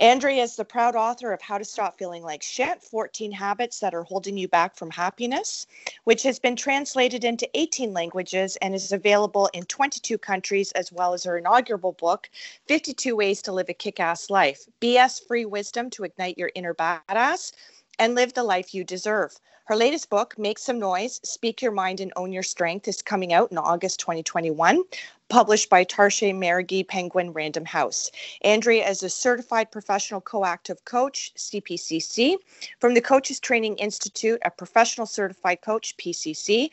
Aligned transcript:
Andrea 0.01 0.43
is 0.43 0.57
the 0.57 0.65
proud 0.65 0.97
author 0.97 1.33
of 1.33 1.41
How 1.41 1.59
to 1.59 1.65
Stop 1.65 1.99
Feeling 1.99 2.23
Like 2.23 2.43
Shit 2.43 2.83
14 2.83 3.33
Habits 3.33 3.81
That 3.81 3.95
Are 3.95 4.03
Holding 4.03 4.37
You 4.37 4.49
Back 4.49 4.77
from 4.77 4.91
Happiness, 4.91 5.67
which 6.05 6.23
has 6.23 6.39
been 6.39 6.57
translated 6.57 7.25
into 7.25 7.49
18 7.55 7.93
languages 7.93 8.57
and 8.57 8.75
is 8.75 8.93
available 8.93 9.49
in 9.53 9.65
22 9.65 10.19
countries, 10.19 10.73
as 10.73 10.93
well 10.93 11.15
as 11.15 11.25
her 11.25 11.39
inaugural 11.39 11.93
book, 11.93 12.24
52 12.69 13.17
Ways 13.17 13.43
to 13.43 13.53
Live 13.53 13.69
a 13.69 13.75
Kick 13.75 14.01
Ass 14.01 14.31
Life 14.31 14.67
BS 14.81 15.27
Free 15.27 15.45
Wisdom 15.45 15.91
to 15.91 16.05
Ignite 16.05 16.39
Your 16.39 16.51
Inner 16.55 16.75
Badass 16.75 17.53
and 17.99 18.15
Live 18.15 18.35
the 18.35 18.43
Life 18.43 18.75
You 18.75 18.85
Deserve. 18.85 19.39
Her 19.67 19.77
latest 19.77 20.11
book, 20.11 20.39
Make 20.39 20.59
Some 20.59 20.79
Noise 20.79 21.21
Speak 21.25 21.63
Your 21.63 21.73
Mind 21.73 22.01
and 22.01 22.13
Own 22.17 22.33
Your 22.33 22.43
Strength, 22.43 22.87
is 22.87 23.01
coming 23.01 23.33
out 23.33 23.51
in 23.51 23.57
August 23.57 23.99
2021, 23.99 24.83
published 25.31 25.71
by 25.71 25.87
TarcherPerigee 25.87 26.87
Penguin 26.87 27.33
Random 27.33 27.65
House. 27.65 28.11
Andrea 28.43 28.87
is 28.87 29.03
a 29.03 29.09
certified 29.09 29.73
professional 29.73 30.21
coactive 30.21 30.85
coach, 30.85 31.33
CPCC, 31.37 32.37
from 32.79 32.93
the 32.93 33.01
Coaches 33.01 33.41
Training 33.41 33.77
Institute, 33.79 34.39
a 34.45 34.51
professional 34.51 35.07
certified 35.07 35.63
coach, 35.63 35.97
PCC, 35.97 36.69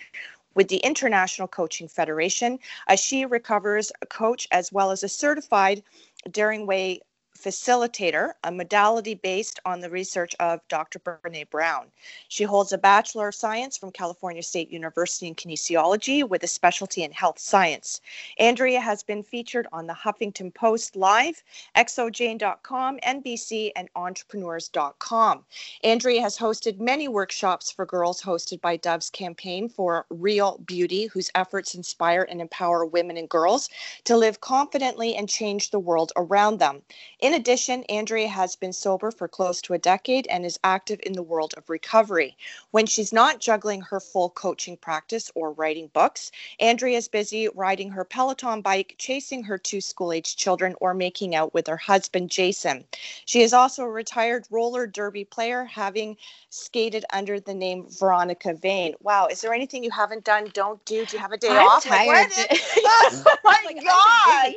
with 0.54 0.68
the 0.68 0.78
International 0.78 1.48
Coaching 1.48 1.88
Federation. 1.88 2.60
She 2.96 3.26
recovers 3.26 3.92
a 4.02 4.06
coach 4.06 4.48
as 4.52 4.72
well 4.72 4.92
as 4.92 5.04
a 5.04 5.10
certified 5.10 5.84
Daring 6.30 6.68
Way 6.68 7.02
facilitator, 7.42 8.34
a 8.44 8.52
modality 8.52 9.16
based 9.16 9.60
on 9.66 9.80
the 9.80 9.90
research 9.90 10.36
of 10.40 10.62
Dr. 10.68 11.00
Brene 11.00 11.50
Brown. 11.50 11.88
She 12.28 12.44
holds 12.44 12.72
a 12.72 12.78
Bachelor 12.78 13.30
of 13.30 13.36
Science 13.36 13.78
from 13.78 13.92
California 13.92 14.44
State 14.44 14.72
University 14.72 15.28
in 15.28 15.36
kinesiology 15.36 16.28
with 16.28 16.44
a 16.44 16.48
specialty 16.48 17.04
in 17.04 17.12
health 17.12 17.40
science. 17.40 18.02
Andrea 18.38 18.80
has 18.80 19.04
been 19.04 19.24
featured 19.24 19.68
on 19.72 19.88
the 19.88 19.94
Huffington 19.94 20.54
Post 20.54 20.96
Live, 20.96 21.44
xoJane.com, 21.76 23.00
NBC, 23.00 23.72
and 23.76 23.90
entrepreneurs.com. 23.96 25.46
Andrea 25.84 26.22
has 26.22 26.38
hosted 26.38 26.80
many 26.80 27.08
workshops 27.08 27.72
for 27.72 27.86
girls 27.86 28.22
hosted 28.22 28.62
by 28.62 28.78
Dove's 28.78 29.10
campaign 29.10 29.70
for 29.70 30.06
Real 30.10 30.58
Beauty, 30.66 31.08
whose 31.08 31.32
efforts 31.36 31.76
inspire 31.76 32.26
and 32.30 32.42
empower 32.42 32.86
women 32.86 33.18
and 33.18 33.30
girls 33.30 33.70
to 34.04 34.18
live 34.18 34.42
confidently 34.42 35.16
and 35.16 35.28
change 35.28 35.70
the 35.70 35.80
world 35.80 36.12
around 36.16 36.60
them. 36.60 36.82
In 37.20 37.31
addition, 37.34 37.84
Andrea 37.84 38.28
has 38.28 38.56
been 38.56 38.74
sober 38.74 39.12
for 39.12 39.28
close 39.28 39.62
to 39.62 39.74
a 39.74 39.78
decade 39.78 40.28
and 40.28 40.46
is 40.46 40.60
active 40.64 41.00
in 41.04 41.14
the 41.14 41.22
world 41.22 41.54
of 41.58 41.70
recovery. 41.70 42.38
When 42.72 42.86
she's 42.86 43.14
not 43.14 43.40
juggling 43.40 43.82
her 43.82 44.00
full 44.00 44.30
coaching 44.30 44.78
practice 44.78 45.32
or 45.36 45.52
writing 45.52 45.90
books, 45.94 46.32
Andrea 46.60 46.98
is 46.98 47.08
busy 47.08 47.48
riding 47.50 47.92
her 47.92 48.04
Peloton 48.04 48.62
bike, 48.62 48.96
chasing 48.98 49.44
her 49.44 49.58
two 49.58 49.82
school 49.82 50.12
age 50.14 50.36
children, 50.36 50.76
or 50.82 50.94
making 50.94 51.36
out 51.36 51.54
with 51.54 51.68
her 51.68 51.78
husband, 51.78 52.30
Jason. 52.30 52.86
She 53.26 53.42
is 53.42 53.54
also 53.54 53.84
a 53.84 53.90
retired 53.90 54.46
roller 54.50 54.88
derby 54.88 55.26
player, 55.26 55.66
having 55.66 56.18
skated 56.50 57.06
under 57.14 57.40
the 57.40 57.54
name 57.54 57.88
Veronica 57.90 58.54
Vane. 58.54 58.96
Wow, 59.02 59.28
is 59.28 59.42
there 59.42 59.54
anything 59.54 59.84
you 59.84 59.92
haven't 59.92 60.24
done, 60.24 60.50
don't 60.54 60.84
do? 60.86 61.06
Do 61.06 61.16
you 61.16 61.20
have 61.20 61.32
a 61.32 61.38
day 61.38 61.50
I'm 61.50 61.68
off? 61.68 61.84
Tired. 61.84 62.32
Oh 62.84 63.36
like, 63.44 63.44
oh 63.44 63.66
my 63.66 63.74
God 63.82 64.56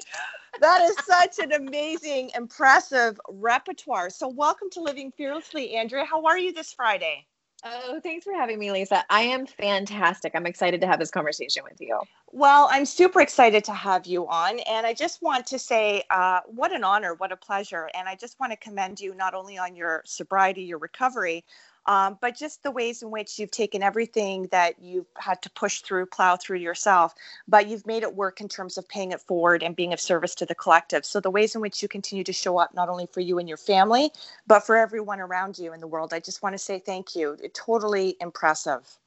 that 0.61 0.83
is 0.83 0.97
such 1.05 1.39
an 1.39 1.53
amazing, 1.53 2.31
impressive 2.35 3.21
repertoire. 3.29 4.11
So, 4.11 4.29
welcome 4.29 4.71
to 4.71 4.81
Living 4.81 5.13
Fearlessly, 5.13 5.77
Andrea. 5.77 6.05
How 6.05 6.25
are 6.27 6.39
you 6.39 6.53
this 6.53 6.73
Friday? 6.73 7.27
Oh, 7.67 7.99
thanks 8.03 8.25
for 8.25 8.35
having 8.35 8.59
me, 8.59 8.71
Lisa. 8.71 9.05
I 9.09 9.23
am 9.23 9.47
fantastic. 9.47 10.33
I'm 10.35 10.45
excited 10.45 10.83
to 10.83 10.87
have 10.87 10.99
this 10.99 11.11
conversation 11.11 11.63
with 11.65 11.81
you. 11.81 11.99
Well, 12.31 12.69
I'm 12.71 12.85
super 12.85 13.23
excited 13.23 13.65
to 13.65 13.73
have 13.73 14.05
you 14.07 14.29
on. 14.29 14.59
And 14.61 14.87
I 14.87 14.93
just 14.93 15.23
want 15.23 15.47
to 15.47 15.59
say 15.59 16.03
uh, 16.11 16.41
what 16.47 16.73
an 16.75 16.85
honor, 16.85 17.15
what 17.15 17.33
a 17.33 17.37
pleasure. 17.37 17.89
And 17.95 18.07
I 18.07 18.17
just 18.17 18.39
want 18.39 18.53
to 18.53 18.59
commend 18.59 19.01
you 19.01 19.15
not 19.15 19.33
only 19.33 19.57
on 19.57 19.75
your 19.75 20.03
sobriety, 20.05 20.63
your 20.63 20.79
recovery, 20.79 21.43
um, 21.87 22.19
but 22.21 22.37
just 22.37 22.63
the 22.63 22.71
ways 22.71 23.03
in 23.03 23.11
which 23.11 23.39
you've 23.39 23.51
taken 23.51 23.83
everything 23.83 24.49
that 24.51 24.81
you've 24.81 25.07
had 25.19 25.43
to 25.43 25.51
push 25.51 25.81
through, 25.81 26.07
plow 26.07 26.37
through 26.37 26.59
yourself, 26.59 27.15
but 27.47 27.69
you've 27.69 27.87
made 27.87 28.03
it 28.03 28.15
work 28.15 28.41
in 28.41 28.49
terms 28.49 28.79
of 28.79 28.89
paying 28.89 29.13
it 29.13 29.21
forward 29.21 29.63
and 29.63 29.77
being 29.77 29.93
of 29.93 30.01
service 30.01 30.35
to 30.37 30.47
the 30.47 30.55
collective. 30.55 31.05
So 31.05 31.21
the 31.21 31.31
ways 31.31 31.55
in 31.55 31.61
which 31.61 31.83
you 31.83 31.89
continue 31.89 32.25
to 32.25 32.33
show 32.33 32.59
up, 32.59 32.75
not 32.75 32.89
only 32.89 33.07
for 33.07 33.21
you 33.21 33.39
and 33.39 33.49
your 33.49 33.59
family, 33.59 34.11
but 34.47 34.61
for 34.61 34.77
everyone 34.77 35.21
around 35.21 35.59
you 35.59 35.73
in 35.73 35.81
the 35.81 35.87
world, 35.87 36.15
I 36.15 36.21
just 36.21 36.43
want 36.43 36.55
to 36.55 36.59
say 36.59 36.79
thank 36.79 37.15
you. 37.15 37.37
Totally 37.53 38.17
impressive. 38.21 38.99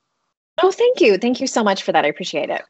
Oh, 0.62 0.72
thank 0.72 1.02
you. 1.02 1.18
Thank 1.18 1.40
you 1.40 1.48
so 1.48 1.64
much 1.64 1.84
for 1.84 1.92
that. 1.92 2.06
I 2.06 2.08
appreciate 2.08 2.50
it. 2.50 2.64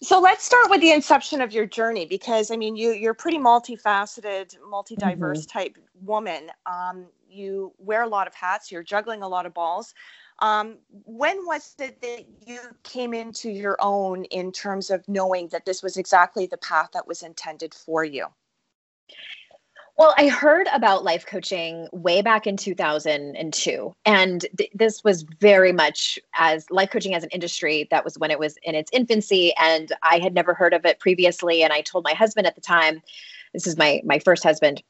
So 0.00 0.20
let's 0.20 0.44
start 0.44 0.70
with 0.70 0.80
the 0.80 0.92
inception 0.92 1.40
of 1.40 1.52
your 1.52 1.66
journey 1.66 2.06
because 2.06 2.52
I 2.52 2.56
mean 2.56 2.76
you 2.76 2.92
you're 2.92 3.14
pretty 3.14 3.38
multifaceted, 3.38 4.56
multi-diverse 4.68 5.40
mm-hmm. 5.40 5.58
type 5.58 5.78
woman. 6.02 6.50
Um, 6.66 7.06
you 7.28 7.72
wear 7.78 8.02
a 8.02 8.08
lot 8.08 8.26
of 8.26 8.34
hats, 8.34 8.70
you're 8.70 8.82
juggling 8.82 9.22
a 9.22 9.28
lot 9.28 9.46
of 9.46 9.54
balls. 9.54 9.94
Um, 10.40 10.78
when 11.04 11.44
was 11.46 11.74
it 11.78 12.00
that 12.00 12.24
you 12.46 12.60
came 12.84 13.12
into 13.12 13.50
your 13.50 13.76
own 13.80 14.24
in 14.26 14.52
terms 14.52 14.90
of 14.90 15.06
knowing 15.08 15.48
that 15.48 15.64
this 15.64 15.82
was 15.82 15.96
exactly 15.96 16.46
the 16.46 16.58
path 16.58 16.90
that 16.92 17.06
was 17.06 17.22
intended 17.22 17.74
for 17.74 18.04
you? 18.04 18.26
Well, 19.98 20.14
I 20.16 20.28
heard 20.28 20.68
about 20.72 21.02
life 21.02 21.26
coaching 21.26 21.88
way 21.90 22.22
back 22.22 22.46
in 22.46 22.56
2002. 22.56 23.94
And 24.04 24.46
th- 24.56 24.70
this 24.72 25.02
was 25.02 25.22
very 25.40 25.72
much 25.72 26.20
as 26.34 26.70
life 26.70 26.90
coaching 26.90 27.16
as 27.16 27.24
an 27.24 27.30
industry. 27.30 27.88
That 27.90 28.04
was 28.04 28.16
when 28.16 28.30
it 28.30 28.38
was 28.38 28.56
in 28.62 28.76
its 28.76 28.92
infancy. 28.92 29.52
And 29.56 29.90
I 30.04 30.20
had 30.20 30.34
never 30.34 30.54
heard 30.54 30.72
of 30.72 30.86
it 30.86 31.00
previously. 31.00 31.64
And 31.64 31.72
I 31.72 31.80
told 31.80 32.04
my 32.04 32.14
husband 32.14 32.46
at 32.46 32.54
the 32.54 32.60
time, 32.60 33.02
this 33.52 33.66
is 33.66 33.76
my, 33.76 34.00
my 34.04 34.20
first 34.20 34.44
husband. 34.44 34.84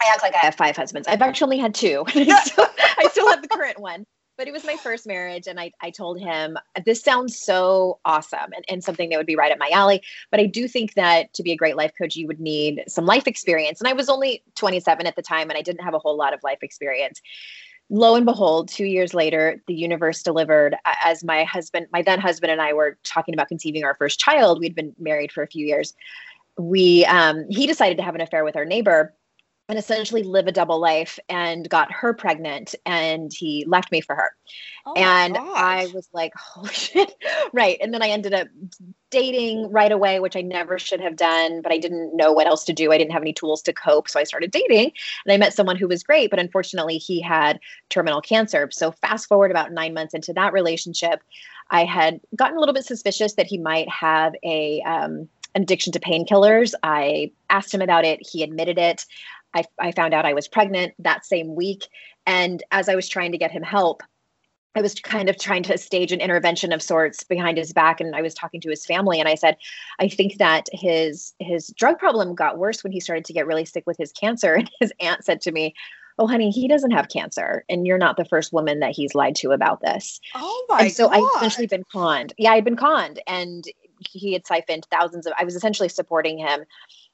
I 0.00 0.10
act 0.12 0.22
like 0.22 0.34
I 0.34 0.38
have 0.38 0.54
five 0.54 0.76
husbands. 0.76 1.08
I've 1.08 1.22
actually 1.22 1.44
only 1.44 1.58
had 1.58 1.74
two. 1.74 2.04
I, 2.08 2.42
still, 2.44 2.66
I 2.98 3.08
still 3.10 3.28
have 3.28 3.42
the 3.42 3.48
current 3.48 3.78
one. 3.78 4.04
But 4.36 4.46
it 4.46 4.52
was 4.52 4.64
my 4.64 4.76
first 4.76 5.04
marriage 5.04 5.48
and 5.48 5.58
I, 5.58 5.72
I 5.82 5.90
told 5.90 6.20
him 6.20 6.56
this 6.86 7.02
sounds 7.02 7.36
so 7.36 7.98
awesome 8.04 8.52
and, 8.54 8.64
and 8.68 8.84
something 8.84 9.10
that 9.10 9.16
would 9.16 9.26
be 9.26 9.34
right 9.34 9.50
up 9.50 9.58
my 9.58 9.68
alley. 9.72 10.00
But 10.30 10.38
i 10.38 10.46
do 10.46 10.68
think 10.68 10.94
that 10.94 11.34
to 11.34 11.42
be 11.42 11.50
a 11.50 11.56
great 11.56 11.76
life 11.76 11.90
coach 11.98 12.14
you 12.14 12.28
would 12.28 12.38
need 12.38 12.84
some 12.86 13.04
life 13.04 13.26
experience. 13.26 13.80
And 13.80 13.88
i 13.88 13.92
was 13.92 14.08
only 14.08 14.44
27 14.54 15.08
at 15.08 15.16
the 15.16 15.22
time 15.22 15.50
and 15.50 15.58
i 15.58 15.62
didn't 15.62 15.82
have 15.82 15.92
a 15.92 15.98
whole 15.98 16.16
lot 16.16 16.32
of 16.32 16.40
life 16.44 16.58
experience. 16.62 17.20
Lo 17.90 18.14
and 18.14 18.24
behold 18.24 18.68
two 18.68 18.84
years 18.84 19.12
later 19.12 19.60
the 19.66 19.74
universe 19.74 20.22
delivered 20.22 20.76
as 21.02 21.24
my 21.24 21.42
husband 21.42 21.88
my 21.92 22.02
then 22.02 22.20
husband 22.20 22.52
and 22.52 22.62
i 22.62 22.72
were 22.72 22.96
talking 23.02 23.34
about 23.34 23.48
conceiving 23.48 23.82
our 23.82 23.94
first 23.94 24.20
child 24.20 24.60
we'd 24.60 24.76
been 24.76 24.94
married 25.00 25.32
for 25.32 25.42
a 25.42 25.48
few 25.48 25.66
years 25.66 25.94
we 26.58 27.04
um, 27.06 27.46
he 27.48 27.66
decided 27.66 27.96
to 27.96 28.02
have 28.04 28.14
an 28.14 28.20
affair 28.20 28.44
with 28.44 28.56
our 28.56 28.64
neighbor 28.64 29.14
and 29.68 29.78
essentially 29.78 30.22
live 30.22 30.46
a 30.46 30.52
double 30.52 30.80
life 30.80 31.18
and 31.28 31.68
got 31.68 31.92
her 31.92 32.14
pregnant 32.14 32.74
and 32.86 33.30
he 33.34 33.66
left 33.68 33.92
me 33.92 34.00
for 34.00 34.16
her. 34.16 34.30
Oh 34.86 34.94
and 34.94 35.36
I 35.36 35.88
was 35.92 36.08
like, 36.14 36.32
holy 36.36 36.72
shit. 36.72 37.12
right. 37.52 37.76
And 37.82 37.92
then 37.92 38.02
I 38.02 38.08
ended 38.08 38.32
up 38.32 38.48
dating 39.10 39.70
right 39.70 39.92
away, 39.92 40.20
which 40.20 40.36
I 40.36 40.40
never 40.40 40.78
should 40.78 41.02
have 41.02 41.16
done, 41.16 41.60
but 41.60 41.70
I 41.70 41.76
didn't 41.76 42.16
know 42.16 42.32
what 42.32 42.46
else 42.46 42.64
to 42.64 42.72
do. 42.72 42.92
I 42.92 42.98
didn't 42.98 43.12
have 43.12 43.22
any 43.22 43.34
tools 43.34 43.60
to 43.62 43.74
cope. 43.74 44.08
So 44.08 44.18
I 44.18 44.24
started 44.24 44.50
dating 44.50 44.92
and 45.26 45.32
I 45.32 45.36
met 45.36 45.52
someone 45.52 45.76
who 45.76 45.88
was 45.88 46.02
great, 46.02 46.30
but 46.30 46.38
unfortunately 46.38 46.96
he 46.96 47.20
had 47.20 47.60
terminal 47.90 48.22
cancer. 48.22 48.70
So 48.72 48.92
fast 48.92 49.28
forward 49.28 49.50
about 49.50 49.72
nine 49.72 49.92
months 49.92 50.14
into 50.14 50.32
that 50.32 50.54
relationship, 50.54 51.22
I 51.70 51.84
had 51.84 52.20
gotten 52.34 52.56
a 52.56 52.60
little 52.60 52.74
bit 52.74 52.86
suspicious 52.86 53.34
that 53.34 53.46
he 53.46 53.58
might 53.58 53.88
have 53.90 54.32
a, 54.42 54.80
um, 54.86 55.28
an 55.54 55.62
addiction 55.62 55.92
to 55.92 56.00
painkillers. 56.00 56.72
I 56.82 57.32
asked 57.50 57.72
him 57.72 57.82
about 57.82 58.04
it. 58.04 58.26
He 58.26 58.42
admitted 58.42 58.78
it. 58.78 59.04
I, 59.54 59.64
I 59.78 59.92
found 59.92 60.14
out 60.14 60.26
I 60.26 60.34
was 60.34 60.48
pregnant 60.48 60.94
that 60.98 61.24
same 61.24 61.54
week. 61.54 61.88
And 62.26 62.62
as 62.70 62.88
I 62.88 62.94
was 62.94 63.08
trying 63.08 63.32
to 63.32 63.38
get 63.38 63.50
him 63.50 63.62
help, 63.62 64.02
I 64.74 64.80
was 64.80 64.94
kind 64.94 65.28
of 65.28 65.36
trying 65.36 65.64
to 65.64 65.76
stage 65.76 66.12
an 66.12 66.20
intervention 66.20 66.72
of 66.72 66.82
sorts 66.82 67.24
behind 67.24 67.58
his 67.58 67.72
back 67.72 68.00
and 68.00 68.14
I 68.14 68.22
was 68.22 68.32
talking 68.32 68.60
to 68.60 68.70
his 68.70 68.86
family 68.86 69.18
and 69.18 69.28
I 69.28 69.34
said 69.34 69.56
I 69.98 70.08
think 70.08 70.38
that 70.38 70.68
his 70.72 71.34
his 71.40 71.68
drug 71.76 71.98
problem 71.98 72.34
got 72.34 72.58
worse 72.58 72.84
when 72.84 72.92
he 72.92 73.00
started 73.00 73.24
to 73.24 73.32
get 73.32 73.46
really 73.46 73.64
sick 73.64 73.84
with 73.86 73.96
his 73.96 74.12
cancer 74.12 74.54
and 74.58 74.70
his 74.78 74.92
aunt 75.00 75.24
said 75.24 75.40
to 75.42 75.52
me 75.52 75.74
oh 76.18 76.28
honey 76.28 76.50
he 76.50 76.68
doesn't 76.68 76.92
have 76.92 77.08
cancer 77.08 77.64
and 77.68 77.86
you're 77.86 77.98
not 77.98 78.16
the 78.16 78.24
first 78.24 78.52
woman 78.52 78.78
that 78.78 78.94
he's 78.94 79.14
lied 79.16 79.34
to 79.36 79.50
about 79.50 79.80
this 79.80 80.20
oh 80.36 80.66
my 80.68 80.82
and 80.82 80.92
so 80.92 81.08
God. 81.08 81.16
i 81.16 81.36
essentially 81.36 81.66
been 81.66 81.84
conned 81.92 82.32
yeah 82.38 82.52
i'd 82.52 82.64
been 82.64 82.76
conned 82.76 83.20
and 83.26 83.64
he 84.00 84.32
had 84.32 84.46
siphoned 84.46 84.86
thousands 84.92 85.26
of 85.26 85.32
i 85.38 85.44
was 85.44 85.56
essentially 85.56 85.88
supporting 85.88 86.38
him 86.38 86.64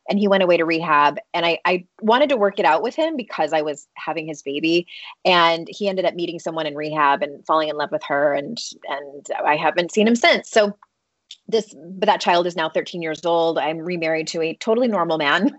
and 0.08 0.18
he 0.18 0.28
went 0.28 0.42
away 0.42 0.56
to 0.56 0.64
rehab 0.64 1.18
and 1.32 1.46
I, 1.46 1.58
I 1.64 1.86
wanted 2.00 2.28
to 2.30 2.36
work 2.36 2.58
it 2.58 2.64
out 2.64 2.82
with 2.82 2.94
him 2.94 3.16
because 3.16 3.52
i 3.52 3.62
was 3.62 3.86
having 3.94 4.26
his 4.26 4.42
baby 4.42 4.86
and 5.24 5.66
he 5.70 5.88
ended 5.88 6.04
up 6.04 6.14
meeting 6.14 6.38
someone 6.38 6.66
in 6.66 6.74
rehab 6.74 7.22
and 7.22 7.44
falling 7.46 7.68
in 7.68 7.76
love 7.76 7.92
with 7.92 8.02
her 8.04 8.34
and 8.34 8.58
and 8.88 9.26
i 9.44 9.56
haven't 9.56 9.92
seen 9.92 10.06
him 10.06 10.16
since. 10.16 10.50
So 10.50 10.76
this 11.48 11.74
but 11.74 12.06
that 12.06 12.20
child 12.20 12.46
is 12.46 12.56
now 12.56 12.68
13 12.68 13.02
years 13.02 13.24
old. 13.24 13.58
I'm 13.58 13.78
remarried 13.78 14.28
to 14.28 14.40
a 14.42 14.54
totally 14.54 14.88
normal 14.88 15.18
man. 15.18 15.56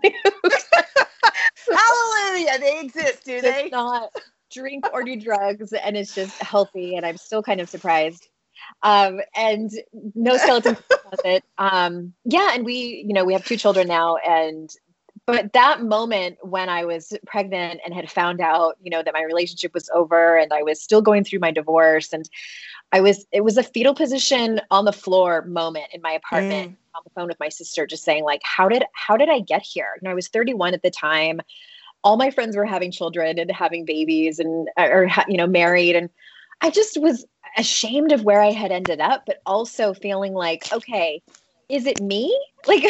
Hallelujah. 1.72 2.58
They 2.58 2.80
exist 2.80 3.24
do 3.24 3.40
they? 3.40 3.68
not 3.70 4.10
drink 4.50 4.84
or 4.92 5.02
do 5.02 5.20
drugs 5.20 5.72
and 5.72 5.96
it's 5.96 6.14
just 6.14 6.40
healthy 6.40 6.94
and 6.94 7.04
i'm 7.04 7.16
still 7.16 7.42
kind 7.42 7.60
of 7.60 7.68
surprised 7.68 8.28
um, 8.82 9.20
and 9.34 9.70
no 10.14 10.36
skeleton 10.36 10.76
closet. 10.88 11.44
Um, 11.58 12.12
yeah, 12.24 12.50
and 12.54 12.64
we, 12.64 13.04
you 13.06 13.14
know, 13.14 13.24
we 13.24 13.32
have 13.32 13.44
two 13.44 13.56
children 13.56 13.88
now, 13.88 14.16
and 14.16 14.70
but 15.26 15.52
that 15.54 15.82
moment 15.82 16.38
when 16.42 16.68
I 16.68 16.84
was 16.84 17.12
pregnant 17.26 17.80
and 17.84 17.92
had 17.92 18.08
found 18.10 18.40
out, 18.40 18.76
you 18.80 18.90
know, 18.90 19.02
that 19.02 19.12
my 19.12 19.22
relationship 19.22 19.74
was 19.74 19.90
over, 19.92 20.36
and 20.36 20.52
I 20.52 20.62
was 20.62 20.80
still 20.80 21.02
going 21.02 21.24
through 21.24 21.40
my 21.40 21.50
divorce, 21.50 22.12
and 22.12 22.28
I 22.92 23.00
was, 23.00 23.26
it 23.32 23.42
was 23.42 23.56
a 23.56 23.64
fetal 23.64 23.94
position 23.94 24.60
on 24.70 24.84
the 24.84 24.92
floor 24.92 25.42
moment 25.42 25.86
in 25.92 26.00
my 26.00 26.12
apartment. 26.12 26.72
Mm. 26.72 26.76
On 26.96 27.02
the 27.04 27.10
phone 27.10 27.28
with 27.28 27.38
my 27.38 27.50
sister, 27.50 27.86
just 27.86 28.04
saying 28.04 28.24
like, 28.24 28.40
"How 28.42 28.70
did 28.70 28.82
how 28.94 29.18
did 29.18 29.28
I 29.28 29.40
get 29.40 29.60
here?" 29.60 29.90
You 29.96 30.06
know, 30.06 30.12
I 30.12 30.14
was 30.14 30.28
31 30.28 30.72
at 30.72 30.80
the 30.80 30.90
time. 30.90 31.42
All 32.02 32.16
my 32.16 32.30
friends 32.30 32.56
were 32.56 32.64
having 32.64 32.90
children 32.90 33.38
and 33.38 33.50
having 33.50 33.84
babies, 33.84 34.38
and 34.38 34.66
or 34.78 35.06
you 35.28 35.36
know, 35.36 35.46
married, 35.46 35.94
and 35.94 36.08
I 36.62 36.70
just 36.70 36.98
was 36.98 37.26
ashamed 37.56 38.12
of 38.12 38.24
where 38.24 38.40
I 38.42 38.52
had 38.52 38.72
ended 38.72 39.00
up, 39.00 39.24
but 39.26 39.38
also 39.46 39.94
feeling 39.94 40.34
like, 40.34 40.66
okay, 40.72 41.22
is 41.68 41.86
it 41.86 42.00
me? 42.00 42.38
Like, 42.66 42.84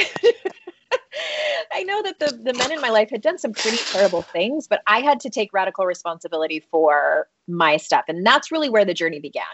I 1.72 1.82
know 1.82 2.02
that 2.02 2.18
the, 2.18 2.32
the 2.42 2.54
men 2.54 2.72
in 2.72 2.80
my 2.80 2.88
life 2.88 3.10
had 3.10 3.20
done 3.20 3.38
some 3.38 3.52
pretty 3.54 3.78
terrible 3.84 4.22
things, 4.32 4.66
but 4.66 4.82
I 4.86 5.00
had 5.00 5.20
to 5.20 5.30
take 5.30 5.52
radical 5.52 5.84
responsibility 5.84 6.60
for 6.70 7.28
my 7.46 7.76
stuff. 7.76 8.06
And 8.08 8.24
that's 8.26 8.50
really 8.50 8.70
where 8.70 8.86
the 8.86 8.94
journey 8.94 9.20
began. 9.20 9.44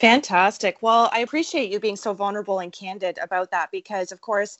Fantastic. 0.00 0.82
Well, 0.82 1.08
I 1.12 1.20
appreciate 1.20 1.70
you 1.70 1.78
being 1.80 1.96
so 1.96 2.12
vulnerable 2.12 2.58
and 2.60 2.72
candid 2.72 3.18
about 3.22 3.50
that 3.52 3.70
because, 3.70 4.12
of 4.12 4.20
course, 4.20 4.58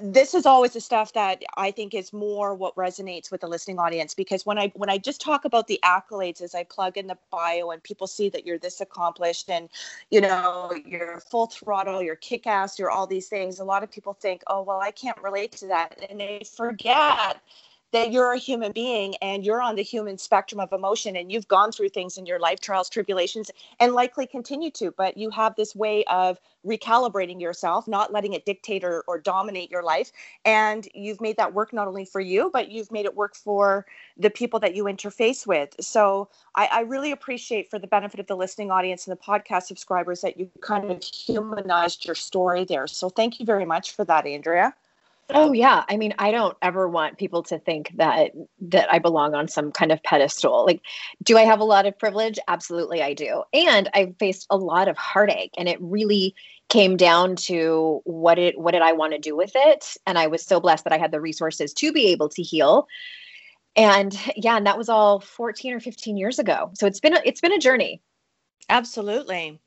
this 0.00 0.34
is 0.34 0.46
always 0.46 0.72
the 0.72 0.80
stuff 0.80 1.12
that 1.12 1.42
I 1.56 1.70
think 1.70 1.94
is 1.94 2.12
more 2.12 2.54
what 2.54 2.74
resonates 2.76 3.30
with 3.30 3.40
the 3.40 3.48
listening 3.48 3.78
audience 3.78 4.14
because 4.14 4.46
when 4.46 4.58
I 4.58 4.72
when 4.74 4.88
I 4.88 4.98
just 4.98 5.20
talk 5.20 5.44
about 5.44 5.66
the 5.66 5.78
accolades 5.84 6.40
as 6.40 6.54
I 6.54 6.64
plug 6.64 6.96
in 6.96 7.06
the 7.06 7.18
bio 7.30 7.70
and 7.70 7.82
people 7.82 8.06
see 8.06 8.28
that 8.30 8.46
you're 8.46 8.58
this 8.58 8.80
accomplished 8.80 9.50
and 9.50 9.68
you 10.10 10.20
know 10.20 10.72
you're 10.86 11.20
full 11.20 11.46
throttle, 11.46 12.02
you're 12.02 12.16
kick 12.16 12.46
ass, 12.46 12.78
you're 12.78 12.90
all 12.90 13.06
these 13.06 13.28
things, 13.28 13.58
a 13.60 13.64
lot 13.64 13.82
of 13.82 13.90
people 13.90 14.14
think, 14.14 14.42
oh 14.46 14.62
well, 14.62 14.80
I 14.80 14.90
can't 14.90 15.20
relate 15.22 15.52
to 15.52 15.66
that, 15.66 15.98
and 16.08 16.20
they 16.20 16.42
forget 16.56 17.40
that 17.92 18.10
you're 18.10 18.32
a 18.32 18.38
human 18.38 18.72
being 18.72 19.14
and 19.16 19.44
you're 19.44 19.62
on 19.62 19.76
the 19.76 19.82
human 19.82 20.18
spectrum 20.18 20.60
of 20.60 20.72
emotion 20.72 21.16
and 21.16 21.30
you've 21.30 21.48
gone 21.48 21.70
through 21.70 21.90
things 21.90 22.16
in 22.18 22.26
your 22.26 22.40
life 22.40 22.60
trials 22.60 22.88
tribulations 22.88 23.50
and 23.80 23.92
likely 23.92 24.26
continue 24.26 24.70
to 24.70 24.90
but 24.92 25.16
you 25.16 25.30
have 25.30 25.54
this 25.56 25.74
way 25.74 26.04
of 26.04 26.38
recalibrating 26.66 27.40
yourself 27.40 27.86
not 27.86 28.12
letting 28.12 28.32
it 28.32 28.46
dictate 28.46 28.84
or, 28.84 29.02
or 29.06 29.18
dominate 29.18 29.70
your 29.70 29.82
life. 29.82 30.12
And 30.44 30.88
you've 30.94 31.20
made 31.20 31.36
that 31.36 31.52
work 31.52 31.72
not 31.72 31.88
only 31.88 32.04
for 32.04 32.20
you 32.20 32.50
but 32.52 32.70
you've 32.70 32.90
made 32.90 33.04
it 33.04 33.14
work 33.14 33.36
for 33.36 33.86
the 34.16 34.30
people 34.30 34.58
that 34.60 34.74
you 34.74 34.84
interface 34.84 35.46
with. 35.46 35.74
So 35.80 36.28
I, 36.54 36.68
I 36.72 36.80
really 36.80 37.12
appreciate 37.12 37.70
for 37.70 37.78
the 37.78 37.86
benefit 37.86 38.20
of 38.20 38.26
the 38.26 38.36
listening 38.36 38.70
audience 38.70 39.06
and 39.06 39.16
the 39.16 39.22
podcast 39.22 39.64
subscribers 39.64 40.20
that 40.22 40.38
you 40.38 40.50
kind 40.60 40.90
of 40.90 41.02
humanized 41.02 42.04
your 42.06 42.14
story 42.14 42.64
there. 42.64 42.86
So 42.86 43.08
thank 43.08 43.38
you 43.38 43.46
very 43.46 43.64
much 43.64 43.92
for 43.92 44.04
that 44.04 44.26
andrea 44.26 44.74
Oh 45.34 45.52
yeah, 45.52 45.84
I 45.88 45.96
mean, 45.96 46.14
I 46.18 46.30
don't 46.30 46.56
ever 46.62 46.88
want 46.88 47.18
people 47.18 47.42
to 47.44 47.58
think 47.58 47.92
that 47.96 48.32
that 48.60 48.92
I 48.92 48.98
belong 48.98 49.34
on 49.34 49.48
some 49.48 49.72
kind 49.72 49.92
of 49.92 50.02
pedestal. 50.02 50.64
Like, 50.64 50.82
do 51.22 51.36
I 51.38 51.42
have 51.42 51.60
a 51.60 51.64
lot 51.64 51.86
of 51.86 51.98
privilege? 51.98 52.38
Absolutely, 52.48 53.02
I 53.02 53.14
do. 53.14 53.42
And 53.52 53.88
I 53.94 54.14
faced 54.18 54.46
a 54.50 54.56
lot 54.56 54.88
of 54.88 54.96
heartache, 54.96 55.52
and 55.56 55.68
it 55.68 55.78
really 55.80 56.34
came 56.68 56.96
down 56.96 57.36
to 57.36 58.00
what 58.04 58.38
it 58.38 58.58
what 58.58 58.72
did 58.72 58.82
I 58.82 58.92
want 58.92 59.12
to 59.12 59.18
do 59.18 59.36
with 59.36 59.52
it? 59.54 59.96
And 60.06 60.18
I 60.18 60.26
was 60.26 60.44
so 60.44 60.60
blessed 60.60 60.84
that 60.84 60.92
I 60.92 60.98
had 60.98 61.12
the 61.12 61.20
resources 61.20 61.72
to 61.74 61.92
be 61.92 62.08
able 62.08 62.28
to 62.30 62.42
heal. 62.42 62.86
And 63.76 64.18
yeah, 64.36 64.56
and 64.56 64.66
that 64.66 64.78
was 64.78 64.88
all 64.88 65.20
14 65.20 65.74
or 65.74 65.80
15 65.80 66.16
years 66.16 66.38
ago. 66.38 66.70
So 66.74 66.86
it's 66.86 67.00
been 67.00 67.16
a, 67.16 67.20
it's 67.24 67.40
been 67.40 67.52
a 67.52 67.58
journey. 67.58 68.02
Absolutely. 68.68 69.60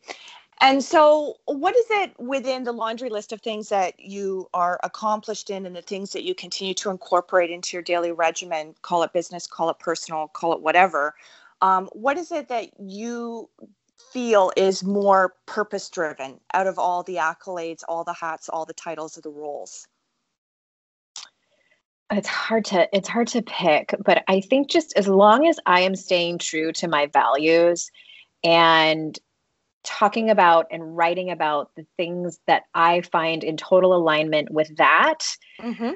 And 0.62 0.83
so, 0.83 1.35
what 1.45 1.75
is 1.75 1.85
it 1.89 2.17
within 2.17 2.63
the 2.63 2.71
laundry 2.71 3.09
list 3.09 3.33
of 3.33 3.41
things 3.41 3.69
that 3.69 4.00
you 4.00 4.50
are 4.53 4.79
accomplished 4.83 5.50
in 5.50 5.65
and 5.65 5.75
the 5.75 5.81
things 5.81 6.13
that 6.13 6.24
you 6.24 6.33
continue 6.33 6.74
to 6.75 6.89
incorporate 6.89 7.51
into 7.51 7.75
your 7.75 7.83
daily 7.83 8.12
regimen? 8.13 8.74
Call 8.81 9.03
it 9.03 9.12
business, 9.12 9.47
call 9.47 9.69
it 9.69 9.79
personal, 9.79 10.29
call 10.29 10.53
it 10.53 10.62
whatever. 10.62 11.13
Um, 11.62 11.89
what 11.91 12.17
is 12.17 12.31
it 12.31 12.47
that 12.47 12.69
you 12.79 13.50
feel 14.13 14.51
is 14.55 14.83
more 14.83 15.35
purpose 15.45 15.89
driven 15.89 16.39
out 16.53 16.67
of 16.67 16.79
all 16.79 17.03
the 17.03 17.15
accolades, 17.15 17.83
all 17.88 18.03
the 18.05 18.13
hats, 18.13 18.47
all 18.47 18.65
the 18.65 18.74
titles 18.74 19.17
of 19.17 19.24
the 19.24 19.29
roles? 19.29 19.88
It's 22.12 22.27
hard 22.27 22.63
to 22.65 22.88
it's 22.95 23.09
hard 23.09 23.27
to 23.29 23.41
pick, 23.41 23.93
but 24.05 24.24
I 24.27 24.39
think 24.39 24.69
just 24.69 24.95
as 24.95 25.07
long 25.07 25.47
as 25.47 25.59
I 25.65 25.81
am 25.81 25.95
staying 25.95 26.38
true 26.38 26.71
to 26.74 26.88
my 26.88 27.07
values 27.07 27.91
and 28.43 29.17
talking 29.86 30.30
about 30.30 30.68
and 30.72 30.98
writing 30.98 31.32
about 31.32 31.72
the 31.75 31.86
things 31.98 32.39
that 32.48 32.63
I 32.74 33.01
find 33.01 33.44
in 33.44 33.58
total 33.58 33.96
alignment 33.96 34.51
with 34.51 34.75
that, 34.77 35.20
mm-hmm. 35.62 35.92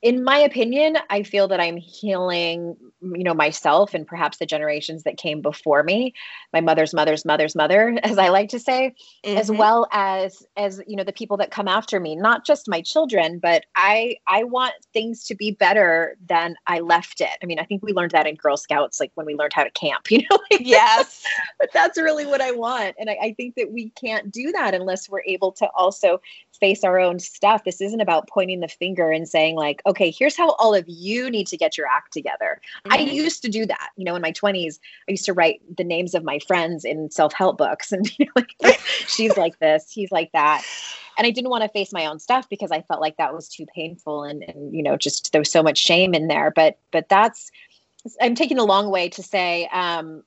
In 0.00 0.22
my 0.22 0.38
opinion, 0.38 0.96
I 1.10 1.24
feel 1.24 1.48
that 1.48 1.60
I'm 1.60 1.76
healing, 1.76 2.76
you 3.02 3.24
know, 3.24 3.34
myself 3.34 3.94
and 3.94 4.06
perhaps 4.06 4.38
the 4.38 4.46
generations 4.46 5.02
that 5.02 5.16
came 5.16 5.42
before 5.42 5.82
me, 5.82 6.14
my 6.52 6.60
mother's 6.60 6.94
mother's 6.94 7.24
mother's 7.24 7.56
mother, 7.56 7.98
as 8.04 8.16
I 8.16 8.28
like 8.28 8.48
to 8.50 8.60
say, 8.60 8.94
mm-hmm. 9.24 9.36
as 9.36 9.50
well 9.50 9.88
as 9.90 10.46
as 10.56 10.80
you 10.86 10.94
know 10.94 11.02
the 11.02 11.12
people 11.12 11.36
that 11.38 11.50
come 11.50 11.66
after 11.66 11.98
me, 11.98 12.14
not 12.14 12.46
just 12.46 12.68
my 12.68 12.80
children, 12.80 13.40
but 13.40 13.64
I 13.74 14.16
I 14.28 14.44
want 14.44 14.74
things 14.92 15.24
to 15.24 15.34
be 15.34 15.50
better 15.50 16.16
than 16.28 16.54
I 16.68 16.78
left 16.78 17.20
it. 17.20 17.36
I 17.42 17.46
mean, 17.46 17.58
I 17.58 17.64
think 17.64 17.82
we 17.82 17.92
learned 17.92 18.12
that 18.12 18.26
in 18.26 18.36
Girl 18.36 18.56
Scouts, 18.56 19.00
like 19.00 19.10
when 19.14 19.26
we 19.26 19.34
learned 19.34 19.52
how 19.52 19.64
to 19.64 19.70
camp, 19.70 20.10
you 20.12 20.18
know. 20.30 20.38
Like, 20.50 20.60
yes, 20.60 21.24
but 21.58 21.70
that's 21.72 21.98
really 21.98 22.24
what 22.24 22.40
I 22.40 22.52
want, 22.52 22.94
and 23.00 23.10
I, 23.10 23.18
I 23.20 23.34
think 23.36 23.56
that 23.56 23.72
we 23.72 23.90
can't 23.90 24.30
do 24.30 24.52
that 24.52 24.74
unless 24.74 25.08
we're 25.08 25.22
able 25.22 25.50
to 25.52 25.68
also 25.74 26.20
face 26.60 26.84
our 26.84 26.98
own 26.98 27.18
stuff. 27.18 27.64
This 27.64 27.80
isn't 27.80 28.00
about 28.00 28.28
pointing 28.28 28.60
the 28.60 28.68
finger 28.68 29.10
and 29.10 29.28
saying, 29.28 29.56
like, 29.56 29.82
okay, 29.88 30.10
here's 30.10 30.36
how 30.36 30.50
all 30.52 30.74
of 30.74 30.84
you 30.86 31.30
need 31.30 31.46
to 31.48 31.56
get 31.56 31.76
your 31.76 31.86
act 31.86 32.12
together. 32.12 32.60
Mm-hmm. 32.86 32.92
I 32.92 32.98
used 32.98 33.42
to 33.42 33.48
do 33.48 33.66
that. 33.66 33.88
You 33.96 34.04
know, 34.04 34.14
in 34.14 34.22
my 34.22 34.32
20s, 34.32 34.78
I 35.08 35.12
used 35.12 35.24
to 35.24 35.32
write 35.32 35.60
the 35.76 35.82
names 35.82 36.14
of 36.14 36.22
my 36.22 36.38
friends 36.46 36.84
in 36.84 37.10
self 37.10 37.32
help 37.32 37.58
books. 37.58 37.92
And, 37.98 38.18
you 38.18 38.26
know, 38.26 38.44
like, 38.62 38.80
she's 39.08 39.36
like 39.36 39.58
this, 39.58 39.90
he's 39.90 40.12
like 40.12 40.30
that. 40.32 40.62
And 41.16 41.26
I 41.26 41.30
didn't 41.30 41.50
want 41.50 41.62
to 41.64 41.68
face 41.70 41.92
my 41.92 42.06
own 42.06 42.20
stuff 42.20 42.48
because 42.48 42.70
I 42.70 42.82
felt 42.82 43.00
like 43.00 43.16
that 43.16 43.34
was 43.34 43.48
too 43.48 43.66
painful 43.74 44.22
and, 44.22 44.44
and 44.46 44.72
you 44.72 44.82
know, 44.82 44.96
just 44.96 45.32
there 45.32 45.40
was 45.40 45.50
so 45.50 45.62
much 45.62 45.78
shame 45.78 46.14
in 46.14 46.28
there. 46.28 46.52
But, 46.54 46.78
but 46.92 47.08
that's, 47.08 47.50
I'm 48.20 48.36
taking 48.36 48.58
a 48.58 48.64
long 48.64 48.90
way 48.90 49.08
to 49.08 49.22
say, 49.22 49.66
um, 49.72 50.22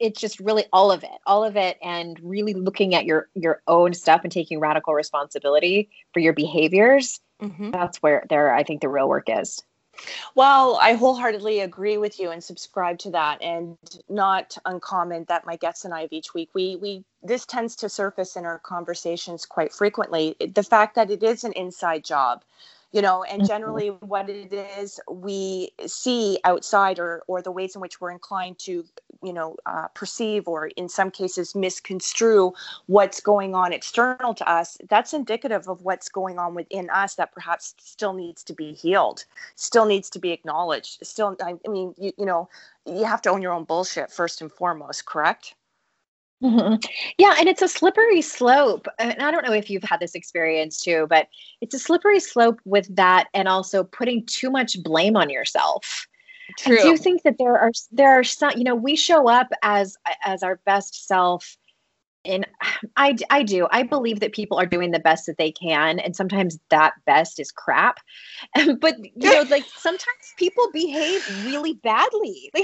it's 0.00 0.20
just 0.20 0.40
really 0.40 0.64
all 0.72 0.90
of 0.90 1.04
it 1.04 1.10
all 1.26 1.44
of 1.44 1.54
it 1.54 1.76
and 1.82 2.18
really 2.22 2.54
looking 2.54 2.94
at 2.94 3.04
your 3.04 3.28
your 3.34 3.62
own 3.68 3.92
stuff 3.92 4.22
and 4.24 4.32
taking 4.32 4.58
radical 4.58 4.94
responsibility 4.94 5.88
for 6.12 6.18
your 6.18 6.32
behaviors 6.32 7.20
mm-hmm. 7.40 7.70
that's 7.70 7.98
where 7.98 8.24
there 8.28 8.52
i 8.52 8.62
think 8.62 8.80
the 8.80 8.88
real 8.88 9.08
work 9.08 9.28
is 9.28 9.62
well, 10.34 10.78
I 10.80 10.92
wholeheartedly 10.92 11.60
agree 11.60 11.96
with 11.96 12.20
you 12.20 12.30
and 12.30 12.44
subscribe 12.44 12.98
to 12.98 13.10
that. 13.12 13.40
And 13.40 13.78
not 14.08 14.56
uncommon 14.66 15.24
that 15.28 15.46
my 15.46 15.56
guests 15.56 15.84
and 15.84 15.94
I 15.94 16.02
of 16.02 16.12
each 16.12 16.34
week, 16.34 16.50
we 16.54 16.76
we 16.76 17.04
this 17.22 17.46
tends 17.46 17.76
to 17.76 17.88
surface 17.88 18.36
in 18.36 18.44
our 18.44 18.58
conversations 18.58 19.46
quite 19.46 19.72
frequently. 19.72 20.36
The 20.38 20.62
fact 20.62 20.94
that 20.96 21.10
it 21.10 21.22
is 21.22 21.44
an 21.44 21.52
inside 21.52 22.04
job, 22.04 22.44
you 22.92 23.02
know 23.02 23.22
and 23.24 23.42
mm-hmm. 23.42 23.48
generally 23.48 23.88
what 23.88 24.28
it 24.30 24.52
is 24.52 25.00
we 25.10 25.70
see 25.86 26.38
outside 26.44 26.98
or 26.98 27.22
or 27.26 27.42
the 27.42 27.50
ways 27.50 27.74
in 27.74 27.80
which 27.80 28.00
we're 28.00 28.10
inclined 28.10 28.58
to 28.58 28.84
you 29.22 29.32
know 29.32 29.56
uh, 29.66 29.88
perceive 29.88 30.46
or 30.48 30.68
in 30.68 30.88
some 30.88 31.10
cases 31.10 31.54
misconstrue 31.54 32.52
what's 32.86 33.20
going 33.20 33.54
on 33.54 33.72
external 33.72 34.34
to 34.34 34.48
us 34.48 34.78
that's 34.88 35.12
indicative 35.12 35.68
of 35.68 35.82
what's 35.82 36.08
going 36.08 36.38
on 36.38 36.54
within 36.54 36.88
us 36.90 37.14
that 37.14 37.32
perhaps 37.32 37.74
still 37.78 38.12
needs 38.12 38.42
to 38.42 38.52
be 38.52 38.72
healed 38.72 39.24
still 39.54 39.86
needs 39.86 40.10
to 40.10 40.18
be 40.18 40.30
acknowledged 40.32 40.98
still 41.02 41.36
i, 41.42 41.54
I 41.66 41.68
mean 41.68 41.94
you, 41.98 42.12
you 42.18 42.26
know 42.26 42.48
you 42.84 43.04
have 43.04 43.22
to 43.22 43.30
own 43.30 43.42
your 43.42 43.52
own 43.52 43.64
bullshit 43.64 44.10
first 44.10 44.40
and 44.40 44.52
foremost 44.52 45.06
correct 45.06 45.54
Mm-hmm. 46.42 46.74
Yeah, 47.16 47.34
and 47.38 47.48
it's 47.48 47.62
a 47.62 47.68
slippery 47.68 48.20
slope. 48.20 48.86
And 48.98 49.22
I 49.22 49.30
don't 49.30 49.46
know 49.46 49.54
if 49.54 49.70
you've 49.70 49.82
had 49.82 50.00
this 50.00 50.14
experience 50.14 50.80
too, 50.80 51.06
but 51.08 51.28
it's 51.60 51.74
a 51.74 51.78
slippery 51.78 52.20
slope 52.20 52.60
with 52.64 52.94
that 52.94 53.28
and 53.32 53.48
also 53.48 53.84
putting 53.84 54.26
too 54.26 54.50
much 54.50 54.82
blame 54.82 55.16
on 55.16 55.30
yourself. 55.30 56.06
True. 56.58 56.78
I 56.78 56.82
do 56.82 56.96
think 56.96 57.22
that 57.22 57.36
there 57.38 57.58
are 57.58 57.72
there 57.90 58.18
are 58.18 58.24
some, 58.24 58.52
you 58.56 58.64
know, 58.64 58.74
we 58.74 58.96
show 58.96 59.28
up 59.28 59.48
as 59.62 59.96
as 60.24 60.42
our 60.42 60.60
best 60.64 61.06
self 61.06 61.56
and 62.26 62.46
I, 62.96 63.16
I 63.30 63.42
do. 63.42 63.66
I 63.70 63.82
believe 63.82 64.20
that 64.20 64.32
people 64.32 64.58
are 64.58 64.66
doing 64.66 64.90
the 64.90 64.98
best 64.98 65.26
that 65.26 65.38
they 65.38 65.52
can, 65.52 65.98
and 65.98 66.14
sometimes 66.14 66.58
that 66.70 66.94
best 67.06 67.40
is 67.40 67.50
crap. 67.50 68.00
but 68.80 68.96
you 68.98 69.30
know, 69.30 69.44
like 69.48 69.64
sometimes 69.76 70.34
people 70.36 70.70
behave 70.72 71.22
really 71.44 71.74
badly. 71.74 72.50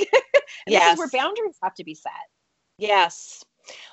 Like, 0.66 0.74
yes, 0.74 0.98
where 0.98 1.08
boundaries 1.08 1.56
have 1.62 1.74
to 1.74 1.84
be 1.84 1.94
set. 1.94 2.12
Yes, 2.78 3.42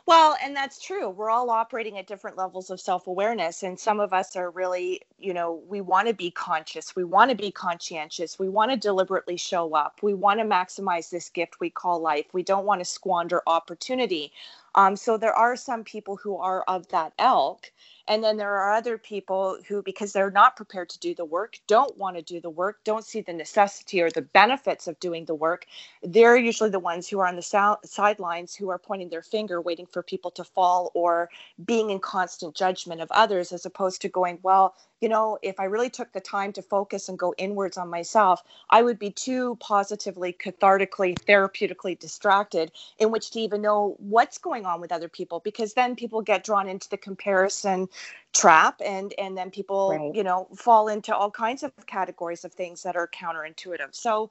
well, 0.10 0.38
and 0.44 0.56
that's 0.58 0.82
true. 0.84 1.10
We're 1.10 1.32
all 1.32 1.51
operating 1.51 2.00
at 2.00 2.08
different 2.08 2.38
levels 2.38 2.72
of 2.72 2.82
self 2.82 3.08
awareness. 3.08 3.63
And 3.63 3.80
some 3.80 4.01
of 4.01 4.13
us 4.13 4.36
are 4.38 4.51
really, 4.51 5.01
you 5.20 5.34
know, 5.34 5.63
we 5.70 5.82
want 5.82 6.10
to 6.10 6.16
be 6.16 6.32
conscious. 6.32 6.96
We 6.98 7.06
want 7.06 7.32
to 7.32 7.38
be 7.38 7.51
conscientious. 7.51 8.39
We 8.39 8.50
want 8.50 8.72
to 8.72 8.78
deliberately 8.78 9.38
show 9.38 9.75
up. 9.75 10.00
We 10.04 10.16
want 10.16 10.42
to 10.42 10.48
maximize 10.48 11.12
this 11.12 11.30
gift 11.30 11.62
we 11.62 11.72
call 11.72 12.01
life. 12.01 12.28
We 12.34 12.44
don't 12.44 12.66
want 12.66 12.82
to 12.82 12.86
squander 12.86 13.44
opportunity. 13.48 14.34
Um, 14.75 14.98
so 14.98 15.18
there 15.18 15.36
are 15.36 15.58
some 15.58 15.86
people 15.86 16.18
who 16.18 16.38
are 16.38 16.63
of 16.63 16.89
that 16.89 17.13
elk. 17.20 17.72
And 18.10 18.24
then 18.24 18.38
there 18.38 18.56
are 18.58 18.74
other 18.74 19.00
people 19.00 19.60
who, 19.70 19.84
because 19.84 20.13
they're 20.13 20.32
not 20.32 20.58
prepared 20.58 20.89
to 20.92 21.00
do 21.00 21.16
the 21.16 21.25
work, 21.25 21.60
don't 21.68 21.98
want 21.98 22.18
to 22.18 22.24
do 22.24 22.42
the 22.42 22.51
work, 22.51 22.80
don't 22.86 23.06
see 23.06 23.22
the 23.22 23.34
necessity 23.34 24.01
or 24.01 24.12
the 24.12 24.24
benefits 24.24 24.88
of 24.89 25.00
doing 25.01 25.25
the 25.25 25.36
work. 25.36 25.68
They're 26.04 26.38
usually 26.38 26.72
the 26.72 26.80
ones 26.80 27.10
who 27.10 27.20
are 27.20 27.28
on 27.28 27.36
the 27.36 27.42
so- 27.42 27.80
sidelines 27.86 28.56
who 28.56 28.70
are 28.70 28.80
pointing 28.80 29.10
their 29.10 29.22
finger, 29.24 29.62
waiting 29.62 29.86
for 29.86 29.99
people 30.03 30.32
to 30.32 30.44
fall 30.44 30.91
or 30.94 31.29
being 31.65 31.89
in 31.89 32.00
constant 32.00 32.56
judgment 32.56 33.01
of 33.01 33.12
others, 33.12 33.51
as 33.51 33.65
opposed 33.65 34.01
to 34.01 34.10
going, 34.10 34.39
well, 34.44 34.75
you 35.01 35.08
know, 35.08 35.38
if 35.41 35.60
I 35.60 35.63
really 35.65 35.89
took 35.89 36.12
the 36.12 36.20
time 36.20 36.51
to 36.53 36.62
focus 36.62 37.08
and 37.08 37.18
go 37.18 37.34
inwards 37.38 37.77
on 37.77 37.89
myself, 37.89 38.44
I 38.70 38.82
would 38.82 39.00
be 39.00 39.12
too 39.12 39.58
positively, 39.62 40.34
cathartically, 40.34 41.15
therapeutically 41.15 41.98
distracted 41.98 42.72
in 42.98 43.12
which 43.12 43.32
to 43.32 43.39
even 43.39 43.62
know 43.62 43.96
what's 44.00 44.38
going 44.38 44.65
on 44.65 44.82
with 44.82 44.91
other 44.91 45.08
people 45.08 45.39
because 45.39 45.74
then 45.74 45.96
people 45.96 46.22
get 46.22 46.44
drawn 46.44 46.68
into 46.68 46.89
the 46.89 46.98
comparison 46.98 47.88
trap 48.34 48.79
and 48.86 49.13
and 49.18 49.38
then 49.38 49.50
people 49.50 49.89
right. 49.91 50.15
you 50.15 50.24
know 50.24 50.48
fall 50.56 50.88
into 50.88 51.15
all 51.15 51.32
kinds 51.32 51.63
of 51.63 51.72
categories 51.88 52.46
of 52.46 52.53
things 52.53 52.84
that 52.84 52.96
are 52.96 53.08
counterintuitive 53.08 53.88
so 53.91 54.29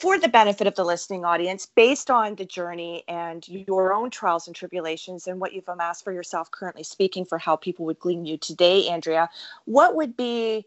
for 0.00 0.18
the 0.18 0.28
benefit 0.28 0.66
of 0.66 0.74
the 0.74 0.84
listening 0.84 1.24
audience, 1.24 1.66
based 1.66 2.10
on 2.10 2.34
the 2.34 2.44
journey 2.44 3.04
and 3.08 3.46
your 3.48 3.92
own 3.92 4.10
trials 4.10 4.46
and 4.46 4.56
tribulations 4.56 5.26
and 5.26 5.40
what 5.40 5.52
you've 5.52 5.68
amassed 5.68 6.04
for 6.04 6.12
yourself 6.12 6.50
currently 6.50 6.82
speaking 6.82 7.24
for 7.24 7.38
how 7.38 7.56
people 7.56 7.84
would 7.84 7.98
glean 7.98 8.24
you 8.24 8.36
today, 8.36 8.88
Andrea, 8.88 9.28
what 9.64 9.94
would 9.94 10.16
be 10.16 10.64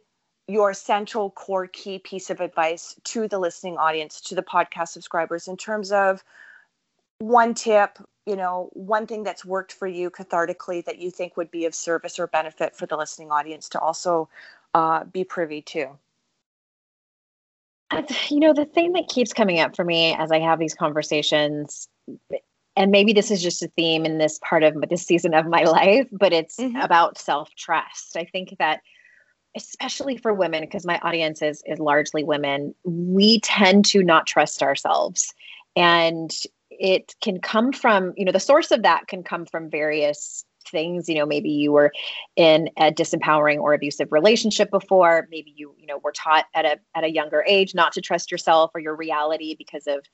your 0.48 0.74
central 0.74 1.30
core 1.32 1.68
key 1.68 2.00
piece 2.00 2.30
of 2.30 2.40
advice 2.40 2.96
to 3.04 3.28
the 3.28 3.38
listening 3.38 3.78
audience, 3.78 4.22
to 4.22 4.36
the 4.36 4.44
podcast 4.44 4.90
subscribers, 4.90 5.48
in 5.48 5.58
terms 5.58 5.92
of 5.92 6.24
one 7.20 7.54
tip, 7.54 7.98
you 8.26 8.36
know, 8.36 8.70
one 8.74 9.08
thing 9.08 9.24
that's 9.24 9.44
worked 9.44 9.74
for 9.74 9.88
you 9.88 10.10
cathartically 10.10 10.84
that 10.86 11.00
you 11.00 11.12
think 11.12 11.36
would 11.36 11.52
be 11.52 11.66
of 11.66 11.76
service 11.76 12.20
or 12.20 12.28
benefit 12.28 12.76
for 12.76 12.86
the 12.86 12.96
listening 12.96 13.32
audience 13.32 13.68
to 13.70 13.80
also 13.80 14.30
uh, 14.74 15.04
be 15.06 15.24
privy 15.24 15.62
to? 15.62 15.90
You 18.30 18.40
know, 18.40 18.54
the 18.54 18.66
thing 18.66 18.94
that 18.94 19.08
keeps 19.08 19.34
coming 19.34 19.60
up 19.60 19.76
for 19.76 19.86
me 19.86 20.14
as 20.14 20.32
I 20.32 20.40
have 20.40 20.60
these 20.60 20.76
conversations, 20.76 21.88
and 22.76 22.92
maybe 22.92 23.14
this 23.14 23.32
is 23.32 23.42
just 23.42 23.64
a 23.64 23.68
theme 23.70 24.06
in 24.06 24.18
this 24.18 24.40
part 24.40 24.64
of 24.64 24.76
this 24.90 25.06
season 25.06 25.34
of 25.34 25.48
my 25.48 25.64
life, 25.64 26.08
but 26.12 26.34
it's 26.34 26.58
mm-hmm. 26.58 26.78
about 26.78 27.18
self 27.18 27.50
trust. 27.56 28.18
I 28.18 28.26
think 28.26 28.56
that 28.60 28.82
especially 29.56 30.18
for 30.18 30.34
women 30.34 30.62
because 30.62 30.86
my 30.86 31.00
audience 31.00 31.42
is 31.42 31.64
is 31.66 31.80
largely 31.80 32.24
women 32.24 32.76
we 32.84 33.40
tend 33.40 33.84
to 33.86 34.04
not 34.04 34.28
trust 34.28 34.62
ourselves 34.62 35.34
and 35.76 36.32
it 36.70 37.16
can 37.22 37.40
come 37.40 37.74
from 37.74 38.14
you 38.16 38.24
know 38.24 38.32
the 38.32 38.40
source 38.40 38.72
of 38.72 38.84
that 38.84 39.08
can 39.08 39.24
come 39.24 39.46
from 39.46 39.70
various 39.70 40.46
things 40.70 41.08
you 41.08 41.16
know 41.16 41.26
maybe 41.26 41.50
you 41.50 41.72
were 41.72 41.92
in 42.36 42.70
a 42.78 42.92
disempowering 42.92 43.60
or 43.60 43.74
abusive 43.74 44.12
relationship 44.12 44.70
before 44.72 45.28
maybe 45.32 45.54
you 45.56 45.74
you 45.78 45.86
know 45.86 46.00
were 46.04 46.12
taught 46.12 46.46
at 46.56 46.66
a 46.66 46.78
at 46.96 47.04
a 47.04 47.12
younger 47.12 47.44
age 47.48 47.74
not 47.74 47.92
to 47.92 48.02
trust 48.02 48.32
yourself 48.32 48.72
or 48.74 48.80
your 48.80 48.96
reality 48.96 49.56
because 49.58 49.88
of 49.88 50.06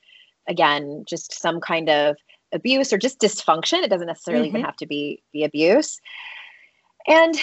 again 0.48 1.04
just 1.08 1.32
some 1.32 1.60
kind 1.60 1.88
of 1.88 2.16
abuse 2.52 2.92
or 2.92 2.98
just 2.98 3.20
dysfunction 3.20 3.82
it 3.82 3.90
doesn't 3.90 4.06
necessarily 4.06 4.48
mm-hmm. 4.48 4.56
even 4.56 4.64
have 4.64 4.76
to 4.76 4.86
be 4.86 5.22
be 5.32 5.44
abuse 5.44 6.00
and 7.06 7.36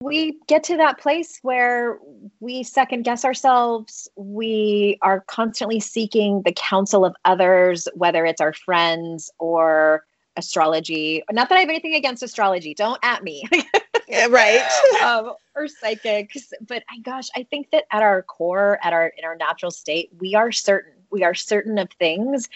we 0.00 0.38
get 0.46 0.62
to 0.64 0.76
that 0.76 0.98
place 0.98 1.40
where 1.42 1.98
we 2.40 2.62
second 2.62 3.02
guess 3.02 3.24
ourselves. 3.24 4.08
We 4.16 4.96
are 5.02 5.24
constantly 5.26 5.80
seeking 5.80 6.42
the 6.44 6.52
counsel 6.52 7.04
of 7.04 7.16
others, 7.24 7.88
whether 7.94 8.24
it's 8.24 8.40
our 8.40 8.52
friends 8.52 9.30
or 9.38 10.04
astrology. 10.38 11.22
Not 11.30 11.50
that 11.50 11.56
I 11.56 11.60
have 11.60 11.68
anything 11.68 11.94
against 11.94 12.22
astrology. 12.22 12.72
Don't 12.72 12.98
at 13.02 13.22
me. 13.22 13.44
yeah, 14.08 14.26
right. 14.26 14.62
um, 15.02 15.34
or 15.54 15.68
psychics. 15.68 16.52
But 16.66 16.84
I 16.90 17.00
gosh, 17.00 17.28
I 17.36 17.42
think 17.42 17.70
that 17.72 17.84
at 17.90 18.02
our 18.02 18.22
core, 18.22 18.78
at 18.82 18.94
our 18.94 19.12
in 19.18 19.24
our 19.24 19.36
natural 19.36 19.70
state, 19.70 20.10
we 20.18 20.34
are 20.34 20.52
certain. 20.52 20.92
We 21.10 21.24
are 21.24 21.34
certain 21.34 21.78
of 21.78 21.90
things. 21.92 22.50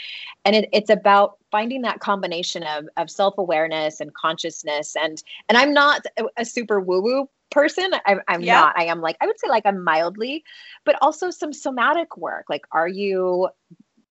And 0.45 0.55
it, 0.55 0.69
it's 0.75 0.91
about 0.91 1.39
finding 1.51 1.81
that 1.83 2.01
combination 2.01 2.63
of, 2.65 2.87
of 2.99 3.11
self-awareness 3.11 3.99
and 3.99 4.13
consciousness. 4.13 4.95
And 4.95 5.23
and 5.49 5.57
I'm 5.57 5.73
not 5.73 6.03
a, 6.19 6.25
a 6.37 6.45
super 6.45 6.79
woo-woo 6.79 7.29
person. 7.51 7.93
I'm, 8.05 8.21
I'm 8.29 8.43
yeah. 8.43 8.61
not. 8.61 8.79
I 8.79 8.85
am 8.85 9.01
like, 9.01 9.17
I 9.21 9.27
would 9.27 9.41
say 9.41 9.49
like 9.49 9.65
I'm 9.65 9.83
mildly, 9.83 10.45
but 10.85 10.97
also 11.01 11.31
some 11.31 11.53
somatic 11.53 12.17
work. 12.17 12.47
Like, 12.49 12.67
are 12.73 12.89
you 12.89 13.49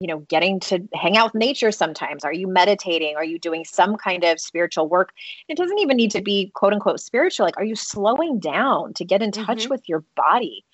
you 0.01 0.07
know 0.07 0.19
getting 0.29 0.61
to 0.61 0.87
hang 0.95 1.17
out 1.17 1.33
with 1.33 1.41
nature 1.41 1.73
sometimes? 1.73 2.25
Are 2.25 2.33
you 2.33 2.47
meditating? 2.47 3.17
Are 3.17 3.25
you 3.25 3.39
doing 3.39 3.65
some 3.65 3.97
kind 3.97 4.25
of 4.25 4.41
spiritual 4.41 4.89
work? 4.89 5.13
It 5.49 5.57
doesn't 5.57 5.79
even 5.79 5.97
need 5.97 6.11
to 6.13 6.23
be 6.23 6.51
quote 6.55 6.73
unquote 6.73 7.01
spiritual. 7.01 7.47
Like 7.47 7.59
are 7.59 7.65
you 7.65 7.77
slowing 7.77 8.39
down 8.39 8.95
to 8.95 9.05
get 9.05 9.23
in 9.23 9.33
touch 9.33 9.63
mm-hmm. 9.63 9.71
with 9.71 9.89
your 9.89 10.05
body? 10.17 10.65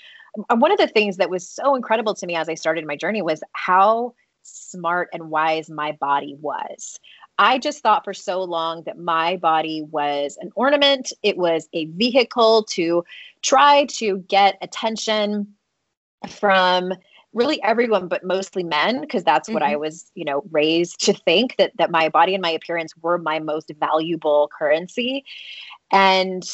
One 0.51 0.73
of 0.73 0.79
the 0.79 0.89
things 0.89 1.17
that 1.19 1.31
was 1.31 1.49
so 1.49 1.75
incredible 1.77 2.15
to 2.15 2.27
me 2.27 2.35
as 2.35 2.49
I 2.49 2.55
started 2.55 2.87
my 2.87 2.97
journey 2.97 3.23
was 3.23 3.43
how 3.53 4.15
smart 4.43 5.09
and 5.13 5.31
wise 5.31 5.71
my 5.71 5.93
body 5.93 6.37
was. 6.41 6.99
I 7.39 7.59
just 7.59 7.83
thought 7.83 8.05
for 8.05 8.15
so 8.15 8.43
long 8.43 8.83
that 8.85 8.99
my 8.99 9.37
body 9.37 9.83
was 9.91 10.39
an 10.41 10.51
ornament, 10.55 11.13
it 11.23 11.37
was 11.37 11.69
a 11.73 11.87
vehicle 11.87 12.65
to 12.71 13.05
try 13.43 13.87
to 13.87 14.19
get 14.29 14.59
attention 14.61 15.55
from 16.29 16.93
really 17.35 17.63
everyone 17.63 18.09
but 18.09 18.25
mostly 18.25 18.63
men 18.63 19.01
because 19.01 19.25
that's 19.25 19.49
what 19.49 19.63
mm-hmm. 19.63 19.73
I 19.73 19.77
was, 19.77 20.11
you 20.15 20.25
know, 20.25 20.43
raised 20.51 21.05
to 21.05 21.13
think 21.13 21.57
that 21.59 21.73
that 21.77 21.91
my 21.91 22.09
body 22.09 22.35
and 22.35 22.43
my 22.43 22.51
appearance 22.51 22.95
were 23.03 23.19
my 23.19 23.39
most 23.39 23.71
valuable 23.79 24.51
currency. 24.57 25.25
And 25.91 26.45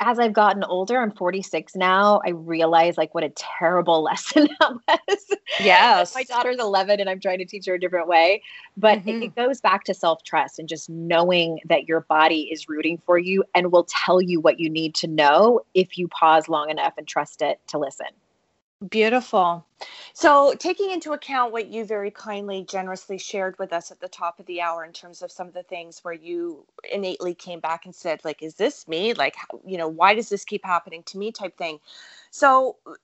as 0.00 0.18
I've 0.18 0.32
gotten 0.32 0.64
older, 0.64 1.00
I'm 1.00 1.12
46 1.12 1.76
now, 1.76 2.20
I 2.26 2.30
realize 2.30 2.98
like 2.98 3.14
what 3.14 3.22
a 3.22 3.30
terrible 3.30 4.02
lesson 4.02 4.48
that 4.58 4.72
was. 4.88 5.38
Yes. 5.60 6.14
My 6.14 6.24
daughter's 6.24 6.58
11 6.58 6.98
and 6.98 7.08
I'm 7.08 7.20
trying 7.20 7.38
to 7.38 7.44
teach 7.44 7.66
her 7.66 7.74
a 7.74 7.80
different 7.80 8.08
way. 8.08 8.42
But 8.76 9.00
mm-hmm. 9.00 9.08
it, 9.08 9.22
it 9.22 9.36
goes 9.36 9.60
back 9.60 9.84
to 9.84 9.94
self 9.94 10.22
trust 10.24 10.58
and 10.58 10.68
just 10.68 10.90
knowing 10.90 11.60
that 11.66 11.88
your 11.88 12.00
body 12.00 12.48
is 12.50 12.68
rooting 12.68 12.98
for 13.06 13.18
you 13.18 13.44
and 13.54 13.70
will 13.70 13.84
tell 13.84 14.20
you 14.20 14.40
what 14.40 14.58
you 14.58 14.68
need 14.68 14.94
to 14.96 15.06
know 15.06 15.60
if 15.74 15.96
you 15.96 16.08
pause 16.08 16.48
long 16.48 16.70
enough 16.70 16.94
and 16.98 17.06
trust 17.06 17.40
it 17.40 17.60
to 17.68 17.78
listen. 17.78 18.08
Beautiful. 18.90 19.66
So, 20.14 20.54
taking 20.58 20.90
into 20.90 21.12
account 21.12 21.52
what 21.52 21.68
you 21.68 21.84
very 21.84 22.10
kindly, 22.10 22.64
generously 22.68 23.18
shared 23.18 23.58
with 23.58 23.72
us 23.72 23.90
at 23.90 24.00
the 24.00 24.08
top 24.08 24.40
of 24.40 24.46
the 24.46 24.60
hour 24.60 24.84
in 24.84 24.92
terms 24.92 25.22
of 25.22 25.32
some 25.32 25.48
of 25.48 25.54
the 25.54 25.62
things 25.64 26.00
where 26.04 26.14
you 26.14 26.66
innately 26.92 27.34
came 27.34 27.60
back 27.60 27.86
and 27.86 27.94
said, 27.94 28.24
like, 28.24 28.42
is 28.42 28.56
this 28.56 28.88
me? 28.88 29.14
Like, 29.14 29.36
you 29.66 29.78
know, 29.78 29.88
why 29.88 30.14
does 30.14 30.28
this 30.28 30.44
keep 30.44 30.64
happening 30.64 31.02
to 31.04 31.18
me 31.18 31.32
type 31.32 31.56
thing? 31.58 31.78
So, 32.36 32.78
uh, 32.84 32.94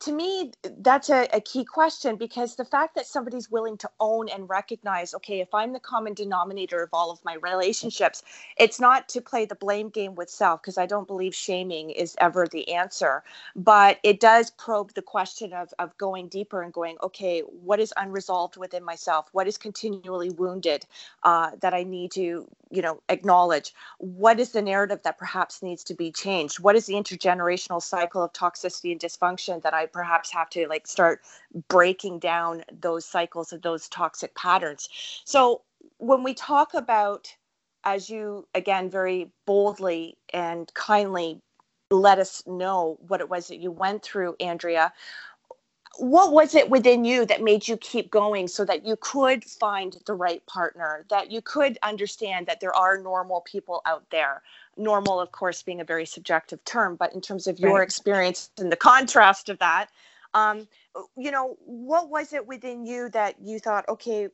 to 0.00 0.12
me, 0.12 0.52
that's 0.80 1.08
a, 1.08 1.26
a, 1.32 1.40
key 1.40 1.64
question 1.64 2.16
because 2.16 2.56
the 2.56 2.66
fact 2.66 2.94
that 2.96 3.06
somebody's 3.06 3.50
willing 3.50 3.78
to 3.78 3.88
own 3.98 4.28
and 4.28 4.46
recognize, 4.46 5.14
okay, 5.14 5.40
if 5.40 5.54
I'm 5.54 5.72
the 5.72 5.80
common 5.80 6.12
denominator 6.12 6.82
of 6.82 6.90
all 6.92 7.10
of 7.10 7.18
my 7.24 7.36
relationships, 7.36 8.22
it's 8.58 8.78
not 8.78 9.08
to 9.08 9.22
play 9.22 9.46
the 9.46 9.54
blame 9.54 9.88
game 9.88 10.14
with 10.16 10.28
self 10.28 10.60
because 10.60 10.76
I 10.76 10.84
don't 10.84 11.06
believe 11.06 11.34
shaming 11.34 11.88
is 11.88 12.14
ever 12.20 12.46
the 12.46 12.74
answer, 12.74 13.24
but 13.56 14.00
it 14.02 14.20
does 14.20 14.50
probe 14.50 14.92
the 14.92 15.00
question 15.00 15.54
of, 15.54 15.72
of 15.78 15.96
going 15.96 16.28
deeper 16.28 16.60
and 16.60 16.70
going, 16.70 16.98
okay, 17.02 17.40
what 17.40 17.80
is 17.80 17.94
unresolved 17.96 18.58
within 18.58 18.84
myself? 18.84 19.30
What 19.32 19.48
is 19.48 19.56
continually 19.56 20.28
wounded 20.28 20.84
uh, 21.22 21.52
that 21.62 21.72
I 21.72 21.84
need 21.84 22.12
to, 22.12 22.46
you 22.70 22.82
know, 22.82 23.00
acknowledge? 23.08 23.72
What 23.96 24.38
is 24.38 24.50
the 24.50 24.60
narrative 24.60 25.00
that 25.04 25.16
perhaps 25.16 25.62
needs 25.62 25.84
to 25.84 25.94
be 25.94 26.12
changed? 26.12 26.60
What 26.60 26.76
is 26.76 26.84
the 26.84 26.94
intergenerational 26.94 27.80
cycle 27.80 28.22
of 28.22 28.34
toxicity? 28.34 28.73
Toxicity 28.74 28.92
and 28.92 29.00
dysfunction 29.00 29.62
that 29.62 29.74
I 29.74 29.86
perhaps 29.86 30.32
have 30.32 30.50
to 30.50 30.66
like 30.68 30.86
start 30.86 31.22
breaking 31.68 32.18
down 32.18 32.62
those 32.80 33.04
cycles 33.04 33.52
of 33.52 33.62
those 33.62 33.88
toxic 33.88 34.34
patterns. 34.34 34.88
So 35.24 35.62
when 35.98 36.22
we 36.22 36.34
talk 36.34 36.74
about, 36.74 37.34
as 37.84 38.08
you 38.08 38.46
again 38.54 38.90
very 38.90 39.30
boldly 39.46 40.16
and 40.32 40.72
kindly 40.74 41.40
let 41.90 42.18
us 42.18 42.42
know 42.46 42.98
what 43.06 43.20
it 43.20 43.28
was 43.28 43.48
that 43.48 43.60
you 43.60 43.70
went 43.70 44.02
through, 44.02 44.36
Andrea, 44.40 44.92
what 45.98 46.32
was 46.32 46.56
it 46.56 46.68
within 46.70 47.04
you 47.04 47.24
that 47.24 47.42
made 47.42 47.68
you 47.68 47.76
keep 47.76 48.10
going 48.10 48.48
so 48.48 48.64
that 48.64 48.84
you 48.84 48.96
could 49.00 49.44
find 49.44 49.96
the 50.06 50.14
right 50.14 50.44
partner 50.46 51.04
that 51.08 51.30
you 51.30 51.40
could 51.40 51.78
understand 51.84 52.46
that 52.46 52.60
there 52.60 52.74
are 52.74 52.98
normal 52.98 53.42
people 53.42 53.80
out 53.86 54.04
there 54.10 54.42
normal 54.76 55.20
of 55.20 55.32
course 55.32 55.62
being 55.62 55.80
a 55.80 55.84
very 55.84 56.06
subjective 56.06 56.64
term 56.64 56.96
but 56.96 57.12
in 57.14 57.20
terms 57.20 57.46
of 57.46 57.58
your 57.58 57.78
right. 57.78 57.82
experience 57.82 58.50
and 58.58 58.70
the 58.70 58.76
contrast 58.76 59.48
of 59.48 59.58
that 59.58 59.88
um, 60.34 60.66
you 61.16 61.30
know 61.30 61.56
what 61.64 62.08
was 62.08 62.32
it 62.32 62.46
within 62.46 62.84
you 62.84 63.08
that 63.10 63.36
you 63.40 63.58
thought 63.58 63.88
okay 63.88 64.28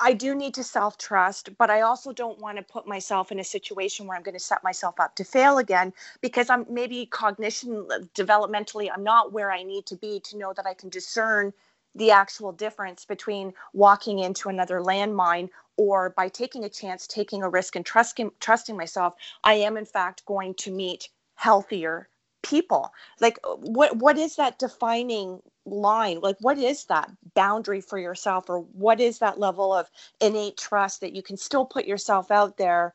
I 0.00 0.12
do 0.12 0.34
need 0.34 0.54
to 0.54 0.62
self 0.62 0.98
trust, 0.98 1.56
but 1.58 1.70
I 1.70 1.80
also 1.80 2.12
don't 2.12 2.38
want 2.38 2.58
to 2.58 2.62
put 2.62 2.86
myself 2.86 3.32
in 3.32 3.40
a 3.40 3.44
situation 3.44 4.06
where 4.06 4.16
I'm 4.16 4.22
going 4.22 4.36
to 4.36 4.40
set 4.40 4.62
myself 4.62 5.00
up 5.00 5.16
to 5.16 5.24
fail 5.24 5.58
again 5.58 5.92
because 6.20 6.48
I'm 6.48 6.64
maybe 6.70 7.06
cognition 7.06 7.88
developmentally, 8.14 8.88
I'm 8.92 9.02
not 9.02 9.32
where 9.32 9.50
I 9.50 9.62
need 9.64 9.86
to 9.86 9.96
be 9.96 10.20
to 10.20 10.38
know 10.38 10.52
that 10.54 10.66
I 10.66 10.74
can 10.74 10.88
discern 10.90 11.52
the 11.98 12.10
actual 12.12 12.52
difference 12.52 13.04
between 13.04 13.52
walking 13.74 14.20
into 14.20 14.48
another 14.48 14.80
landmine 14.80 15.50
or 15.76 16.10
by 16.10 16.28
taking 16.28 16.64
a 16.64 16.68
chance, 16.68 17.06
taking 17.06 17.42
a 17.42 17.48
risk, 17.48 17.76
and 17.76 17.84
trusting 17.84 18.30
trusting 18.40 18.76
myself, 18.76 19.14
I 19.44 19.54
am 19.54 19.76
in 19.76 19.84
fact 19.84 20.24
going 20.24 20.54
to 20.54 20.70
meet 20.70 21.08
healthier 21.34 22.08
people. 22.42 22.92
Like 23.20 23.38
what 23.44 23.96
what 23.96 24.16
is 24.16 24.36
that 24.36 24.58
defining 24.58 25.40
line? 25.66 26.20
Like 26.20 26.36
what 26.40 26.58
is 26.58 26.84
that 26.86 27.10
boundary 27.34 27.80
for 27.80 27.98
yourself, 27.98 28.48
or 28.48 28.60
what 28.60 29.00
is 29.00 29.18
that 29.18 29.38
level 29.38 29.72
of 29.72 29.90
innate 30.20 30.56
trust 30.56 31.00
that 31.00 31.14
you 31.14 31.22
can 31.22 31.36
still 31.36 31.64
put 31.64 31.84
yourself 31.84 32.30
out 32.30 32.56
there 32.56 32.94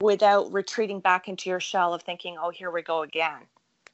without 0.00 0.52
retreating 0.52 1.00
back 1.00 1.28
into 1.28 1.48
your 1.48 1.60
shell 1.60 1.94
of 1.94 2.02
thinking, 2.02 2.36
oh, 2.40 2.50
here 2.50 2.70
we 2.70 2.82
go 2.82 3.02
again. 3.02 3.42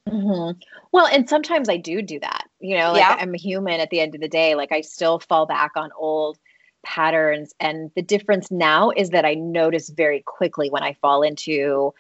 Mm-hmm. 0.09 0.59
Well, 0.91 1.07
and 1.07 1.29
sometimes 1.29 1.69
I 1.69 1.77
do 1.77 2.03
do 2.03 2.19
that. 2.21 2.49
You 2.63 2.79
know, 2.79 2.93
like 2.93 3.01
yeah. 3.01 3.17
I'm 3.19 3.35
a 3.35 3.39
human 3.39 3.81
at 3.81 3.91
the 3.91 4.01
end 4.01 4.15
of 4.15 4.21
the 4.21 4.29
day. 4.29 4.55
Like 4.55 4.73
I 4.73 4.81
still 4.81 5.19
fall 5.19 5.47
back 5.47 5.73
on 5.77 5.91
old 5.99 6.39
patterns. 6.87 7.53
And 7.61 7.91
the 7.97 8.03
difference 8.03 8.51
now 8.51 8.91
is 8.91 9.11
that 9.11 9.25
I 9.25 9.35
notice 9.35 9.91
very 9.91 10.23
quickly 10.25 10.71
when 10.71 10.83
I 10.83 10.95
fall 10.95 11.23
into 11.23 11.93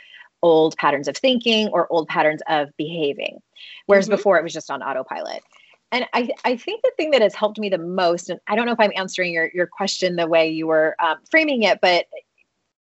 old 0.42 0.76
patterns 0.76 1.08
of 1.08 1.16
thinking 1.16 1.68
or 1.68 1.92
old 1.92 2.08
patterns 2.08 2.42
of 2.48 2.68
behaving. 2.76 3.40
Whereas 3.86 4.06
mm-hmm. 4.06 4.16
before 4.16 4.38
it 4.38 4.42
was 4.42 4.52
just 4.52 4.70
on 4.70 4.82
autopilot. 4.82 5.42
And 5.92 6.06
I, 6.14 6.30
I 6.44 6.56
think 6.56 6.82
the 6.82 6.92
thing 6.96 7.10
that 7.10 7.22
has 7.22 7.34
helped 7.34 7.58
me 7.58 7.68
the 7.68 7.76
most, 7.78 8.30
and 8.30 8.40
I 8.46 8.56
don't 8.56 8.66
know 8.66 8.72
if 8.72 8.80
I'm 8.80 8.92
answering 8.96 9.32
your, 9.32 9.50
your 9.52 9.66
question 9.66 10.16
the 10.16 10.26
way 10.26 10.48
you 10.48 10.66
were 10.66 10.96
um, 11.04 11.18
framing 11.30 11.64
it, 11.64 11.80
but 11.82 12.06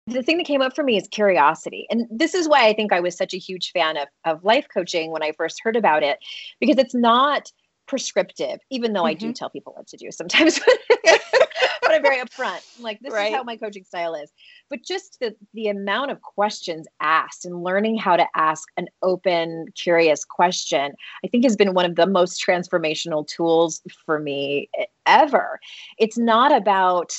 the 0.06 0.22
thing 0.22 0.38
that 0.38 0.46
came 0.46 0.62
up 0.62 0.74
for 0.74 0.82
me 0.82 0.96
is 0.96 1.08
curiosity. 1.08 1.86
And 1.90 2.06
this 2.10 2.34
is 2.34 2.48
why 2.48 2.66
I 2.66 2.74
think 2.74 2.92
I 2.92 3.00
was 3.00 3.16
such 3.16 3.34
a 3.34 3.38
huge 3.38 3.72
fan 3.72 3.96
of, 3.96 4.08
of 4.24 4.44
life 4.44 4.66
coaching 4.72 5.10
when 5.10 5.22
I 5.22 5.32
first 5.32 5.60
heard 5.62 5.76
about 5.76 6.02
it, 6.02 6.18
because 6.60 6.78
it's 6.78 6.94
not 6.94 7.50
prescriptive, 7.88 8.60
even 8.70 8.92
though 8.92 9.00
mm-hmm. 9.00 9.06
I 9.08 9.14
do 9.14 9.26
mm-hmm. 9.26 9.32
tell 9.32 9.50
people 9.50 9.72
what 9.74 9.88
to 9.88 9.96
do 9.96 10.10
sometimes. 10.12 10.60
but 11.04 11.90
I'm 11.90 12.02
very 12.02 12.18
upfront. 12.18 12.60
I'm 12.76 12.84
like, 12.84 13.00
this 13.00 13.12
right. 13.12 13.30
is 13.30 13.36
how 13.36 13.42
my 13.42 13.56
coaching 13.56 13.84
style 13.84 14.14
is. 14.14 14.30
But 14.70 14.84
just 14.84 15.18
the 15.20 15.34
the 15.54 15.68
amount 15.68 16.10
of 16.10 16.20
questions 16.22 16.86
asked 17.00 17.44
and 17.44 17.64
learning 17.64 17.96
how 17.98 18.16
to 18.16 18.26
ask 18.36 18.68
an 18.76 18.88
open, 19.02 19.66
curious 19.74 20.24
question, 20.24 20.92
I 21.24 21.28
think 21.28 21.44
has 21.44 21.56
been 21.56 21.74
one 21.74 21.86
of 21.86 21.96
the 21.96 22.06
most 22.06 22.44
transformational 22.44 23.26
tools 23.26 23.82
for 24.04 24.20
me 24.20 24.68
ever. 25.06 25.58
It's 25.98 26.18
not 26.18 26.54
about 26.54 27.14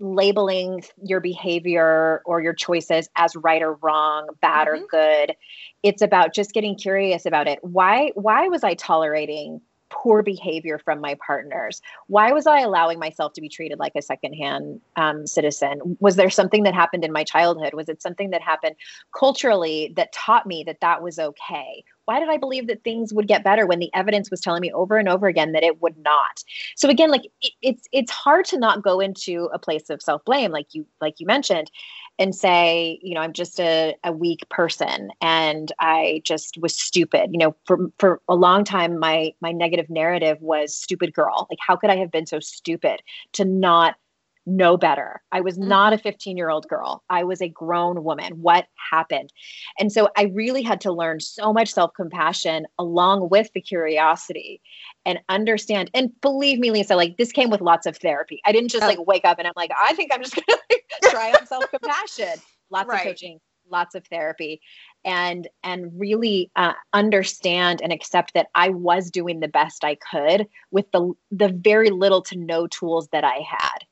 labeling 0.00 0.84
your 1.02 1.20
behavior 1.20 2.20
or 2.26 2.40
your 2.40 2.52
choices 2.52 3.08
as 3.16 3.34
right 3.36 3.62
or 3.62 3.74
wrong, 3.74 4.28
bad 4.40 4.68
mm-hmm. 4.68 4.84
or 4.84 4.86
good. 4.86 5.36
It's 5.82 6.02
about 6.02 6.34
just 6.34 6.52
getting 6.52 6.76
curious 6.76 7.26
about 7.26 7.48
it. 7.48 7.58
Why 7.62 8.12
why 8.14 8.48
was 8.48 8.64
I 8.64 8.74
tolerating 8.74 9.60
poor 9.94 10.22
behavior 10.22 10.78
from 10.78 11.00
my 11.00 11.16
partners? 11.24 11.80
Why 12.08 12.32
was 12.32 12.46
I 12.46 12.60
allowing 12.60 12.98
myself 12.98 13.32
to 13.34 13.40
be 13.40 13.48
treated 13.48 13.78
like 13.78 13.92
a 13.94 14.02
secondhand 14.02 14.80
um, 14.96 15.26
citizen? 15.26 15.96
Was 16.00 16.16
there 16.16 16.30
something 16.30 16.64
that 16.64 16.74
happened 16.74 17.04
in 17.04 17.12
my 17.12 17.24
childhood? 17.24 17.74
Was 17.74 17.88
it 17.88 18.02
something 18.02 18.30
that 18.30 18.42
happened 18.42 18.76
culturally 19.16 19.92
that 19.96 20.12
taught 20.12 20.46
me 20.46 20.64
that 20.64 20.80
that 20.80 21.02
was 21.02 21.18
okay? 21.18 21.84
Why 22.06 22.20
did 22.20 22.28
I 22.28 22.36
believe 22.36 22.66
that 22.66 22.84
things 22.84 23.12
would 23.12 23.28
get 23.28 23.44
better 23.44 23.66
when 23.66 23.78
the 23.78 23.90
evidence 23.94 24.30
was 24.30 24.40
telling 24.40 24.60
me 24.60 24.72
over 24.72 24.96
and 24.96 25.08
over 25.08 25.26
again 25.26 25.52
that 25.52 25.62
it 25.62 25.80
would 25.82 25.96
not? 25.98 26.44
So 26.76 26.88
again, 26.88 27.10
like 27.10 27.24
it, 27.40 27.52
it's 27.62 27.88
it's 27.92 28.10
hard 28.10 28.44
to 28.46 28.58
not 28.58 28.82
go 28.82 29.00
into 29.00 29.48
a 29.52 29.58
place 29.58 29.90
of 29.90 30.02
self 30.02 30.24
blame, 30.24 30.52
like 30.52 30.74
you 30.74 30.86
like 31.00 31.20
you 31.20 31.26
mentioned, 31.26 31.70
and 32.18 32.34
say, 32.34 32.98
you 33.02 33.14
know, 33.14 33.20
I'm 33.20 33.32
just 33.32 33.58
a, 33.58 33.96
a 34.04 34.12
weak 34.12 34.48
person 34.48 35.10
and 35.20 35.72
I 35.80 36.22
just 36.24 36.58
was 36.58 36.76
stupid. 36.76 37.30
You 37.32 37.38
know, 37.38 37.56
for 37.66 37.78
for 37.98 38.20
a 38.28 38.34
long 38.34 38.64
time 38.64 38.98
my 38.98 39.32
my 39.40 39.52
negative 39.52 39.90
narrative 39.90 40.38
was 40.40 40.76
stupid 40.76 41.14
girl. 41.14 41.46
Like 41.50 41.58
how 41.60 41.76
could 41.76 41.90
I 41.90 41.96
have 41.96 42.10
been 42.10 42.26
so 42.26 42.40
stupid 42.40 43.00
to 43.32 43.44
not 43.44 43.96
know 44.46 44.76
better. 44.76 45.22
I 45.32 45.40
was 45.40 45.58
mm-hmm. 45.58 45.68
not 45.68 45.92
a 45.92 45.98
15 45.98 46.36
year 46.36 46.50
old 46.50 46.68
girl. 46.68 47.02
I 47.10 47.24
was 47.24 47.40
a 47.40 47.48
grown 47.48 48.04
woman. 48.04 48.40
What 48.40 48.66
happened? 48.90 49.32
And 49.78 49.92
so 49.92 50.08
I 50.16 50.24
really 50.24 50.62
had 50.62 50.80
to 50.82 50.92
learn 50.92 51.20
so 51.20 51.52
much 51.52 51.72
self 51.72 51.92
compassion 51.94 52.66
along 52.78 53.30
with 53.30 53.50
the 53.54 53.60
curiosity 53.60 54.60
and 55.04 55.20
understand. 55.28 55.90
And 55.94 56.10
believe 56.20 56.58
me, 56.58 56.70
Lisa, 56.70 56.96
like 56.96 57.16
this 57.16 57.32
came 57.32 57.50
with 57.50 57.60
lots 57.60 57.86
of 57.86 57.96
therapy. 57.96 58.40
I 58.44 58.52
didn't 58.52 58.70
just 58.70 58.84
oh. 58.84 58.88
like 58.88 59.06
wake 59.06 59.24
up 59.24 59.38
and 59.38 59.46
I'm 59.46 59.54
like, 59.56 59.70
I 59.82 59.94
think 59.94 60.12
I'm 60.12 60.22
just 60.22 60.34
going 60.46 60.58
to 60.68 61.10
try 61.10 61.32
on 61.32 61.46
self 61.46 61.70
compassion. 61.70 62.40
Lots 62.70 62.88
right. 62.88 63.00
of 63.00 63.04
coaching, 63.04 63.40
lots 63.70 63.94
of 63.94 64.06
therapy 64.06 64.60
and 65.04 65.48
and 65.62 65.92
really 65.98 66.50
uh, 66.56 66.72
understand 66.92 67.82
and 67.82 67.92
accept 67.92 68.34
that 68.34 68.48
I 68.54 68.70
was 68.70 69.10
doing 69.10 69.40
the 69.40 69.48
best 69.48 69.84
I 69.84 69.96
could 69.96 70.46
with 70.70 70.90
the 70.92 71.12
the 71.30 71.48
very 71.48 71.90
little 71.90 72.22
to 72.22 72.38
no 72.38 72.66
tools 72.66 73.08
that 73.12 73.24
I 73.24 73.44
had 73.46 73.84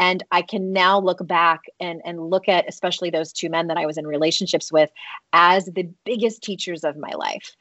and 0.00 0.24
i 0.32 0.42
can 0.42 0.72
now 0.72 0.98
look 0.98 1.24
back 1.26 1.60
and 1.78 2.02
and 2.04 2.28
look 2.28 2.48
at 2.48 2.68
especially 2.68 3.10
those 3.10 3.32
two 3.32 3.48
men 3.48 3.68
that 3.68 3.76
i 3.76 3.86
was 3.86 3.96
in 3.96 4.06
relationships 4.06 4.72
with 4.72 4.90
as 5.32 5.66
the 5.66 5.88
biggest 6.04 6.42
teachers 6.42 6.82
of 6.82 6.96
my 6.96 7.12
life 7.12 7.54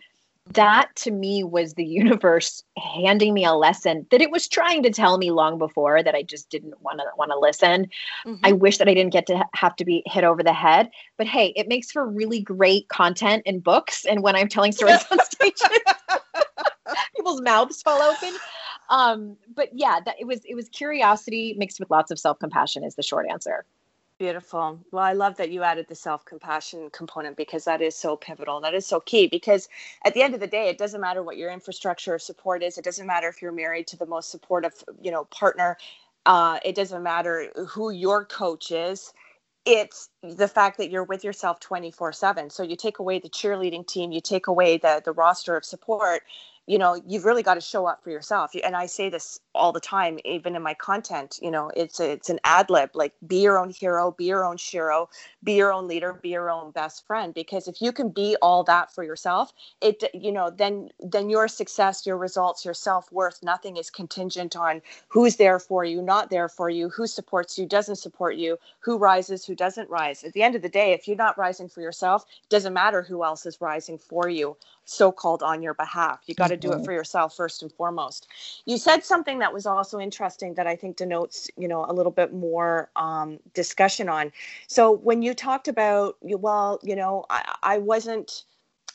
that 0.54 0.90
to 0.96 1.12
me 1.12 1.44
was 1.44 1.74
the 1.74 1.86
universe 1.86 2.64
handing 2.78 3.34
me 3.34 3.46
a 3.46 3.54
lesson 3.54 4.06
that 4.10 4.22
it 4.22 4.32
was 4.32 4.48
trying 4.48 4.82
to 4.84 4.90
tell 4.90 5.18
me 5.18 5.32
long 5.32 5.58
before 5.58 6.02
that 6.02 6.16
I 6.16 6.24
just 6.24 6.50
didn't 6.50 6.82
want 6.82 7.00
to 7.00 7.06
want 7.18 7.32
to 7.32 7.38
listen. 7.38 7.88
Mm-hmm. 8.26 8.44
I 8.44 8.54
wish 8.54 8.78
that 8.78 8.88
I 8.88 8.94
didn't 8.94 9.14
get 9.14 9.28
to 9.28 9.44
have 9.54 9.76
to 9.76 9.86
be 9.86 10.02
hit 10.08 10.24
over 10.24 10.42
the 10.42 10.54
head, 10.54 10.90
but 11.18 11.28
hey, 11.28 11.54
it 11.56 11.68
makes 11.68 11.92
for 11.92 12.08
really 12.08 12.42
great 12.42 12.88
content 12.90 13.44
in 13.46 13.60
books 13.60 14.06
and 14.06 14.24
when 14.24 14.36
I'm 14.36 14.48
telling 14.48 14.72
stories 14.72 15.06
on 15.12 15.20
stage 15.32 15.60
people's 17.16 17.42
mouths 17.42 17.82
fall 17.82 18.02
open. 18.02 18.34
Um, 18.90 19.38
but 19.54 19.70
yeah, 19.74 20.00
that 20.06 20.16
it 20.20 20.26
was 20.26 20.42
it 20.46 20.56
was 20.56 20.70
curiosity 20.70 21.56
mixed 21.58 21.80
with 21.80 21.92
lots 21.92 22.12
of 22.12 22.20
self-compassion 22.20 22.84
is 22.84 22.96
the 22.96 23.04
short 23.04 23.28
answer. 23.30 23.66
Beautiful. 24.20 24.78
Well, 24.92 25.04
I 25.04 25.14
love 25.14 25.38
that 25.38 25.50
you 25.50 25.64
added 25.64 25.86
the 25.88 25.96
self 25.96 26.26
compassion 26.26 26.90
component 26.92 27.38
because 27.38 27.64
that 27.64 27.82
is 27.82 27.96
so 27.96 28.18
pivotal. 28.18 28.60
That 28.60 28.74
is 28.74 28.86
so 28.86 29.00
key 29.00 29.28
because 29.28 29.70
at 30.04 30.14
the 30.14 30.22
end 30.22 30.34
of 30.34 30.42
the 30.42 30.48
day, 30.48 30.68
it 30.68 30.78
doesn't 30.78 31.00
matter 31.00 31.24
what 31.24 31.38
your 31.38 31.50
infrastructure 31.52 32.14
of 32.16 32.22
support 32.22 32.62
is. 32.62 32.78
It 32.78 32.84
doesn't 32.84 33.08
matter 33.08 33.30
if 33.30 33.42
you're 33.42 33.54
married 33.54 33.88
to 33.88 33.98
the 33.98 34.06
most 34.06 34.30
supportive, 34.30 34.74
you 35.02 35.10
know, 35.10 35.24
partner. 35.26 35.78
Uh, 36.26 36.60
it 36.66 36.76
doesn't 36.76 37.02
matter 37.02 37.50
who 37.70 37.92
your 37.92 38.26
coach 38.26 38.72
is. 38.72 39.14
It's 39.64 40.10
the 40.22 40.50
fact 40.50 40.78
that 40.80 40.90
you're 40.90 41.06
with 41.06 41.24
yourself 41.24 41.62
24 41.62 42.12
7. 42.12 42.50
So 42.50 42.62
you 42.64 42.76
take 42.76 43.00
away 43.00 43.20
the 43.20 43.30
cheerleading 43.30 43.88
team, 43.88 44.12
you 44.12 44.20
take 44.20 44.48
away 44.48 44.78
the, 44.78 45.02
the 45.06 45.14
roster 45.14 45.56
of 45.56 45.64
support, 45.64 46.24
you 46.70 46.78
know 46.78 47.02
you've 47.08 47.26
really 47.26 47.42
got 47.42 47.56
to 47.56 47.62
show 47.62 47.88
up 47.88 48.04
for 48.04 48.12
yourself. 48.12 48.52
And 48.64 48.76
i 48.76 48.86
say 48.86 49.10
this 49.10 49.40
all 49.56 49.72
the 49.72 49.80
time 49.80 50.20
even 50.24 50.56
in 50.56 50.62
my 50.62 50.76
content 50.76 51.40
you 51.42 51.50
know 51.50 51.72
it's 51.76 52.00
a, 52.00 52.12
it's 52.12 52.30
an 52.30 52.40
ad 52.44 52.70
lib 52.70 52.92
like 52.94 53.14
be 53.28 53.42
your 53.42 53.58
own 53.58 53.72
hero 53.72 54.12
be 54.12 54.26
your 54.26 54.46
own 54.46 54.58
shero 54.58 55.08
be 55.44 55.54
your 55.54 55.74
own 55.74 55.88
leader 55.88 56.14
be 56.14 56.30
your 56.30 56.50
own 56.52 56.72
best 56.72 57.06
friend. 57.08 57.34
Because 57.34 57.68
if 57.68 57.82
you 57.82 57.92
can 57.92 58.10
be 58.10 58.38
all 58.42 58.64
that 58.66 58.94
for 58.94 59.04
yourself 59.04 59.52
it 59.82 60.04
you 60.14 60.32
know 60.32 60.50
then 60.52 60.90
then 61.00 61.30
your 61.30 61.48
success 61.48 62.06
your 62.06 62.18
results 62.18 62.64
your 62.64 62.76
self-worth 62.76 63.40
nothing 63.42 63.78
is 63.78 63.90
contingent 63.90 64.56
on 64.56 64.82
who's 65.08 65.38
there 65.38 65.60
for 65.60 65.84
you 65.84 66.02
not 66.02 66.30
there 66.30 66.48
for 66.48 66.70
you 66.70 66.90
who 66.90 67.08
supports 67.08 67.58
you 67.58 67.66
doesn't 67.66 67.96
support 67.96 68.36
you 68.36 68.58
who 68.80 68.98
rises 68.98 69.44
who 69.44 69.56
doesn't 69.56 69.90
rise. 69.90 70.24
At 70.24 70.34
the 70.34 70.44
end 70.44 70.56
of 70.56 70.62
the 70.62 70.70
day 70.70 70.94
if 70.94 71.08
you're 71.08 71.18
not 71.18 71.38
rising 71.38 71.68
for 71.68 71.82
yourself 71.82 72.26
it 72.44 72.50
doesn't 72.50 72.74
matter 72.74 73.02
who 73.02 73.24
else 73.24 73.48
is 73.48 73.60
rising 73.60 73.98
for 73.98 74.30
you 74.30 74.56
so 74.90 75.12
called 75.12 75.44
on 75.44 75.62
your 75.62 75.74
behalf. 75.74 76.22
You 76.26 76.36
got 76.36 76.48
to 76.48 76.58
do 76.58 76.72
it 76.72 76.76
mm-hmm. 76.76 76.86
for 76.86 76.94
yourself 76.94 77.36
first 77.36 77.62
and 77.62 77.72
foremost. 77.72 78.28
You 78.66 78.78
said 78.78 79.04
something 79.04 79.40
that 79.40 79.54
was 79.54 79.66
also 79.66 80.00
interesting 80.00 80.54
that 80.56 80.68
I 80.68 80.76
think 80.76 80.98
denotes, 80.98 81.50
you 81.58 81.68
know, 81.68 81.86
a 81.88 81.94
little 81.94 82.12
bit 82.12 82.34
more 82.34 82.90
um, 82.96 83.40
discussion 83.54 84.10
on. 84.10 84.32
So 84.68 84.92
when 84.92 85.22
you 85.22 85.34
talked 85.34 85.68
about, 85.68 86.18
well, 86.22 86.80
you 86.84 86.96
know, 86.96 87.26
I, 87.30 87.56
I 87.64 87.78
wasn't 87.78 88.44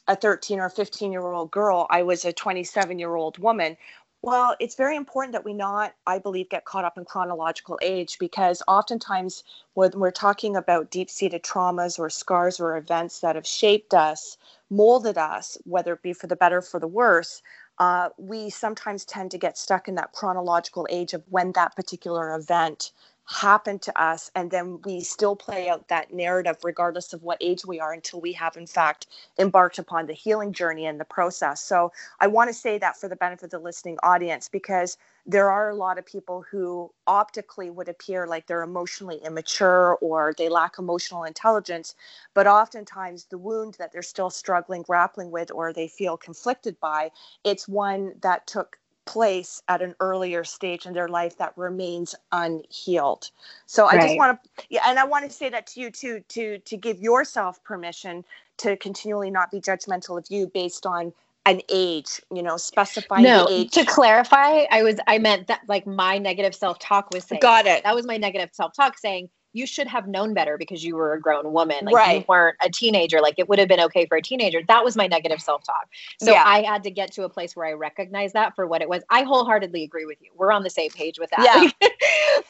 a 0.08 0.16
13 0.16 0.60
or 0.60 0.68
15 0.68 1.12
year 1.12 1.22
old 1.22 1.50
girl, 1.50 1.86
I 1.90 2.02
was 2.02 2.24
a 2.24 2.32
27 2.32 2.98
year 2.98 3.14
old 3.14 3.38
woman. 3.38 3.76
Well, 4.24 4.56
it's 4.58 4.74
very 4.74 4.96
important 4.96 5.34
that 5.34 5.44
we 5.44 5.52
not, 5.52 5.94
I 6.06 6.18
believe, 6.18 6.48
get 6.48 6.64
caught 6.64 6.86
up 6.86 6.96
in 6.96 7.04
chronological 7.04 7.78
age 7.82 8.18
because 8.18 8.62
oftentimes 8.66 9.44
when 9.74 9.90
we're 9.96 10.12
talking 10.12 10.56
about 10.56 10.90
deep 10.90 11.10
seated 11.10 11.42
traumas 11.42 11.98
or 11.98 12.08
scars 12.08 12.58
or 12.58 12.78
events 12.78 13.20
that 13.20 13.36
have 13.36 13.46
shaped 13.46 13.92
us, 13.92 14.38
molded 14.74 15.18
us, 15.18 15.58
whether 15.64 15.94
it 15.94 16.02
be 16.02 16.14
for 16.14 16.28
the 16.28 16.36
better 16.36 16.58
or 16.58 16.62
for 16.62 16.80
the 16.80 16.88
worse, 16.88 17.42
uh, 17.78 18.10
we 18.18 18.50
sometimes 18.50 19.04
tend 19.04 19.30
to 19.32 19.38
get 19.38 19.58
stuck 19.58 19.88
in 19.88 19.96
that 19.96 20.12
chronological 20.12 20.86
age 20.90 21.14
of 21.14 21.24
when 21.30 21.52
that 21.52 21.76
particular 21.76 22.34
event 22.36 22.92
happened 23.26 23.80
to 23.82 24.00
us 24.00 24.30
and 24.34 24.50
then 24.50 24.80
we 24.84 25.00
still 25.00 25.34
play 25.34 25.68
out 25.68 25.88
that 25.88 26.12
narrative 26.12 26.56
regardless 26.62 27.12
of 27.12 27.22
what 27.22 27.38
age 27.40 27.64
we 27.64 27.80
are 27.80 27.92
until 27.92 28.20
we 28.20 28.32
have 28.32 28.56
in 28.56 28.66
fact 28.66 29.06
embarked 29.38 29.78
upon 29.78 30.06
the 30.06 30.12
healing 30.12 30.52
journey 30.52 30.84
and 30.86 31.00
the 31.00 31.04
process. 31.04 31.62
So 31.62 31.90
i 32.20 32.26
want 32.26 32.48
to 32.48 32.54
say 32.54 32.78
that 32.78 32.96
for 32.98 33.08
the 33.08 33.16
benefit 33.16 33.44
of 33.46 33.50
the 33.50 33.58
listening 33.58 33.98
audience 34.02 34.48
because 34.48 34.98
there 35.26 35.50
are 35.50 35.70
a 35.70 35.74
lot 35.74 35.96
of 35.96 36.04
people 36.04 36.44
who 36.50 36.92
optically 37.06 37.70
would 37.70 37.88
appear 37.88 38.26
like 38.26 38.46
they're 38.46 38.62
emotionally 38.62 39.16
immature 39.24 39.96
or 40.02 40.34
they 40.36 40.50
lack 40.50 40.78
emotional 40.78 41.24
intelligence 41.24 41.94
but 42.34 42.46
oftentimes 42.46 43.24
the 43.26 43.38
wound 43.38 43.74
that 43.78 43.90
they're 43.90 44.02
still 44.02 44.30
struggling 44.30 44.82
grappling 44.82 45.30
with 45.30 45.50
or 45.50 45.72
they 45.72 45.88
feel 45.88 46.16
conflicted 46.16 46.78
by 46.80 47.10
it's 47.42 47.66
one 47.66 48.12
that 48.20 48.46
took 48.46 48.78
place 49.06 49.62
at 49.68 49.82
an 49.82 49.94
earlier 50.00 50.44
stage 50.44 50.86
in 50.86 50.92
their 50.92 51.08
life 51.08 51.36
that 51.38 51.52
remains 51.56 52.14
unhealed. 52.32 53.30
So 53.66 53.84
right. 53.86 54.00
I 54.00 54.06
just 54.06 54.16
want 54.16 54.42
to 54.42 54.64
yeah 54.70 54.82
and 54.86 54.98
I 54.98 55.04
want 55.04 55.24
to 55.24 55.30
say 55.30 55.48
that 55.50 55.66
to 55.68 55.80
you 55.80 55.90
too 55.90 56.20
to 56.28 56.58
to 56.58 56.76
give 56.76 57.00
yourself 57.00 57.62
permission 57.64 58.24
to 58.58 58.76
continually 58.76 59.30
not 59.30 59.50
be 59.50 59.60
judgmental 59.60 60.18
of 60.18 60.26
you 60.30 60.46
based 60.46 60.86
on 60.86 61.12
an 61.46 61.60
age, 61.68 62.22
you 62.32 62.42
know, 62.42 62.56
specifying 62.56 63.22
no, 63.22 63.46
age. 63.50 63.72
To 63.72 63.84
clarify, 63.84 64.64
I 64.70 64.82
was 64.82 64.96
I 65.06 65.18
meant 65.18 65.48
that 65.48 65.60
like 65.68 65.86
my 65.86 66.18
negative 66.18 66.54
self-talk 66.54 67.12
was 67.12 67.24
saying 67.24 67.40
Got 67.40 67.66
it. 67.66 67.84
That 67.84 67.94
was 67.94 68.06
my 68.06 68.16
negative 68.16 68.50
self-talk 68.52 68.98
saying 68.98 69.28
you 69.54 69.66
should 69.66 69.86
have 69.86 70.08
known 70.08 70.34
better 70.34 70.58
because 70.58 70.84
you 70.84 70.96
were 70.96 71.14
a 71.14 71.20
grown 71.20 71.52
woman. 71.52 71.84
Like 71.84 71.94
right. 71.94 72.18
you 72.18 72.24
weren't 72.28 72.56
a 72.60 72.68
teenager. 72.68 73.20
Like 73.20 73.36
it 73.38 73.48
would 73.48 73.60
have 73.60 73.68
been 73.68 73.80
okay 73.80 74.04
for 74.04 74.18
a 74.18 74.22
teenager. 74.22 74.60
That 74.66 74.84
was 74.84 74.96
my 74.96 75.06
negative 75.06 75.40
self-talk. 75.40 75.88
So 76.20 76.32
yeah. 76.32 76.42
I 76.44 76.62
had 76.62 76.82
to 76.82 76.90
get 76.90 77.12
to 77.12 77.22
a 77.22 77.28
place 77.28 77.54
where 77.54 77.66
I 77.66 77.72
recognize 77.72 78.32
that 78.32 78.56
for 78.56 78.66
what 78.66 78.82
it 78.82 78.88
was. 78.88 79.04
I 79.10 79.22
wholeheartedly 79.22 79.84
agree 79.84 80.06
with 80.06 80.20
you. 80.20 80.30
We're 80.36 80.50
on 80.50 80.64
the 80.64 80.70
same 80.70 80.90
page 80.90 81.20
with 81.20 81.30
that. 81.30 81.70
Yeah. 81.80 81.88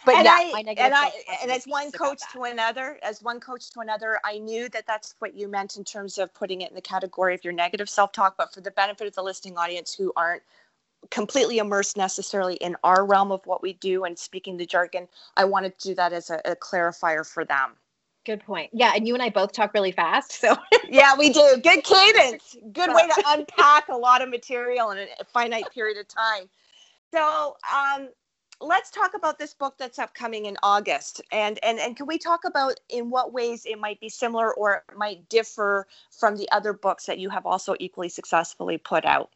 but 0.07 0.17
and 0.17 0.25
yeah, 0.25 0.39
I, 0.41 0.51
my 0.53 0.63
negative 0.63 0.87
and 0.87 0.95
I 0.95 1.13
and 1.43 1.53
as 1.53 1.67
one 1.67 1.93
coach 1.93 2.23
to 2.33 2.45
another, 2.45 2.99
as 3.03 3.23
one 3.23 3.39
coach 3.39 3.71
to 3.73 3.81
another, 3.81 4.19
I 4.25 4.39
knew 4.39 4.71
that 4.71 4.87
that's 4.87 5.15
what 5.19 5.35
you 5.35 5.47
meant 5.47 5.77
in 5.77 5.85
terms 5.85 6.17
of 6.17 6.33
putting 6.33 6.63
it 6.63 6.71
in 6.71 6.75
the 6.75 6.81
category 6.81 7.35
of 7.35 7.45
your 7.45 7.53
negative 7.53 7.91
self-talk. 7.91 8.37
But 8.39 8.55
for 8.55 8.63
the 8.63 8.71
benefit 8.71 9.07
of 9.07 9.15
the 9.15 9.23
listening 9.23 9.59
audience 9.59 9.93
who 9.93 10.11
aren't 10.17 10.43
completely 11.11 11.59
immersed 11.59 11.97
necessarily 11.97 12.55
in 12.57 12.77
our 12.85 13.05
realm 13.05 13.33
of 13.33 13.45
what 13.47 13.63
we 13.63 13.75
do 13.75 14.05
and 14.05 14.19
speaking 14.19 14.57
the 14.57 14.67
jargon. 14.67 15.09
I 15.37 15.45
wanted 15.45 15.79
to 15.79 15.89
do 15.89 15.95
that 15.97 16.13
as 16.13 16.31
a, 16.31 16.41
a 16.45 16.57
clarifier 16.57 17.27
for 17.27 17.45
them. 17.45 17.73
Good 18.25 18.41
point. 18.41 18.71
Yeah, 18.73 18.93
and 18.97 19.07
you 19.07 19.13
and 19.13 19.23
I 19.23 19.29
both 19.29 19.53
talk 19.53 19.75
really 19.75 19.93
fast, 19.93 20.33
so 20.41 20.57
yeah, 20.89 21.15
we 21.17 21.31
do. 21.31 21.61
Good 21.63 21.85
cadence. 21.85 22.57
Good 22.73 22.91
way 22.95 23.07
to 23.07 23.23
unpack 23.27 23.89
a 23.89 23.97
lot 23.97 24.23
of 24.23 24.31
material 24.31 24.91
in 24.93 24.99
a 24.99 25.25
finite 25.25 25.71
period 25.75 25.99
of 25.99 26.09
time. 26.09 26.49
So, 27.13 27.57
um, 27.73 28.09
let's 28.63 28.91
talk 28.91 29.13
about 29.15 29.39
this 29.39 29.53
book 29.53 29.75
that's 29.79 29.99
upcoming 29.99 30.47
in 30.47 30.57
August, 30.63 31.21
and 31.33 31.59
and 31.63 31.79
and 31.79 31.97
can 31.97 32.07
we 32.07 32.17
talk 32.17 32.45
about 32.47 32.81
in 32.89 33.11
what 33.11 33.35
ways 33.35 33.67
it 33.67 33.79
might 33.79 34.01
be 34.01 34.09
similar 34.09 34.55
or 34.55 34.83
it 34.89 34.97
might 34.97 35.29
differ 35.29 35.87
from 36.11 36.37
the 36.37 36.51
other 36.51 36.73
books 36.73 37.05
that 37.05 37.19
you 37.19 37.29
have 37.29 37.45
also 37.45 37.77
equally 37.79 38.09
successfully 38.09 38.79
put 38.79 39.05
out? 39.05 39.31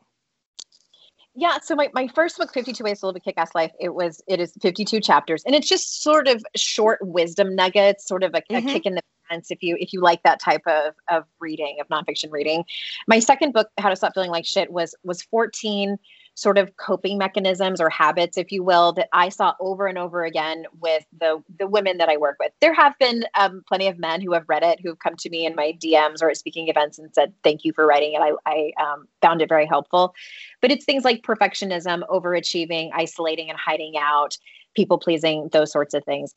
Yeah 1.39 1.59
so 1.63 1.75
my, 1.75 1.89
my 1.95 2.09
first 2.09 2.37
book 2.37 2.53
52 2.53 2.83
ways 2.83 3.01
to 3.01 3.07
live 3.07 3.17
a 3.17 3.21
kick-ass 3.21 3.55
life 3.55 3.73
it 3.81 3.95
was 3.95 4.23
it 4.27 4.41
is 4.41 4.53
52 4.61 5.01
chapters 5.01 5.43
and 5.45 5.55
it's 5.55 5.69
just 5.69 6.03
sort 6.03 6.29
of 6.29 6.45
short 6.57 6.99
wisdom 7.01 7.55
nuggets 7.55 8.07
sort 8.07 8.25
of 8.25 8.35
a, 8.35 8.43
mm-hmm. 8.53 8.69
a 8.69 8.73
kick 8.73 8.85
in 8.85 8.95
the 8.95 9.03
pants 9.31 9.51
if 9.51 9.63
you 9.63 9.77
if 9.79 9.93
you 9.93 10.01
like 10.01 10.23
that 10.25 10.41
type 10.41 10.63
of 10.67 10.95
of 11.09 11.25
reading 11.41 11.79
of 11.81 11.89
nonfiction 11.89 12.31
reading 12.31 12.65
my 13.07 13.19
second 13.19 13.53
book 13.53 13.69
how 13.79 13.89
to 13.89 13.97
stop 13.97 14.13
feeling 14.15 14.31
like 14.31 14.45
shit 14.45 14.71
was 14.73 14.95
was 15.05 15.23
14 15.23 15.97
sort 16.39 16.57
of 16.57 16.77
coping 16.77 17.19
mechanisms 17.19 17.81
or 17.81 17.91
habits, 17.91 18.39
if 18.39 18.53
you 18.53 18.63
will, 18.63 18.93
that 18.93 19.09
I 19.13 19.29
saw 19.29 19.55
over 19.59 19.89
and 19.89 19.99
over 19.99 20.25
again 20.25 20.67
with 20.81 21.05
the 21.19 21.43
the 21.59 21.67
women 21.67 21.99
that 21.99 22.09
I 22.09 22.17
work 22.17 22.37
with. 22.39 22.53
There 22.61 22.75
have 22.75 22.97
been 23.01 23.25
um, 23.35 23.65
plenty 23.67 23.89
of 23.89 23.99
men 23.99 24.21
who 24.21 24.33
have 24.35 24.45
read 24.49 24.63
it, 24.63 24.79
who 24.81 24.91
have 24.91 25.01
come 25.01 25.17
to 25.17 25.31
me 25.31 25.45
in 25.45 25.57
my 25.57 25.77
DMs 25.83 26.23
or 26.23 26.31
at 26.31 26.37
speaking 26.37 26.69
events 26.69 26.97
and 26.97 27.13
said, 27.13 27.33
"Thank 27.43 27.65
you 27.65 27.73
for 27.73 27.87
writing 27.87 28.15
it. 28.15 28.21
I, 28.21 28.33
I 28.47 28.73
um, 28.81 29.09
found 29.21 29.43
it 29.43 29.49
very 29.49 29.67
helpful." 29.67 30.15
But 30.63 30.71
it's 30.71 30.85
things 30.85 31.05
like 31.05 31.23
perfectionism, 31.23 32.07
overachieving, 32.09 32.91
isolating 32.95 33.51
and 33.51 33.59
hiding 33.59 33.95
out, 33.99 34.39
people 34.77 34.99
pleasing, 34.99 35.49
those 35.53 35.73
sorts 35.73 35.93
of 35.93 36.05
things, 36.05 36.35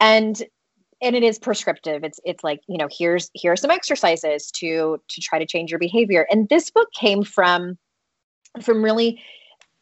and 0.00 0.42
and 1.00 1.14
it 1.14 1.22
is 1.22 1.38
prescriptive 1.38 2.02
it's 2.02 2.18
it's 2.24 2.42
like 2.42 2.60
you 2.66 2.76
know 2.76 2.88
here's 2.90 3.30
here 3.34 3.52
are 3.52 3.56
some 3.56 3.70
exercises 3.70 4.50
to 4.50 5.00
to 5.08 5.20
try 5.20 5.38
to 5.38 5.46
change 5.46 5.70
your 5.70 5.78
behavior 5.78 6.26
and 6.28 6.48
this 6.48 6.70
book 6.70 6.88
came 6.92 7.22
from 7.22 7.78
from 8.64 8.82
really 8.82 9.22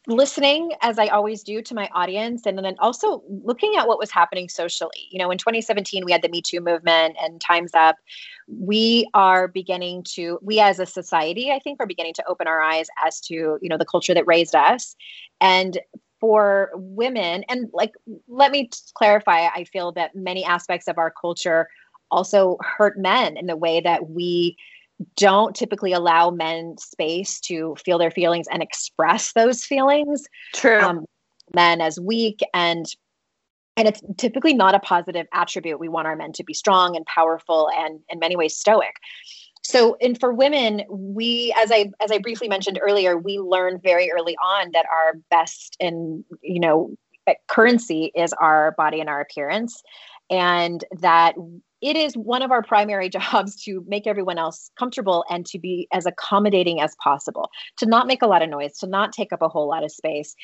listening 0.06 0.72
as 0.82 0.98
I 0.98 1.08
always 1.08 1.42
do 1.42 1.60
to 1.62 1.74
my 1.74 1.88
audience 1.92 2.46
and 2.46 2.56
then 2.58 2.76
also 2.78 3.22
looking 3.28 3.74
at 3.76 3.88
what 3.88 3.98
was 3.98 4.10
happening 4.10 4.48
socially. 4.48 5.08
You 5.10 5.18
know, 5.18 5.30
in 5.30 5.38
2017 5.38 6.04
we 6.04 6.12
had 6.12 6.22
the 6.22 6.28
Me 6.28 6.40
Too 6.40 6.60
movement 6.60 7.16
and 7.20 7.40
Time's 7.40 7.74
Up. 7.74 7.96
We 8.48 9.08
are 9.14 9.48
beginning 9.48 10.04
to 10.14 10.38
we 10.42 10.60
as 10.60 10.78
a 10.78 10.86
society 10.86 11.50
I 11.50 11.58
think 11.58 11.80
are 11.80 11.86
beginning 11.86 12.14
to 12.14 12.24
open 12.28 12.46
our 12.46 12.60
eyes 12.60 12.86
as 13.04 13.20
to, 13.22 13.58
you 13.60 13.68
know, 13.68 13.78
the 13.78 13.84
culture 13.84 14.14
that 14.14 14.26
raised 14.26 14.54
us 14.54 14.94
and 15.40 15.78
for 16.20 16.70
women 16.74 17.44
and 17.48 17.68
like 17.74 17.92
let 18.26 18.50
me 18.50 18.70
clarify 18.94 19.48
I 19.48 19.64
feel 19.64 19.92
that 19.92 20.14
many 20.14 20.44
aspects 20.44 20.88
of 20.88 20.98
our 20.98 21.10
culture 21.10 21.68
also 22.10 22.56
hurt 22.62 22.98
men 22.98 23.36
in 23.36 23.46
the 23.46 23.56
way 23.56 23.80
that 23.80 24.08
we 24.08 24.56
don't 25.16 25.54
typically 25.54 25.92
allow 25.92 26.30
men 26.30 26.76
space 26.78 27.40
to 27.40 27.76
feel 27.84 27.98
their 27.98 28.10
feelings 28.10 28.46
and 28.50 28.62
express 28.62 29.32
those 29.34 29.64
feelings. 29.64 30.24
True. 30.54 30.80
Um, 30.80 31.04
men 31.54 31.80
as 31.80 32.00
weak 32.00 32.40
and 32.54 32.86
and 33.76 33.86
it's 33.86 34.00
typically 34.16 34.54
not 34.54 34.74
a 34.74 34.78
positive 34.78 35.26
attribute. 35.34 35.78
We 35.78 35.90
want 35.90 36.06
our 36.06 36.16
men 36.16 36.32
to 36.32 36.44
be 36.44 36.54
strong 36.54 36.96
and 36.96 37.04
powerful 37.04 37.68
and 37.76 38.00
in 38.08 38.18
many 38.18 38.34
ways 38.34 38.56
stoic. 38.56 38.94
So, 39.62 39.96
and 40.00 40.18
for 40.18 40.32
women, 40.32 40.82
we, 40.88 41.52
as 41.56 41.70
I 41.72 41.90
as 42.00 42.10
I 42.12 42.18
briefly 42.18 42.48
mentioned 42.48 42.78
earlier, 42.80 43.18
we 43.18 43.38
learned 43.38 43.82
very 43.82 44.10
early 44.10 44.36
on 44.36 44.70
that 44.72 44.86
our 44.90 45.14
best 45.30 45.76
and 45.80 46.24
you 46.40 46.60
know 46.60 46.94
currency 47.48 48.12
is 48.14 48.32
our 48.34 48.72
body 48.78 49.00
and 49.00 49.08
our 49.08 49.20
appearance, 49.20 49.82
and 50.30 50.84
that 51.00 51.34
it 51.86 51.96
is 51.96 52.16
one 52.16 52.42
of 52.42 52.50
our 52.50 52.62
primary 52.62 53.08
jobs 53.18 53.62
to 53.62 53.84
make 53.86 54.06
everyone 54.06 54.38
else 54.38 54.70
comfortable 54.76 55.24
and 55.30 55.46
to 55.46 55.58
be 55.58 55.86
as 55.92 56.04
accommodating 56.04 56.80
as 56.80 56.96
possible, 57.02 57.50
to 57.78 57.86
not 57.86 58.08
make 58.08 58.22
a 58.22 58.26
lot 58.26 58.42
of 58.42 58.50
noise, 58.50 58.76
to 58.78 58.86
not 58.86 59.12
take 59.12 59.32
up 59.32 59.40
a 59.40 59.48
whole 59.48 59.68
lot 59.68 59.84
of 59.84 59.92
space. 59.92 60.34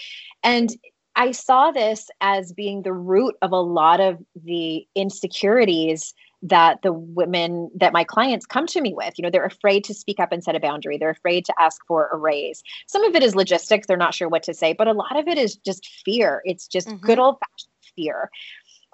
And 0.44 0.70
I 1.16 1.32
saw 1.32 1.72
this 1.72 2.08
as 2.20 2.52
being 2.52 2.82
the 2.82 2.92
root 2.92 3.34
of 3.42 3.50
a 3.50 3.60
lot 3.60 4.00
of 4.00 4.18
the 4.44 4.86
insecurities 4.94 6.14
that 6.44 6.80
the 6.82 6.92
women 6.92 7.70
that 7.74 7.92
my 7.92 8.02
clients 8.02 8.46
come 8.46 8.66
to 8.66 8.80
me 8.80 8.94
with. 8.94 9.14
You 9.16 9.22
know 9.22 9.30
they're 9.30 9.44
afraid 9.44 9.84
to 9.84 9.94
speak 9.94 10.18
up 10.18 10.32
and 10.32 10.42
set 10.42 10.56
a 10.56 10.60
boundary. 10.60 10.96
They're 10.96 11.10
afraid 11.10 11.44
to 11.44 11.54
ask 11.58 11.80
for 11.86 12.08
a 12.12 12.16
raise. 12.16 12.62
Some 12.88 13.04
of 13.04 13.14
it 13.14 13.22
is 13.22 13.36
logistics. 13.36 13.86
They're 13.86 13.96
not 13.96 14.14
sure 14.14 14.28
what 14.28 14.42
to 14.44 14.54
say 14.54 14.72
but 14.72 14.88
a 14.88 14.92
lot 14.92 15.16
of 15.16 15.28
it 15.28 15.38
is 15.38 15.56
just 15.56 15.86
fear. 16.04 16.40
It's 16.44 16.66
just 16.66 16.88
mm-hmm. 16.88 17.04
good 17.06 17.18
old 17.18 17.36
fashioned 17.36 17.72
fear 17.96 18.30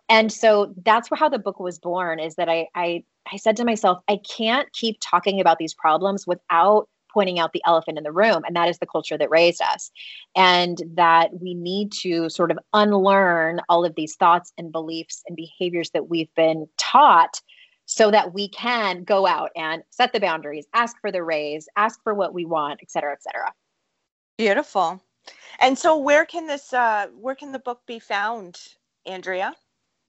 and 0.08 0.32
so 0.32 0.74
that's 0.84 1.08
how 1.14 1.28
the 1.28 1.38
book 1.38 1.60
was 1.60 1.78
born 1.78 2.18
is 2.18 2.34
that 2.36 2.48
I, 2.48 2.68
I 2.74 3.04
i 3.32 3.36
said 3.36 3.56
to 3.58 3.64
myself 3.64 4.02
i 4.08 4.18
can't 4.28 4.72
keep 4.72 4.98
talking 5.00 5.40
about 5.40 5.58
these 5.58 5.74
problems 5.74 6.26
without 6.26 6.88
pointing 7.12 7.38
out 7.38 7.52
the 7.52 7.62
elephant 7.66 7.98
in 7.98 8.04
the 8.04 8.12
room, 8.12 8.44
and 8.44 8.54
that 8.54 8.68
is 8.68 8.78
the 8.78 8.86
culture 8.86 9.18
that 9.18 9.30
raised 9.30 9.62
us. 9.62 9.90
And 10.36 10.82
that 10.94 11.40
we 11.40 11.54
need 11.54 11.92
to 12.00 12.28
sort 12.28 12.50
of 12.50 12.58
unlearn 12.72 13.60
all 13.68 13.84
of 13.84 13.94
these 13.94 14.16
thoughts 14.16 14.52
and 14.58 14.70
beliefs 14.70 15.22
and 15.26 15.36
behaviors 15.36 15.90
that 15.90 16.08
we've 16.08 16.32
been 16.34 16.68
taught 16.76 17.40
so 17.86 18.10
that 18.10 18.34
we 18.34 18.48
can 18.50 19.02
go 19.02 19.26
out 19.26 19.50
and 19.56 19.82
set 19.90 20.12
the 20.12 20.20
boundaries, 20.20 20.66
ask 20.74 20.96
for 21.00 21.10
the 21.10 21.22
raise, 21.22 21.68
ask 21.76 22.02
for 22.02 22.14
what 22.14 22.34
we 22.34 22.44
want, 22.44 22.80
et 22.82 22.90
cetera, 22.90 23.12
et 23.12 23.22
cetera. 23.22 23.52
Beautiful. 24.36 25.02
And 25.58 25.76
so 25.76 25.96
where 25.96 26.24
can 26.24 26.46
this 26.46 26.72
uh 26.72 27.06
where 27.18 27.34
can 27.34 27.52
the 27.52 27.58
book 27.58 27.80
be 27.86 27.98
found, 27.98 28.58
Andrea? 29.06 29.54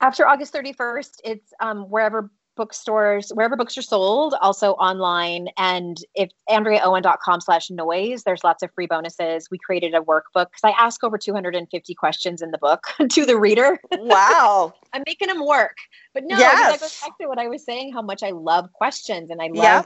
After 0.01 0.27
August 0.27 0.53
31st, 0.53 1.19
it's 1.23 1.53
um, 1.59 1.89
wherever 1.89 2.31
bookstores, 2.59 3.31
wherever 3.33 3.55
books 3.55 3.77
are 3.77 3.81
sold, 3.81 4.35
also 4.41 4.73
online. 4.73 5.47
And 5.57 5.97
if 6.13 6.29
AndreaOwen.com 6.49 7.39
slash 7.39 7.69
noise, 7.69 8.23
there's 8.23 8.43
lots 8.43 8.61
of 8.61 8.69
free 8.73 8.85
bonuses. 8.85 9.47
We 9.49 9.57
created 9.57 9.95
a 9.95 10.01
workbook 10.01 10.47
because 10.51 10.65
I 10.65 10.71
ask 10.71 11.01
over 11.01 11.17
250 11.17 11.95
questions 11.95 12.41
in 12.41 12.51
the 12.51 12.57
book 12.57 12.83
to 13.11 13.25
the 13.25 13.37
reader. 13.39 13.79
Wow. 13.93 14.73
I'm 14.93 15.03
making 15.07 15.29
them 15.29 15.45
work. 15.45 15.77
But 16.13 16.23
no, 16.25 16.37
yes. 16.37 16.73
that 16.73 16.79
goes 16.81 16.99
back 16.99 17.17
to 17.19 17.27
what 17.27 17.39
I 17.39 17.47
was 17.47 17.63
saying, 17.63 17.93
how 17.93 18.01
much 18.01 18.23
I 18.23 18.31
love 18.31 18.71
questions 18.73 19.29
and 19.29 19.41
I 19.41 19.47
love 19.47 19.55
yeah. 19.55 19.83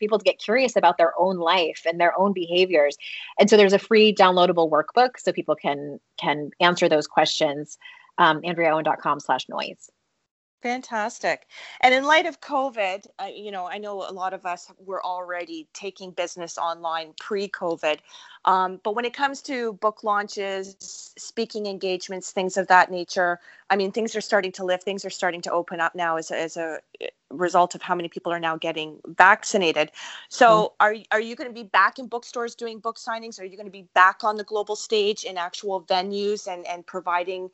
people 0.00 0.18
to 0.18 0.24
get 0.24 0.40
curious 0.40 0.74
about 0.74 0.98
their 0.98 1.12
own 1.16 1.36
life 1.36 1.82
and 1.86 2.00
their 2.00 2.18
own 2.18 2.32
behaviors. 2.32 2.96
And 3.38 3.48
so 3.48 3.56
there's 3.56 3.72
a 3.72 3.78
free 3.78 4.12
downloadable 4.12 4.68
workbook 4.68 5.10
so 5.18 5.32
people 5.32 5.54
can 5.54 6.00
can 6.18 6.50
answer 6.60 6.88
those 6.88 7.06
questions. 7.06 7.78
Um, 8.18 8.40
AndreaOwen.com 8.42 9.20
slash 9.20 9.48
noise. 9.48 9.90
Fantastic. 10.62 11.46
And 11.82 11.94
in 11.94 12.04
light 12.04 12.26
of 12.26 12.40
COVID, 12.40 13.06
uh, 13.20 13.28
you 13.32 13.52
know, 13.52 13.68
I 13.68 13.78
know 13.78 14.02
a 14.02 14.10
lot 14.10 14.32
of 14.32 14.46
us 14.46 14.68
were 14.84 15.04
already 15.04 15.68
taking 15.74 16.10
business 16.10 16.56
online 16.56 17.12
pre 17.20 17.46
COVID. 17.46 17.98
Um, 18.46 18.80
but 18.82 18.96
when 18.96 19.04
it 19.04 19.12
comes 19.12 19.42
to 19.42 19.74
book 19.74 20.02
launches, 20.02 20.74
speaking 20.80 21.66
engagements, 21.66 22.32
things 22.32 22.56
of 22.56 22.66
that 22.68 22.90
nature, 22.90 23.38
I 23.70 23.76
mean, 23.76 23.92
things 23.92 24.16
are 24.16 24.20
starting 24.20 24.50
to 24.52 24.64
lift, 24.64 24.82
things 24.82 25.04
are 25.04 25.10
starting 25.10 25.42
to 25.42 25.52
open 25.52 25.80
up 25.80 25.94
now 25.94 26.16
as, 26.16 26.30
as 26.30 26.56
a 26.56 26.78
eh, 27.00 27.08
result 27.30 27.74
of 27.74 27.82
how 27.82 27.94
many 27.94 28.08
people 28.08 28.32
are 28.32 28.40
now 28.40 28.56
getting 28.56 28.98
vaccinated. 29.06 29.92
So, 30.30 30.46
mm. 30.46 30.70
are, 30.80 30.96
are 31.12 31.20
you 31.20 31.36
going 31.36 31.50
to 31.50 31.54
be 31.54 31.68
back 31.68 31.98
in 31.98 32.08
bookstores 32.08 32.54
doing 32.54 32.78
book 32.78 32.96
signings? 32.96 33.38
Are 33.38 33.44
you 33.44 33.56
going 33.56 33.66
to 33.66 33.72
be 33.72 33.88
back 33.94 34.24
on 34.24 34.36
the 34.36 34.44
global 34.44 34.74
stage 34.74 35.24
in 35.24 35.36
actual 35.36 35.82
venues 35.82 36.48
and, 36.52 36.66
and 36.66 36.86
providing 36.86 37.50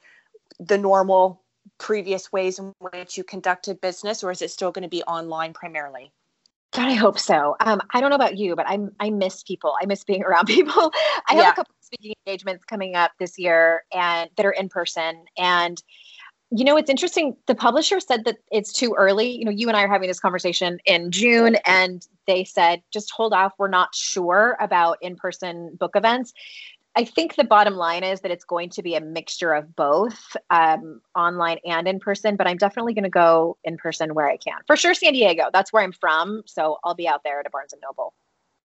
the 0.59 0.79
normal 0.79 1.43
previous 1.79 2.33
ways 2.33 2.59
in 2.59 2.73
which 2.79 3.17
you 3.17 3.25
conducted 3.25 3.81
business, 3.81 4.23
or 4.23 4.31
is 4.31 4.43
it 4.43 4.51
still 4.51 4.73
going 4.73 4.83
to 4.83 4.88
be 4.88 5.03
online 5.05 5.53
primarily? 5.53 6.12
God, 6.73 6.88
I 6.88 6.95
hope 6.95 7.19
so. 7.19 7.55
Um, 7.61 7.83
I 7.91 8.01
don't 8.01 8.11
know 8.11 8.17
about 8.17 8.38
you, 8.38 8.57
but 8.57 8.67
I 8.67 8.79
I 8.99 9.11
miss 9.11 9.43
people. 9.43 9.75
I 9.81 9.87
miss 9.87 10.05
being 10.05 10.23
around 10.29 10.47
people. 10.47 10.93
I 11.29 11.35
have 11.35 11.45
yeah. 11.45 11.51
a 11.51 11.55
couple 11.55 11.75
of 11.79 11.85
speaking 11.85 12.15
engagements 12.27 12.65
coming 12.65 12.95
up 12.95 13.12
this 13.19 13.38
year, 13.38 13.83
and 13.93 14.31
that 14.37 14.47
are 14.47 14.53
in 14.53 14.69
person. 14.69 15.25
And 15.37 15.83
you 16.55 16.65
know, 16.65 16.77
it's 16.77 16.91
interesting. 16.91 17.35
The 17.47 17.55
publisher 17.55 17.99
said 17.99 18.25
that 18.27 18.37
it's 18.51 18.75
too 18.75 18.95
early. 18.97 19.31
You 19.31 19.47
know, 19.47 19.51
you 19.51 19.69
and 19.69 19.77
I 19.77 19.85
are 19.85 19.88
having 19.88 20.09
this 20.09 20.21
conversation 20.21 20.79
in 20.85 21.11
June, 21.11 21.57
and 21.67 22.07
they 22.27 22.45
said 22.45 22.83
just 22.93 23.11
hold 23.11 23.33
off. 23.33 23.53
We're 23.59 23.69
not 23.69 23.95
sure 23.95 24.57
about 24.61 24.99
in 25.03 25.17
person 25.17 25.77
book 25.79 25.93
events. 25.95 26.33
I 26.95 27.05
think 27.05 27.37
the 27.37 27.45
bottom 27.45 27.75
line 27.75 28.05
is 28.05 28.21
that 28.21 28.31
it's 28.31 28.45
going 28.45 28.69
to 28.71 28.83
be 28.83 28.95
a 28.95 29.01
mixture 29.01 29.55
of 29.55 29.75
both 29.75 30.37
um, 30.51 31.01
online 31.17 31.59
and 31.65 31.89
in 31.89 32.01
person, 32.01 32.37
but 32.37 32.47
I'm 32.47 32.59
definitely 32.59 32.93
going 32.93 33.05
to 33.05 33.11
go 33.11 33.57
in 33.65 33.79
person 33.79 34.15
where 34.15 34.29
I 34.29 34.37
can. 34.37 34.59
For 34.67 34.77
sure, 34.77 34.93
San 34.93 35.15
Diego. 35.15 35.45
That's 35.53 35.73
where 35.73 35.83
I'm 35.83 35.93
from. 35.93 36.43
So 36.45 36.79
I'll 36.85 36.95
be 36.95 37.09
out 37.09 37.23
there 37.25 37.41
at 37.41 37.47
a 37.47 37.51
Barnes 37.51 37.73
and 37.73 37.81
Noble. 37.83 38.13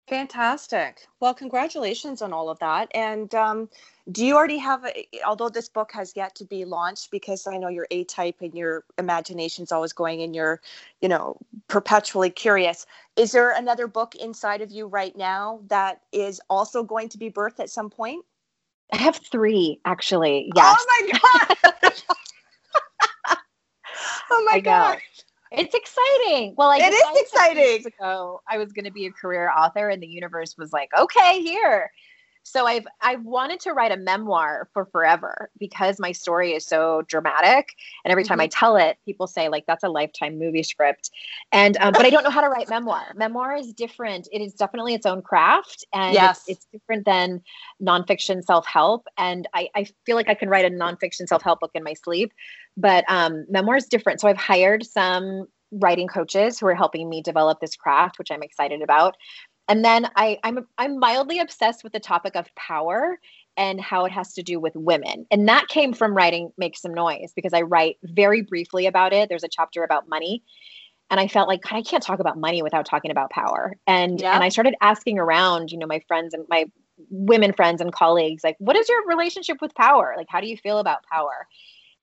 Fantastic. 0.08 1.08
Well, 1.18 1.34
congratulations 1.34 2.22
on 2.22 2.32
all 2.32 2.48
of 2.48 2.60
that. 2.60 2.88
And 2.94 3.34
um, 3.34 3.68
do 4.12 4.24
you 4.24 4.36
already 4.36 4.58
have, 4.58 4.84
a, 4.84 5.08
although 5.26 5.48
this 5.48 5.68
book 5.68 5.90
has 5.92 6.12
yet 6.14 6.36
to 6.36 6.44
be 6.44 6.64
launched, 6.64 7.10
because 7.10 7.44
I 7.48 7.56
know 7.56 7.66
you're 7.68 7.88
A 7.90 8.04
type 8.04 8.36
and 8.40 8.54
your 8.54 8.84
imagination's 8.98 9.72
always 9.72 9.92
going 9.92 10.22
and 10.22 10.32
you're, 10.34 10.60
you 11.00 11.08
know, 11.08 11.36
perpetually 11.66 12.30
curious. 12.30 12.86
Is 13.16 13.32
there 13.32 13.50
another 13.50 13.88
book 13.88 14.14
inside 14.14 14.60
of 14.60 14.70
you 14.70 14.86
right 14.86 15.16
now 15.16 15.60
that 15.66 16.02
is 16.12 16.40
also 16.48 16.84
going 16.84 17.08
to 17.08 17.18
be 17.18 17.28
birthed 17.28 17.58
at 17.58 17.70
some 17.70 17.90
point? 17.90 18.24
I 18.92 18.98
have 18.98 19.16
three, 19.16 19.80
actually. 19.84 20.52
Yes. 20.54 20.86
Oh 21.08 21.08
my 21.10 21.18
God. 21.18 21.92
oh 24.30 24.44
my 24.44 24.60
God. 24.60 24.98
It's 25.56 25.74
exciting. 25.74 26.54
Well, 26.56 26.70
I 26.70 26.78
it 26.78 26.92
is 26.92 27.22
exciting. 27.22 27.86
Ago, 27.86 28.40
I 28.48 28.58
was 28.58 28.72
going 28.72 28.84
to 28.84 28.92
be 28.92 29.06
a 29.06 29.10
career 29.10 29.50
author, 29.50 29.88
and 29.88 30.02
the 30.02 30.06
universe 30.06 30.54
was 30.58 30.72
like, 30.72 30.90
"Okay, 30.98 31.40
here." 31.42 31.90
So 32.46 32.64
I've 32.64 32.86
I've 33.00 33.24
wanted 33.24 33.58
to 33.60 33.72
write 33.72 33.90
a 33.90 33.96
memoir 33.96 34.68
for 34.72 34.84
forever 34.84 35.50
because 35.58 35.98
my 35.98 36.12
story 36.12 36.52
is 36.52 36.64
so 36.64 37.02
dramatic, 37.08 37.74
and 38.04 38.12
every 38.12 38.22
time 38.22 38.36
mm-hmm. 38.38 38.42
I 38.42 38.46
tell 38.46 38.76
it, 38.76 38.98
people 39.04 39.26
say 39.26 39.48
like 39.48 39.66
that's 39.66 39.82
a 39.82 39.88
lifetime 39.88 40.38
movie 40.38 40.62
script, 40.62 41.10
and 41.50 41.76
um, 41.78 41.92
but 41.92 42.06
I 42.06 42.10
don't 42.10 42.22
know 42.22 42.30
how 42.30 42.40
to 42.40 42.48
write 42.48 42.68
memoir. 42.68 43.02
Memoir 43.16 43.56
is 43.56 43.72
different. 43.72 44.28
It 44.30 44.40
is 44.40 44.54
definitely 44.54 44.94
its 44.94 45.06
own 45.06 45.22
craft, 45.22 45.84
and 45.92 46.14
yes. 46.14 46.44
it's, 46.46 46.58
it's 46.58 46.66
different 46.72 47.04
than 47.04 47.42
nonfiction 47.82 48.44
self 48.44 48.64
help. 48.64 49.08
And 49.18 49.48
I, 49.52 49.68
I 49.74 49.88
feel 50.04 50.14
like 50.14 50.28
I 50.28 50.34
can 50.34 50.48
write 50.48 50.64
a 50.64 50.70
nonfiction 50.70 51.26
self 51.26 51.42
help 51.42 51.58
book 51.58 51.72
in 51.74 51.82
my 51.82 51.94
sleep, 51.94 52.32
but 52.76 53.04
um, 53.08 53.44
memoir 53.50 53.74
is 53.74 53.86
different. 53.86 54.20
So 54.20 54.28
I've 54.28 54.36
hired 54.36 54.86
some 54.86 55.48
writing 55.72 56.06
coaches 56.06 56.60
who 56.60 56.66
are 56.68 56.76
helping 56.76 57.08
me 57.08 57.22
develop 57.22 57.58
this 57.58 57.74
craft, 57.74 58.20
which 58.20 58.30
I'm 58.30 58.44
excited 58.44 58.82
about. 58.82 59.16
And 59.68 59.84
then 59.84 60.08
I, 60.16 60.38
I'm 60.44 60.66
I'm 60.78 60.98
mildly 60.98 61.40
obsessed 61.40 61.82
with 61.82 61.92
the 61.92 62.00
topic 62.00 62.36
of 62.36 62.54
power 62.54 63.18
and 63.56 63.80
how 63.80 64.04
it 64.04 64.12
has 64.12 64.34
to 64.34 64.42
do 64.42 64.60
with 64.60 64.76
women. 64.76 65.26
And 65.30 65.48
that 65.48 65.68
came 65.68 65.92
from 65.92 66.14
writing 66.14 66.52
Make 66.58 66.76
Some 66.76 66.94
Noise 66.94 67.32
because 67.34 67.54
I 67.54 67.62
write 67.62 67.96
very 68.02 68.42
briefly 68.42 68.86
about 68.86 69.12
it. 69.12 69.28
There's 69.28 69.44
a 69.44 69.48
chapter 69.48 69.82
about 69.82 70.08
money. 70.08 70.42
And 71.08 71.20
I 71.20 71.28
felt 71.28 71.48
like 71.48 71.62
God, 71.62 71.76
I 71.76 71.82
can't 71.82 72.02
talk 72.02 72.18
about 72.18 72.38
money 72.38 72.62
without 72.62 72.84
talking 72.84 73.10
about 73.10 73.30
power. 73.30 73.76
And 73.86 74.20
yeah. 74.20 74.34
and 74.34 74.44
I 74.44 74.48
started 74.48 74.74
asking 74.80 75.18
around, 75.18 75.72
you 75.72 75.78
know, 75.78 75.86
my 75.86 76.00
friends 76.06 76.34
and 76.34 76.44
my 76.48 76.66
women 77.10 77.52
friends 77.52 77.80
and 77.80 77.92
colleagues, 77.92 78.42
like, 78.44 78.56
what 78.58 78.76
is 78.76 78.88
your 78.88 79.06
relationship 79.06 79.58
with 79.60 79.74
power? 79.74 80.14
Like, 80.16 80.28
how 80.28 80.40
do 80.40 80.48
you 80.48 80.56
feel 80.56 80.78
about 80.78 81.04
power? 81.10 81.46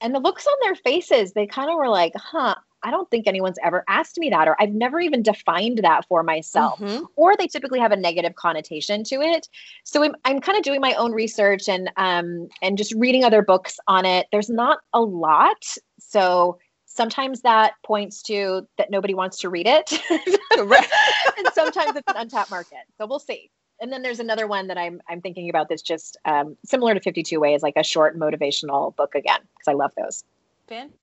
And 0.02 0.14
the 0.14 0.20
looks 0.20 0.48
on 0.48 0.54
their 0.62 0.76
faces, 0.76 1.34
they 1.34 1.48
kind 1.48 1.70
of 1.70 1.78
were 1.78 1.90
like, 1.90 2.14
huh, 2.16 2.56
I 2.84 2.92
don't 2.92 3.10
think 3.10 3.28
anyone's 3.28 3.58
ever 3.64 3.84
asked 3.88 4.18
me 4.18 4.30
that, 4.30 4.48
or 4.48 4.56
I've 4.62 4.74
never 4.74 5.00
even 5.00 5.24
defined 5.24 5.80
that 5.80 6.06
for 6.08 6.24
myself. 6.24 6.80
Mm-hmm. 6.80 7.06
Or 7.16 7.36
they 7.36 7.48
typically 7.48 7.80
have 7.80 7.92
a 7.92 7.96
negative 7.96 8.36
connotation 8.36 9.04
to 9.06 9.22
it. 9.22 9.48
So 9.84 10.04
I'm, 10.04 10.16
I'm 10.26 10.40
kind 10.42 10.58
of 10.58 10.64
doing 10.64 10.82
my 10.82 10.94
own 10.94 11.12
research 11.12 11.68
and 11.68 11.90
um, 11.98 12.50
and 12.62 12.78
just 12.78 12.94
reading 12.96 13.24
other 13.24 13.42
books 13.42 13.80
on 13.88 14.06
it. 14.06 14.28
There's 14.32 14.50
not 14.50 14.80
a 14.94 15.02
lot, 15.02 15.64
so 16.00 16.60
sometimes 16.86 17.42
that 17.42 17.74
points 17.86 18.22
to 18.24 18.68
that 18.78 18.92
nobody 18.92 19.14
wants 19.14 19.40
to 19.40 19.50
read 19.50 19.68
it, 19.68 19.92
and 21.38 21.48
sometimes 21.54 21.96
it's 21.96 22.08
an 22.08 22.18
untapped 22.18 22.52
market. 22.52 22.80
So 22.98 23.06
we'll 23.06 23.20
see 23.20 23.50
and 23.80 23.92
then 23.92 24.02
there's 24.02 24.20
another 24.20 24.48
one 24.48 24.68
that 24.68 24.78
I'm 24.78 25.02
I'm 25.10 25.20
thinking 25.20 25.50
about 25.50 25.68
that's 25.68 25.82
just 25.82 26.18
um, 26.26 26.56
similar 26.64 26.94
to 26.94 27.02
52 27.02 27.40
Ways, 27.40 27.62
like 27.62 27.74
a 27.76 27.84
short 27.84 28.18
motivational 28.18 28.96
book 28.96 29.14
again, 29.14 29.40
because 29.42 29.68
I 29.68 29.74
love 29.74 29.92
those. 29.98 30.24
Fantastic. 30.68 31.03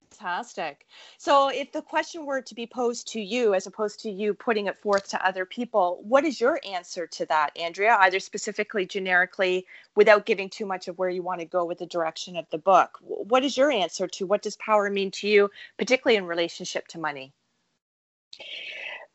So, 1.19 1.49
if 1.49 1.73
the 1.73 1.83
question 1.83 2.27
were 2.27 2.43
to 2.43 2.55
be 2.55 2.67
posed 2.67 3.09
to 3.13 3.21
you, 3.21 3.55
as 3.55 3.67
opposed 3.67 4.01
to 4.01 4.11
you 4.11 4.35
putting 4.35 4.67
it 4.67 4.81
forth 4.83 5.09
to 5.09 5.27
other 5.27 5.45
people, 5.45 6.01
what 6.03 6.25
is 6.25 6.41
your 6.41 6.61
answer 6.69 7.07
to 7.07 7.27
that, 7.27 7.57
Andrea? 7.57 7.97
Either 8.01 8.21
specifically, 8.21 8.87
generically, 8.87 9.67
without 9.97 10.27
giving 10.27 10.51
too 10.51 10.67
much 10.67 10.89
of 10.89 10.99
where 10.99 11.09
you 11.09 11.23
want 11.23 11.41
to 11.41 11.47
go 11.47 11.65
with 11.65 11.79
the 11.79 11.87
direction 11.87 12.37
of 12.37 12.47
the 12.51 12.59
book. 12.59 12.99
What 13.03 13.45
is 13.45 13.57
your 13.57 13.71
answer 13.71 14.07
to 14.09 14.27
what 14.27 14.43
does 14.43 14.57
power 14.57 14.91
mean 14.91 15.11
to 15.13 15.29
you, 15.29 15.51
particularly 15.79 16.17
in 16.17 16.27
relationship 16.27 16.89
to 16.89 16.99
money? 16.99 17.33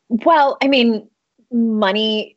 Well, 0.08 0.56
I 0.62 0.68
mean, 0.68 1.08
money 1.50 2.36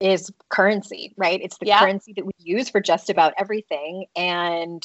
is 0.00 0.32
currency, 0.48 1.14
right? 1.16 1.40
It's 1.40 1.58
the 1.58 1.66
Yeah. 1.66 1.78
currency 1.80 2.12
that 2.14 2.26
we 2.26 2.32
use 2.38 2.68
for 2.68 2.80
just 2.80 3.08
about 3.08 3.34
everything. 3.38 4.06
And 4.16 4.82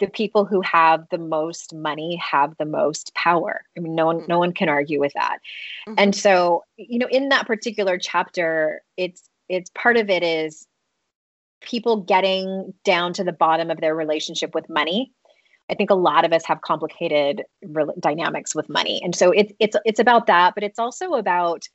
the 0.00 0.06
people 0.08 0.44
who 0.44 0.60
have 0.60 1.06
the 1.10 1.18
most 1.18 1.74
money 1.74 2.16
have 2.16 2.56
the 2.58 2.64
most 2.64 3.14
power. 3.14 3.62
I 3.76 3.80
mean, 3.80 3.94
no 3.94 4.06
one 4.06 4.24
no 4.28 4.38
one 4.38 4.52
can 4.52 4.68
argue 4.68 5.00
with 5.00 5.12
that. 5.14 5.38
Mhm. 5.88 5.94
And 5.98 6.14
so, 6.14 6.64
you 6.76 6.98
know, 6.98 7.08
in 7.10 7.28
that 7.30 7.46
particular 7.46 7.98
chapter, 7.98 8.82
it's 8.96 9.28
it's 9.48 9.70
part 9.70 9.96
of 9.96 10.10
it 10.10 10.22
is 10.22 10.66
people 11.60 12.02
getting 12.02 12.72
down 12.84 13.12
to 13.14 13.24
the 13.24 13.32
bottom 13.32 13.70
of 13.70 13.80
their 13.80 13.94
relationship 13.94 14.54
with 14.54 14.68
money. 14.68 15.12
I 15.70 15.74
think 15.74 15.90
a 15.90 15.94
lot 15.94 16.24
of 16.24 16.32
us 16.32 16.44
have 16.46 16.60
complicated 16.62 17.44
rel 17.64 17.92
dynamics 17.98 18.54
with 18.54 18.68
money. 18.68 19.00
And 19.02 19.14
so 19.14 19.30
it's 19.32 19.52
it's 19.58 19.76
it's 19.84 20.00
about 20.00 20.26
that, 20.26 20.54
but 20.54 20.62
it's 20.62 20.78
also 20.78 21.14
about 21.14 21.68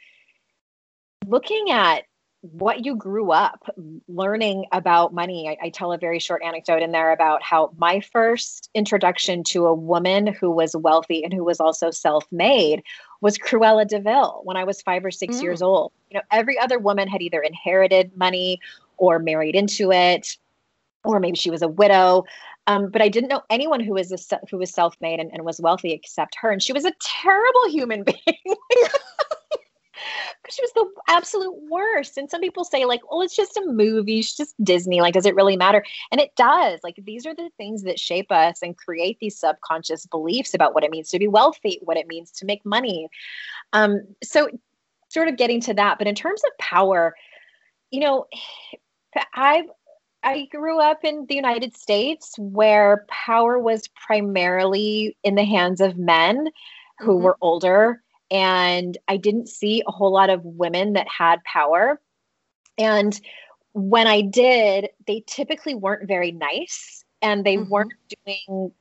looking 1.27 1.69
at 1.69 2.03
what 2.51 2.85
you 2.85 2.93
grew 2.97 3.31
up 3.31 3.69
learning 4.09 4.65
about 4.73 5.13
money. 5.13 5.47
I, 5.47 5.67
I, 5.67 5.69
tell 5.69 5.93
a 5.93 5.97
very 5.97 6.19
short 6.19 6.43
anecdote 6.43 6.81
in 6.81 6.91
there 6.91 7.13
about 7.13 7.41
how 7.41 7.71
my 7.77 8.01
first 8.01 8.69
introduction 8.73 9.43
to 9.45 9.65
a 9.65 9.73
woman 9.73 10.27
who 10.27 10.51
was 10.51 10.75
wealthy 10.75 11.23
and 11.23 11.33
who 11.33 11.45
was 11.45 11.61
also 11.61 11.89
self 11.89 12.25
made 12.33 12.83
was 13.21 13.37
Cruella 13.37 13.87
de 13.87 14.01
Vil 14.01 14.41
when 14.43 14.57
I 14.57 14.65
was 14.65 14.81
five 14.81 15.05
or 15.05 15.11
six 15.11 15.37
mm. 15.37 15.41
years 15.41 15.61
old. 15.61 15.93
You 16.11 16.17
know, 16.17 16.23
every 16.31 16.59
other 16.59 16.79
woman 16.79 17.07
had 17.07 17.21
either 17.21 17.41
inherited 17.41 18.11
money 18.17 18.59
or 18.97 19.19
married 19.19 19.55
into 19.55 19.93
it, 19.93 20.37
or 21.05 21.21
maybe 21.21 21.37
she 21.37 21.49
was 21.49 21.61
a 21.61 21.69
widow. 21.69 22.25
Um, 22.67 22.89
but 22.91 23.01
I 23.01 23.07
didn't 23.07 23.29
know 23.29 23.41
anyone 23.49 23.79
who 23.79 23.93
was 23.93 24.11
a, 24.11 24.39
who 24.49 24.57
was 24.57 24.69
self 24.69 24.97
made 24.99 25.21
and, 25.21 25.31
and 25.31 25.45
was 25.45 25.61
wealthy 25.61 25.93
except 25.93 26.35
her, 26.41 26.51
and 26.51 26.61
she 26.61 26.73
was 26.73 26.83
a 26.83 26.93
terrible 27.01 27.69
human 27.69 28.03
being. 28.25 28.55
She 30.49 30.61
was 30.61 30.71
the 30.73 31.13
absolute 31.13 31.55
worst. 31.69 32.17
And 32.17 32.29
some 32.29 32.41
people 32.41 32.63
say, 32.63 32.85
like, 32.85 33.01
well, 33.09 33.21
it's 33.21 33.35
just 33.35 33.57
a 33.57 33.63
movie, 33.65 34.19
it's 34.19 34.35
just 34.35 34.55
Disney. 34.63 35.01
Like, 35.01 35.13
does 35.13 35.25
it 35.25 35.35
really 35.35 35.57
matter? 35.57 35.83
And 36.11 36.19
it 36.19 36.35
does. 36.35 36.79
Like, 36.83 36.95
these 37.03 37.25
are 37.25 37.35
the 37.35 37.49
things 37.57 37.83
that 37.83 37.99
shape 37.99 38.31
us 38.31 38.59
and 38.61 38.77
create 38.77 39.17
these 39.19 39.39
subconscious 39.39 40.05
beliefs 40.05 40.53
about 40.53 40.73
what 40.73 40.83
it 40.83 40.91
means 40.91 41.09
to 41.09 41.19
be 41.19 41.27
wealthy, 41.27 41.79
what 41.83 41.97
it 41.97 42.07
means 42.07 42.31
to 42.31 42.45
make 42.45 42.65
money. 42.65 43.07
Um, 43.73 44.01
so, 44.23 44.49
sort 45.09 45.27
of 45.27 45.37
getting 45.37 45.61
to 45.61 45.73
that. 45.75 45.97
But 45.97 46.07
in 46.07 46.15
terms 46.15 46.41
of 46.43 46.57
power, 46.57 47.15
you 47.91 47.99
know, 47.99 48.25
I've 49.35 49.65
I 50.23 50.47
grew 50.51 50.79
up 50.79 51.03
in 51.03 51.25
the 51.27 51.35
United 51.35 51.75
States 51.75 52.33
where 52.37 53.05
power 53.09 53.59
was 53.59 53.89
primarily 54.07 55.17
in 55.23 55.35
the 55.35 55.43
hands 55.43 55.81
of 55.81 55.97
men 55.97 56.47
who 56.99 57.15
mm-hmm. 57.15 57.23
were 57.23 57.37
older 57.41 58.02
and 58.33 58.97
I 59.07 59.17
didn't 59.17 59.47
see 59.47 59.83
a 59.87 59.91
whole 59.91 60.11
lot 60.11 60.31
of 60.31 60.43
women 60.43 60.93
that 60.93 61.07
had 61.07 61.43
power. 61.43 62.01
And 62.77 63.19
when 63.73 64.07
I 64.07 64.21
did, 64.21 64.89
they 65.07 65.23
typically 65.27 65.75
weren't 65.75 66.07
very 66.07 66.31
nice 66.31 67.05
and 67.21 67.45
they 67.45 67.57
mm-hmm. 67.57 67.69
weren't 67.69 67.93
doing 68.25 68.71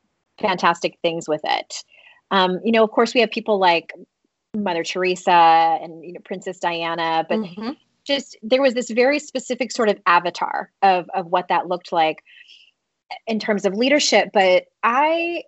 fantastic 0.41 0.99
things 1.03 1.29
with 1.29 1.43
it. 1.45 1.85
Um, 2.31 2.61
you 2.65 2.73
know, 2.73 2.83
of 2.83 2.91
course, 2.91 3.13
we 3.13 3.21
have 3.21 3.31
people 3.31 3.59
like 3.59 3.93
Mother 4.55 4.83
Teresa 4.83 5.79
and 5.83 6.05
you 6.05 6.15
know 6.15 6.21
Princess 6.25 6.59
Diana, 6.59 7.27
but 7.29 7.39
mm-hmm. 7.39 7.71
just 8.05 8.37
there 8.43 8.63
was 8.63 8.75
this 8.75 8.91
very 8.91 9.19
specific 9.19 9.71
sort 9.71 9.91
of 9.91 9.99
avatar 10.07 10.71
of 10.83 11.09
of 11.15 11.27
what 11.27 11.49
that 11.49 11.69
looked 11.69 11.93
like 11.93 12.25
in 13.27 13.39
terms 13.39 13.67
of 13.67 13.75
leadership. 13.75 14.31
But 14.33 14.65
I 14.83 15.43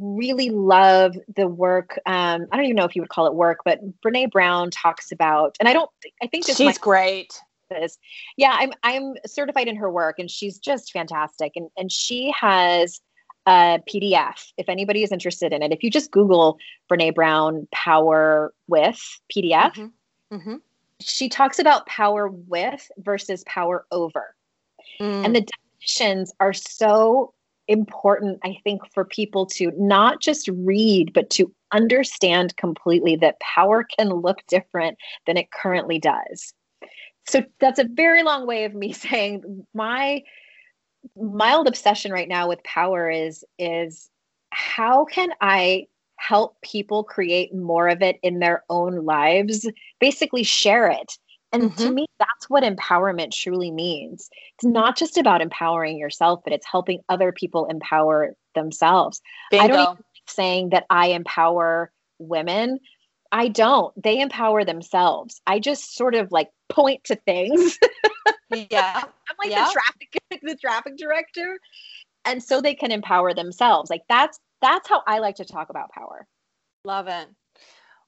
really 0.00 0.50
love 0.50 1.16
the 1.36 1.48
work. 1.48 1.98
Um, 2.06 2.46
I 2.50 2.56
don't 2.56 2.64
even 2.64 2.76
know 2.76 2.84
if 2.84 2.96
you 2.96 3.02
would 3.02 3.10
call 3.10 3.26
it 3.26 3.34
work, 3.34 3.58
but 3.64 3.80
Brene 4.00 4.30
Brown 4.30 4.70
talks 4.70 5.12
about, 5.12 5.56
and 5.60 5.68
I 5.68 5.72
don't, 5.72 5.90
I 6.22 6.26
think 6.26 6.46
this 6.46 6.56
she's 6.56 6.78
great. 6.78 7.40
This, 7.70 7.98
yeah, 8.36 8.56
I'm 8.58 8.72
I'm 8.82 9.14
certified 9.26 9.68
in 9.68 9.76
her 9.76 9.90
work, 9.90 10.18
and 10.18 10.30
she's 10.30 10.58
just 10.58 10.92
fantastic. 10.92 11.52
And 11.56 11.70
and 11.76 11.90
she 11.90 12.32
has 12.38 13.00
a 13.46 13.80
PDF. 13.88 14.52
If 14.56 14.68
anybody 14.68 15.02
is 15.02 15.12
interested 15.12 15.52
in 15.52 15.62
it, 15.62 15.72
if 15.72 15.82
you 15.82 15.90
just 15.90 16.10
Google 16.10 16.58
Brene 16.90 17.14
Brown 17.14 17.66
power 17.72 18.52
with 18.68 19.00
PDF, 19.34 19.74
mm-hmm. 19.74 20.36
Mm-hmm. 20.36 20.56
she 21.00 21.28
talks 21.28 21.58
about 21.58 21.86
power 21.86 22.28
with 22.28 22.90
versus 22.98 23.42
power 23.46 23.86
over, 23.90 24.34
mm. 25.00 25.24
and 25.24 25.34
the 25.34 25.42
definitions 25.42 26.32
are 26.40 26.52
so 26.52 27.32
important, 27.68 28.38
I 28.44 28.58
think, 28.64 28.82
for 28.92 29.04
people 29.04 29.46
to 29.46 29.72
not 29.76 30.20
just 30.20 30.48
read, 30.48 31.12
but 31.12 31.30
to 31.30 31.52
understand 31.72 32.56
completely 32.56 33.16
that 33.16 33.40
power 33.40 33.84
can 33.84 34.08
look 34.10 34.38
different 34.48 34.98
than 35.26 35.36
it 35.36 35.50
currently 35.52 35.98
does. 35.98 36.52
So 37.26 37.44
that's 37.60 37.78
a 37.78 37.88
very 37.88 38.22
long 38.22 38.46
way 38.46 38.64
of 38.64 38.74
me 38.74 38.92
saying 38.92 39.66
my 39.74 40.22
mild 41.16 41.66
obsession 41.66 42.12
right 42.12 42.28
now 42.28 42.48
with 42.48 42.62
power 42.62 43.10
is 43.10 43.44
is 43.58 44.08
how 44.50 45.04
can 45.04 45.30
I 45.40 45.86
help 46.16 46.60
people 46.60 47.02
create 47.02 47.52
more 47.52 47.88
of 47.88 48.00
it 48.00 48.18
in 48.22 48.38
their 48.38 48.62
own 48.70 49.04
lives, 49.04 49.68
basically 49.98 50.44
share 50.44 50.88
it 50.88 51.18
and 51.52 51.64
mm-hmm. 51.64 51.82
to 51.82 51.90
me, 51.90 52.06
that's 52.18 52.48
what 52.48 52.64
empowerment 52.64 53.32
truly 53.32 53.70
means. 53.70 54.30
It's 54.54 54.64
not 54.64 54.96
just 54.96 55.18
about 55.18 55.42
empowering 55.42 55.98
yourself, 55.98 56.40
but 56.44 56.52
it's 56.52 56.66
helping 56.66 57.00
other 57.08 57.30
people 57.30 57.66
empower 57.66 58.34
themselves. 58.54 59.20
Bingo. 59.50 59.64
I 59.64 59.68
don't 59.68 59.80
even 59.80 59.90
like 59.90 59.98
saying 60.28 60.70
that 60.70 60.86
I 60.88 61.08
empower 61.08 61.92
women. 62.18 62.78
I 63.32 63.48
don't. 63.48 63.92
They 64.02 64.20
empower 64.20 64.64
themselves. 64.64 65.40
I 65.46 65.58
just 65.58 65.94
sort 65.94 66.14
of 66.14 66.32
like 66.32 66.50
point 66.68 67.04
to 67.04 67.16
things. 67.16 67.78
yeah. 68.70 69.02
I'm 69.04 69.36
like 69.38 69.50
yeah. 69.50 69.66
the 69.66 69.72
traffic 69.72 70.18
the 70.42 70.56
traffic 70.56 70.96
director. 70.96 71.58
And 72.24 72.42
so 72.42 72.60
they 72.60 72.74
can 72.74 72.92
empower 72.92 73.34
themselves. 73.34 73.90
Like 73.90 74.02
that's 74.08 74.38
that's 74.62 74.88
how 74.88 75.02
I 75.06 75.18
like 75.18 75.36
to 75.36 75.44
talk 75.44 75.70
about 75.70 75.90
power. 75.90 76.26
Love 76.84 77.08
it. 77.08 77.28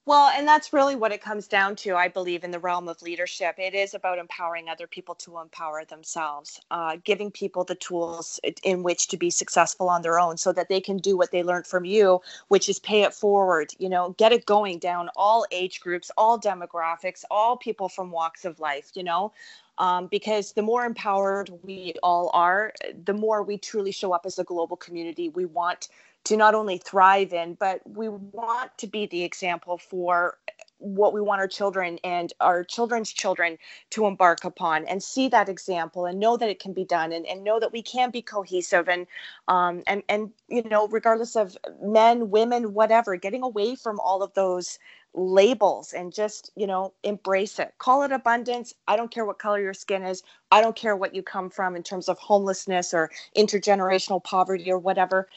Well, 0.07 0.29
and 0.35 0.47
that's 0.47 0.71
really 0.71 0.95
what 0.95 1.11
it 1.11 1.21
comes 1.21 1.47
down 1.47 1.75
to, 1.77 1.95
I 1.95 2.09
believe, 2.09 2.43
in 2.43 2.51
the 2.51 2.59
realm 2.59 2.87
of 2.87 3.01
leadership. 3.01 3.55
It 3.57 3.73
is 3.73 3.95
about 3.95 4.19
empowering 4.19 4.69
other 4.69 4.85
people 4.85 5.15
to 5.15 5.39
empower 5.39 5.83
themselves, 5.83 6.59
uh, 6.69 6.97
giving 7.03 7.31
people 7.31 7.63
the 7.63 7.73
tools 7.73 8.39
in 8.61 8.83
which 8.83 9.07
to 9.07 9.17
be 9.17 9.31
successful 9.31 9.89
on 9.89 10.03
their 10.03 10.19
own 10.19 10.37
so 10.37 10.53
that 10.53 10.69
they 10.69 10.79
can 10.79 10.97
do 10.97 11.17
what 11.17 11.31
they 11.31 11.41
learned 11.41 11.65
from 11.65 11.85
you, 11.85 12.21
which 12.49 12.69
is 12.69 12.77
pay 12.77 13.01
it 13.01 13.15
forward, 13.15 13.71
you 13.79 13.89
know, 13.89 14.11
get 14.19 14.31
it 14.31 14.45
going 14.45 14.77
down 14.77 15.09
all 15.15 15.43
age 15.51 15.79
groups, 15.79 16.11
all 16.19 16.39
demographics, 16.39 17.23
all 17.31 17.57
people 17.57 17.89
from 17.89 18.11
walks 18.11 18.45
of 18.45 18.59
life, 18.59 18.91
you 18.93 19.03
know. 19.03 19.33
Um, 19.79 20.07
because 20.07 20.53
the 20.53 20.61
more 20.61 20.85
empowered 20.85 21.49
we 21.63 21.95
all 22.03 22.29
are, 22.33 22.73
the 23.05 23.13
more 23.13 23.41
we 23.41 23.57
truly 23.57 23.91
show 23.91 24.13
up 24.13 24.25
as 24.25 24.37
a 24.39 24.43
global 24.43 24.77
community. 24.77 25.29
We 25.29 25.45
want 25.45 25.89
to 26.25 26.37
not 26.37 26.55
only 26.55 26.77
thrive 26.77 27.33
in, 27.33 27.55
but 27.55 27.81
we 27.85 28.09
want 28.09 28.77
to 28.79 28.87
be 28.87 29.05
the 29.05 29.23
example 29.23 29.77
for 29.77 30.37
what 30.77 31.13
we 31.13 31.21
want 31.21 31.39
our 31.39 31.47
children 31.47 31.97
and 32.03 32.33
our 32.39 32.63
children's 32.63 33.11
children 33.11 33.57
to 33.91 34.05
embark 34.05 34.43
upon 34.43 34.85
and 34.85 35.01
see 35.01 35.27
that 35.29 35.49
example 35.49 36.05
and 36.05 36.19
know 36.19 36.37
that 36.37 36.49
it 36.49 36.59
can 36.59 36.73
be 36.73 36.85
done 36.85 37.11
and, 37.11 37.25
and 37.25 37.43
know 37.43 37.59
that 37.59 37.71
we 37.71 37.81
can 37.81 38.11
be 38.11 38.21
cohesive 38.21 38.89
and 38.89 39.07
um, 39.47 39.83
and 39.87 40.03
and 40.09 40.31
you 40.47 40.63
know 40.63 40.87
regardless 40.87 41.35
of 41.35 41.57
men 41.81 42.29
women 42.29 42.73
whatever 42.73 43.15
getting 43.15 43.43
away 43.43 43.75
from 43.75 43.99
all 43.99 44.21
of 44.21 44.33
those 44.33 44.77
labels 45.15 45.93
and 45.93 46.13
just 46.13 46.51
you 46.55 46.67
know 46.67 46.93
embrace 47.03 47.57
it. 47.59 47.73
Call 47.77 48.03
it 48.03 48.11
abundance. 48.11 48.73
I 48.87 48.95
don't 48.95 49.11
care 49.11 49.25
what 49.25 49.39
color 49.39 49.61
your 49.61 49.73
skin 49.73 50.03
is. 50.03 50.23
I 50.51 50.61
don't 50.61 50.75
care 50.75 50.95
what 50.95 51.15
you 51.15 51.23
come 51.23 51.49
from 51.49 51.75
in 51.75 51.83
terms 51.83 52.09
of 52.09 52.17
homelessness 52.19 52.93
or 52.93 53.11
intergenerational 53.37 54.23
poverty 54.23 54.69
or 54.71 54.77
whatever. 54.77 55.29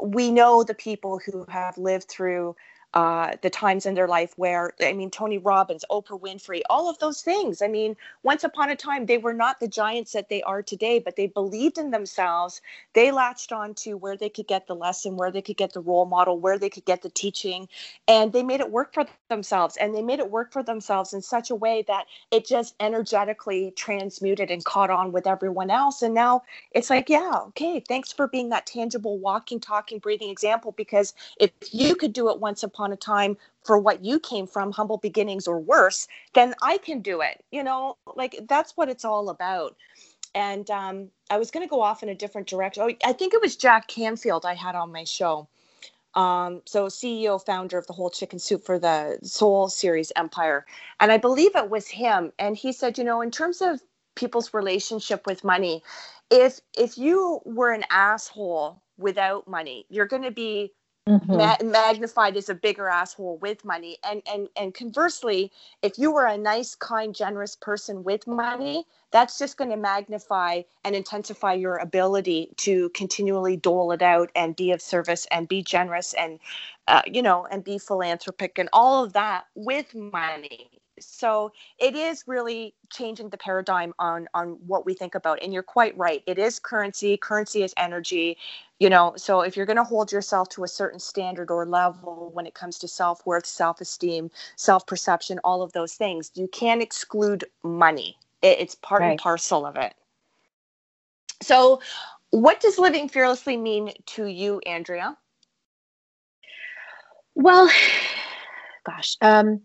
We 0.00 0.30
know 0.30 0.62
the 0.62 0.74
people 0.74 1.20
who 1.24 1.44
have 1.48 1.76
lived 1.78 2.08
through 2.08 2.56
uh, 2.94 3.32
the 3.42 3.50
times 3.50 3.86
in 3.86 3.94
their 3.94 4.08
life 4.08 4.32
where, 4.36 4.72
I 4.80 4.92
mean, 4.92 5.10
Tony 5.10 5.38
Robbins, 5.38 5.84
Oprah 5.90 6.20
Winfrey, 6.20 6.62
all 6.70 6.88
of 6.88 6.98
those 7.00 7.22
things. 7.22 7.60
I 7.60 7.68
mean, 7.68 7.96
once 8.22 8.44
upon 8.44 8.70
a 8.70 8.76
time, 8.76 9.06
they 9.06 9.18
were 9.18 9.34
not 9.34 9.60
the 9.60 9.68
giants 9.68 10.12
that 10.12 10.28
they 10.28 10.42
are 10.42 10.62
today, 10.62 11.00
but 11.00 11.16
they 11.16 11.26
believed 11.26 11.76
in 11.76 11.90
themselves. 11.90 12.62
They 12.94 13.10
latched 13.10 13.52
on 13.52 13.74
to 13.74 13.94
where 13.96 14.16
they 14.16 14.28
could 14.28 14.46
get 14.46 14.68
the 14.68 14.76
lesson, 14.76 15.16
where 15.16 15.32
they 15.32 15.42
could 15.42 15.56
get 15.56 15.72
the 15.72 15.80
role 15.80 16.06
model, 16.06 16.38
where 16.38 16.58
they 16.58 16.70
could 16.70 16.84
get 16.84 17.02
the 17.02 17.10
teaching, 17.10 17.68
and 18.06 18.32
they 18.32 18.44
made 18.44 18.60
it 18.60 18.70
work 18.70 18.94
for 18.94 19.06
themselves. 19.28 19.76
And 19.76 19.94
they 19.94 20.02
made 20.02 20.20
it 20.20 20.30
work 20.30 20.52
for 20.52 20.62
themselves 20.62 21.12
in 21.12 21.20
such 21.20 21.50
a 21.50 21.54
way 21.56 21.84
that 21.88 22.06
it 22.30 22.46
just 22.46 22.76
energetically 22.78 23.72
transmuted 23.76 24.50
and 24.50 24.64
caught 24.64 24.90
on 24.90 25.10
with 25.10 25.26
everyone 25.26 25.70
else. 25.70 26.02
And 26.02 26.14
now 26.14 26.42
it's 26.70 26.90
like, 26.90 27.08
yeah, 27.08 27.40
okay, 27.48 27.80
thanks 27.80 28.12
for 28.12 28.28
being 28.28 28.50
that 28.50 28.66
tangible, 28.66 29.18
walking, 29.18 29.58
talking, 29.58 29.98
breathing 29.98 30.30
example, 30.30 30.72
because 30.72 31.12
if 31.40 31.50
you 31.72 31.96
could 31.96 32.12
do 32.12 32.30
it 32.30 32.38
once 32.38 32.62
upon 32.62 32.83
upon 32.84 32.92
a 32.92 32.96
time 32.96 33.36
for 33.64 33.78
what 33.78 34.04
you 34.04 34.20
came 34.20 34.46
from, 34.46 34.70
humble 34.70 34.98
beginnings 34.98 35.46
or 35.46 35.58
worse, 35.58 36.06
then 36.34 36.54
I 36.62 36.78
can 36.78 37.00
do 37.00 37.22
it. 37.22 37.42
You 37.50 37.64
know, 37.64 37.96
like 38.14 38.38
that's 38.48 38.76
what 38.76 38.88
it's 38.88 39.04
all 39.04 39.30
about. 39.30 39.76
And 40.34 40.68
um, 40.70 41.10
I 41.30 41.38
was 41.38 41.50
going 41.50 41.64
to 41.64 41.70
go 41.70 41.80
off 41.80 42.02
in 42.02 42.08
a 42.08 42.14
different 42.14 42.48
direction. 42.48 42.82
Oh, 42.82 43.08
I 43.08 43.12
think 43.12 43.32
it 43.32 43.40
was 43.40 43.56
Jack 43.56 43.88
Canfield 43.88 44.44
I 44.44 44.54
had 44.54 44.74
on 44.74 44.92
my 44.92 45.04
show. 45.04 45.48
Um, 46.14 46.62
so 46.66 46.86
CEO, 46.86 47.44
founder 47.44 47.78
of 47.78 47.86
the 47.86 47.92
whole 47.92 48.10
chicken 48.10 48.38
soup 48.38 48.64
for 48.64 48.78
the 48.78 49.18
Soul 49.22 49.68
series 49.68 50.12
Empire, 50.14 50.64
and 51.00 51.10
I 51.10 51.18
believe 51.18 51.56
it 51.56 51.70
was 51.70 51.88
him. 51.88 52.32
And 52.38 52.56
he 52.56 52.72
said, 52.72 52.98
you 52.98 53.02
know, 53.02 53.20
in 53.20 53.32
terms 53.32 53.60
of 53.60 53.80
people's 54.14 54.54
relationship 54.54 55.26
with 55.26 55.42
money, 55.42 55.82
if 56.30 56.60
if 56.78 56.96
you 56.98 57.40
were 57.44 57.72
an 57.72 57.84
asshole 57.90 58.80
without 58.96 59.48
money, 59.48 59.86
you're 59.88 60.06
going 60.06 60.22
to 60.22 60.30
be 60.30 60.72
Mm-hmm. 61.06 61.36
Ma- 61.36 61.56
magnified 61.62 62.34
as 62.34 62.48
a 62.48 62.54
bigger 62.54 62.88
asshole 62.88 63.36
with 63.36 63.62
money 63.62 63.98
and 64.08 64.22
and 64.26 64.48
and 64.56 64.72
conversely 64.72 65.52
if 65.82 65.98
you 65.98 66.10
were 66.10 66.24
a 66.24 66.38
nice 66.38 66.74
kind 66.74 67.14
generous 67.14 67.56
person 67.56 68.02
with 68.04 68.26
money 68.26 68.86
that's 69.10 69.38
just 69.38 69.58
going 69.58 69.68
to 69.68 69.76
magnify 69.76 70.62
and 70.82 70.96
intensify 70.96 71.52
your 71.52 71.76
ability 71.76 72.48
to 72.56 72.88
continually 72.90 73.54
dole 73.54 73.92
it 73.92 74.00
out 74.00 74.30
and 74.34 74.56
be 74.56 74.70
of 74.70 74.80
service 74.80 75.26
and 75.30 75.46
be 75.46 75.62
generous 75.62 76.14
and 76.14 76.40
uh, 76.88 77.02
you 77.06 77.20
know 77.20 77.46
and 77.50 77.64
be 77.64 77.78
philanthropic 77.78 78.58
and 78.58 78.70
all 78.72 79.04
of 79.04 79.12
that 79.12 79.44
with 79.54 79.94
money 79.94 80.70
so 81.00 81.52
it 81.78 81.94
is 81.96 82.24
really 82.26 82.74
changing 82.90 83.28
the 83.28 83.36
paradigm 83.36 83.92
on 83.98 84.28
on 84.34 84.50
what 84.66 84.86
we 84.86 84.94
think 84.94 85.14
about 85.14 85.42
and 85.42 85.52
you're 85.52 85.62
quite 85.62 85.96
right 85.96 86.22
it 86.26 86.38
is 86.38 86.58
currency 86.58 87.16
currency 87.16 87.62
is 87.62 87.74
energy 87.76 88.36
you 88.78 88.88
know 88.88 89.12
so 89.16 89.40
if 89.40 89.56
you're 89.56 89.66
going 89.66 89.76
to 89.76 89.84
hold 89.84 90.12
yourself 90.12 90.48
to 90.48 90.64
a 90.64 90.68
certain 90.68 91.00
standard 91.00 91.50
or 91.50 91.66
level 91.66 92.30
when 92.32 92.46
it 92.46 92.54
comes 92.54 92.78
to 92.78 92.86
self-worth 92.86 93.46
self-esteem 93.46 94.30
self-perception 94.56 95.38
all 95.42 95.62
of 95.62 95.72
those 95.72 95.94
things 95.94 96.30
you 96.34 96.46
can't 96.48 96.82
exclude 96.82 97.44
money 97.62 98.16
it, 98.42 98.58
it's 98.60 98.74
part 98.76 99.00
right. 99.00 99.10
and 99.10 99.20
parcel 99.20 99.66
of 99.66 99.76
it 99.76 99.94
so 101.42 101.80
what 102.30 102.60
does 102.60 102.78
living 102.78 103.08
fearlessly 103.08 103.56
mean 103.56 103.92
to 104.06 104.26
you 104.26 104.60
andrea 104.66 105.16
well 107.34 107.68
gosh 108.84 109.16
um 109.20 109.60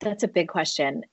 that's 0.00 0.22
a 0.22 0.28
big 0.28 0.48
question. 0.48 1.04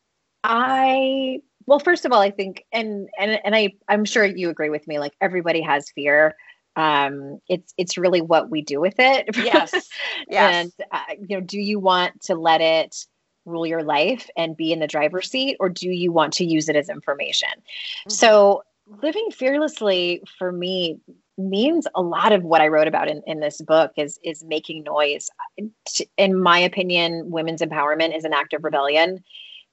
I 0.43 1.39
well, 1.65 1.79
first 1.79 2.05
of 2.05 2.11
all, 2.11 2.21
I 2.21 2.32
think, 2.32 2.65
and 2.71 3.09
and 3.19 3.39
and 3.43 3.55
I, 3.55 3.73
I'm 3.88 4.05
sure 4.05 4.25
you 4.25 4.49
agree 4.49 4.69
with 4.69 4.88
me. 4.88 4.99
Like 4.99 5.13
everybody 5.21 5.61
has 5.61 5.89
fear. 5.91 6.36
Um, 6.75 7.39
it's 7.47 7.73
it's 7.77 7.97
really 7.97 8.21
what 8.21 8.49
we 8.49 8.61
do 8.61 8.79
with 8.79 8.95
it. 8.97 9.36
Yes. 9.38 9.71
yes. 10.29 10.65
and 10.79 10.88
uh, 10.91 11.13
you 11.27 11.38
know, 11.38 11.41
do 11.41 11.59
you 11.59 11.79
want 11.79 12.21
to 12.23 12.36
let 12.36 12.61
it 12.61 13.05
rule 13.45 13.65
your 13.65 13.84
life 13.84 14.29
and 14.38 14.55
be 14.55 14.71
in 14.71 14.79
the 14.79 14.88
driver's 14.88 15.29
seat, 15.29 15.57
or 15.59 15.69
do 15.69 15.89
you 15.89 16.11
want 16.11 16.34
to 16.34 16.45
use 16.45 16.69
it 16.69 16.75
as 16.75 16.89
information? 16.89 17.49
Mm-hmm. 17.49 18.11
So 18.11 18.63
living 19.01 19.29
fearlessly 19.32 20.23
for 20.38 20.51
me 20.51 20.99
means 21.38 21.88
a 21.95 22.01
lot 22.01 22.32
of 22.32 22.43
what 22.43 22.61
I 22.61 22.67
wrote 22.67 22.88
about 22.88 23.09
in, 23.09 23.21
in 23.25 23.39
this 23.39 23.61
book 23.61 23.91
is 23.97 24.19
is 24.23 24.43
making 24.43 24.84
noise. 24.84 25.29
In 26.17 26.41
my 26.41 26.59
opinion, 26.59 27.32
women's 27.32 27.61
empowerment 27.61 28.15
is 28.15 28.23
an 28.23 28.34
act 28.34 28.53
of 28.53 28.63
rebellion 28.63 29.23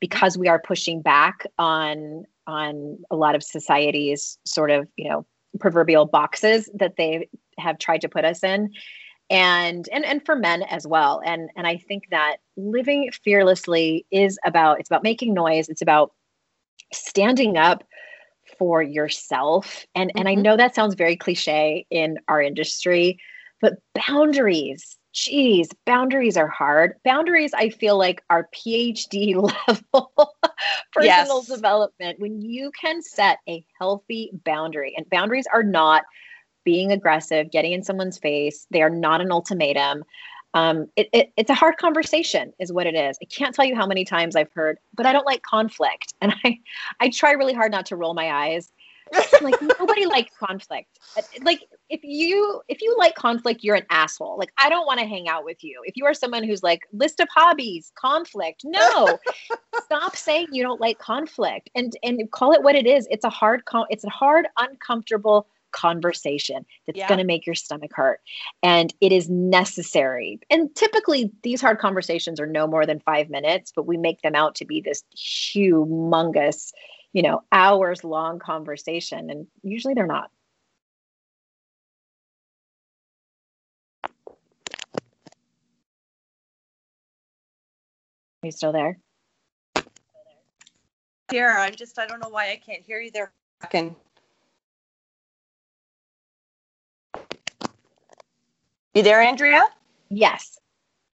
because 0.00 0.38
we 0.38 0.48
are 0.48 0.60
pushing 0.60 1.02
back 1.02 1.46
on 1.58 2.24
on 2.46 2.98
a 3.10 3.16
lot 3.16 3.34
of 3.34 3.42
society's 3.42 4.38
sort 4.44 4.70
of 4.70 4.88
you 4.96 5.08
know 5.08 5.26
proverbial 5.60 6.06
boxes 6.06 6.70
that 6.74 6.96
they 6.96 7.28
have 7.58 7.78
tried 7.78 8.00
to 8.02 8.08
put 8.08 8.24
us 8.24 8.42
in. 8.42 8.70
And 9.30 9.88
and 9.92 10.04
and 10.04 10.24
for 10.24 10.36
men 10.36 10.62
as 10.62 10.86
well. 10.86 11.20
And 11.24 11.50
and 11.56 11.66
i 11.66 11.76
think 11.76 12.04
that 12.10 12.38
living 12.56 13.10
fearlessly 13.12 14.06
is 14.10 14.38
about 14.44 14.80
it's 14.80 14.88
about 14.88 15.02
making 15.02 15.34
noise. 15.34 15.68
It's 15.68 15.82
about 15.82 16.12
standing 16.92 17.56
up 17.56 17.84
for 18.58 18.82
yourself. 18.82 19.86
And 19.94 20.10
mm-hmm. 20.10 20.18
and 20.18 20.28
I 20.28 20.34
mm-hmm. 20.34 20.42
know 20.42 20.56
that 20.56 20.74
sounds 20.74 20.94
very 20.94 21.16
cliche 21.16 21.86
in 21.90 22.18
our 22.28 22.42
industry, 22.42 23.18
but 23.60 23.74
boundaries, 24.06 24.96
geez, 25.12 25.68
boundaries 25.86 26.36
are 26.36 26.48
hard. 26.48 26.94
Boundaries, 27.04 27.52
I 27.54 27.70
feel 27.70 27.98
like 27.98 28.22
are 28.30 28.48
PhD 28.54 29.34
level 29.68 30.12
personal 30.92 31.38
yes. 31.38 31.46
development. 31.46 32.20
When 32.20 32.40
you 32.40 32.70
can 32.80 33.02
set 33.02 33.38
a 33.48 33.64
healthy 33.78 34.30
boundary, 34.44 34.94
and 34.96 35.08
boundaries 35.10 35.46
are 35.52 35.62
not 35.62 36.04
being 36.64 36.92
aggressive, 36.92 37.50
getting 37.50 37.72
in 37.72 37.82
someone's 37.82 38.18
face, 38.18 38.66
they 38.70 38.82
are 38.82 38.90
not 38.90 39.20
an 39.20 39.32
ultimatum 39.32 40.04
um, 40.54 40.86
it, 40.96 41.08
it, 41.12 41.32
it's 41.36 41.50
a 41.50 41.54
hard 41.54 41.76
conversation 41.76 42.52
is 42.58 42.72
what 42.72 42.86
it 42.86 42.94
is. 42.94 43.18
I 43.22 43.26
can't 43.26 43.54
tell 43.54 43.64
you 43.64 43.76
how 43.76 43.86
many 43.86 44.04
times 44.04 44.36
i've 44.36 44.52
heard 44.52 44.78
but 44.94 45.06
i 45.06 45.12
don't 45.12 45.26
like 45.26 45.42
conflict. 45.42 46.14
And 46.20 46.34
i 46.44 46.58
i 47.00 47.08
try 47.10 47.32
really 47.32 47.54
hard 47.54 47.72
not 47.72 47.86
to 47.86 47.96
roll 47.96 48.14
my 48.14 48.30
eyes. 48.30 48.72
Like 49.40 49.60
nobody 49.62 50.04
likes 50.16 50.36
conflict. 50.36 50.98
Uh, 51.16 51.22
like 51.42 51.60
if 51.88 52.00
you 52.02 52.60
if 52.68 52.82
you 52.82 52.94
like 52.98 53.14
conflict 53.14 53.62
you're 53.62 53.76
an 53.76 53.86
asshole. 53.90 54.36
Like 54.38 54.52
i 54.58 54.68
don't 54.68 54.86
want 54.86 55.00
to 55.00 55.06
hang 55.06 55.28
out 55.28 55.44
with 55.44 55.62
you. 55.62 55.80
If 55.84 55.96
you 55.96 56.04
are 56.06 56.14
someone 56.14 56.44
who's 56.44 56.62
like 56.62 56.82
list 56.92 57.20
of 57.20 57.28
hobbies 57.34 57.92
conflict 57.94 58.62
no. 58.64 59.18
Stop 59.84 60.16
saying 60.16 60.48
you 60.52 60.62
don't 60.62 60.80
like 60.80 60.98
conflict 60.98 61.70
and 61.74 61.96
and 62.02 62.30
call 62.32 62.52
it 62.52 62.62
what 62.62 62.74
it 62.74 62.86
is. 62.86 63.06
It's 63.10 63.24
a 63.24 63.30
hard 63.30 63.64
con- 63.64 63.86
it's 63.90 64.04
a 64.04 64.10
hard 64.10 64.46
uncomfortable 64.58 65.46
conversation 65.72 66.64
that's 66.86 66.98
yeah. 66.98 67.08
going 67.08 67.18
to 67.18 67.24
make 67.24 67.46
your 67.46 67.54
stomach 67.54 67.90
hurt. 67.94 68.20
And 68.62 68.92
it 69.00 69.12
is 69.12 69.28
necessary. 69.28 70.40
And 70.50 70.74
typically, 70.74 71.30
these 71.42 71.60
hard 71.60 71.78
conversations 71.78 72.40
are 72.40 72.46
no 72.46 72.66
more 72.66 72.86
than 72.86 73.00
five 73.00 73.30
minutes, 73.30 73.72
but 73.74 73.86
we 73.86 73.96
make 73.96 74.22
them 74.22 74.34
out 74.34 74.54
to 74.56 74.64
be 74.64 74.80
this 74.80 75.02
humongous, 75.16 76.72
you 77.12 77.22
know, 77.22 77.42
hours 77.52 78.04
long 78.04 78.38
conversation. 78.38 79.30
And 79.30 79.46
usually 79.62 79.94
they're 79.94 80.06
not. 80.06 80.30
Are 88.42 88.46
you 88.46 88.52
still 88.52 88.72
there? 88.72 88.98
Here, 91.30 91.50
I'm 91.50 91.74
just, 91.74 91.98
I 91.98 92.06
don't 92.06 92.20
know 92.20 92.28
why 92.28 92.50
I 92.52 92.56
can't 92.56 92.82
hear 92.82 93.00
you 93.00 93.10
there. 93.10 93.32
You 98.98 99.04
there, 99.04 99.20
Andrea? 99.20 99.62
Yes. 100.10 100.58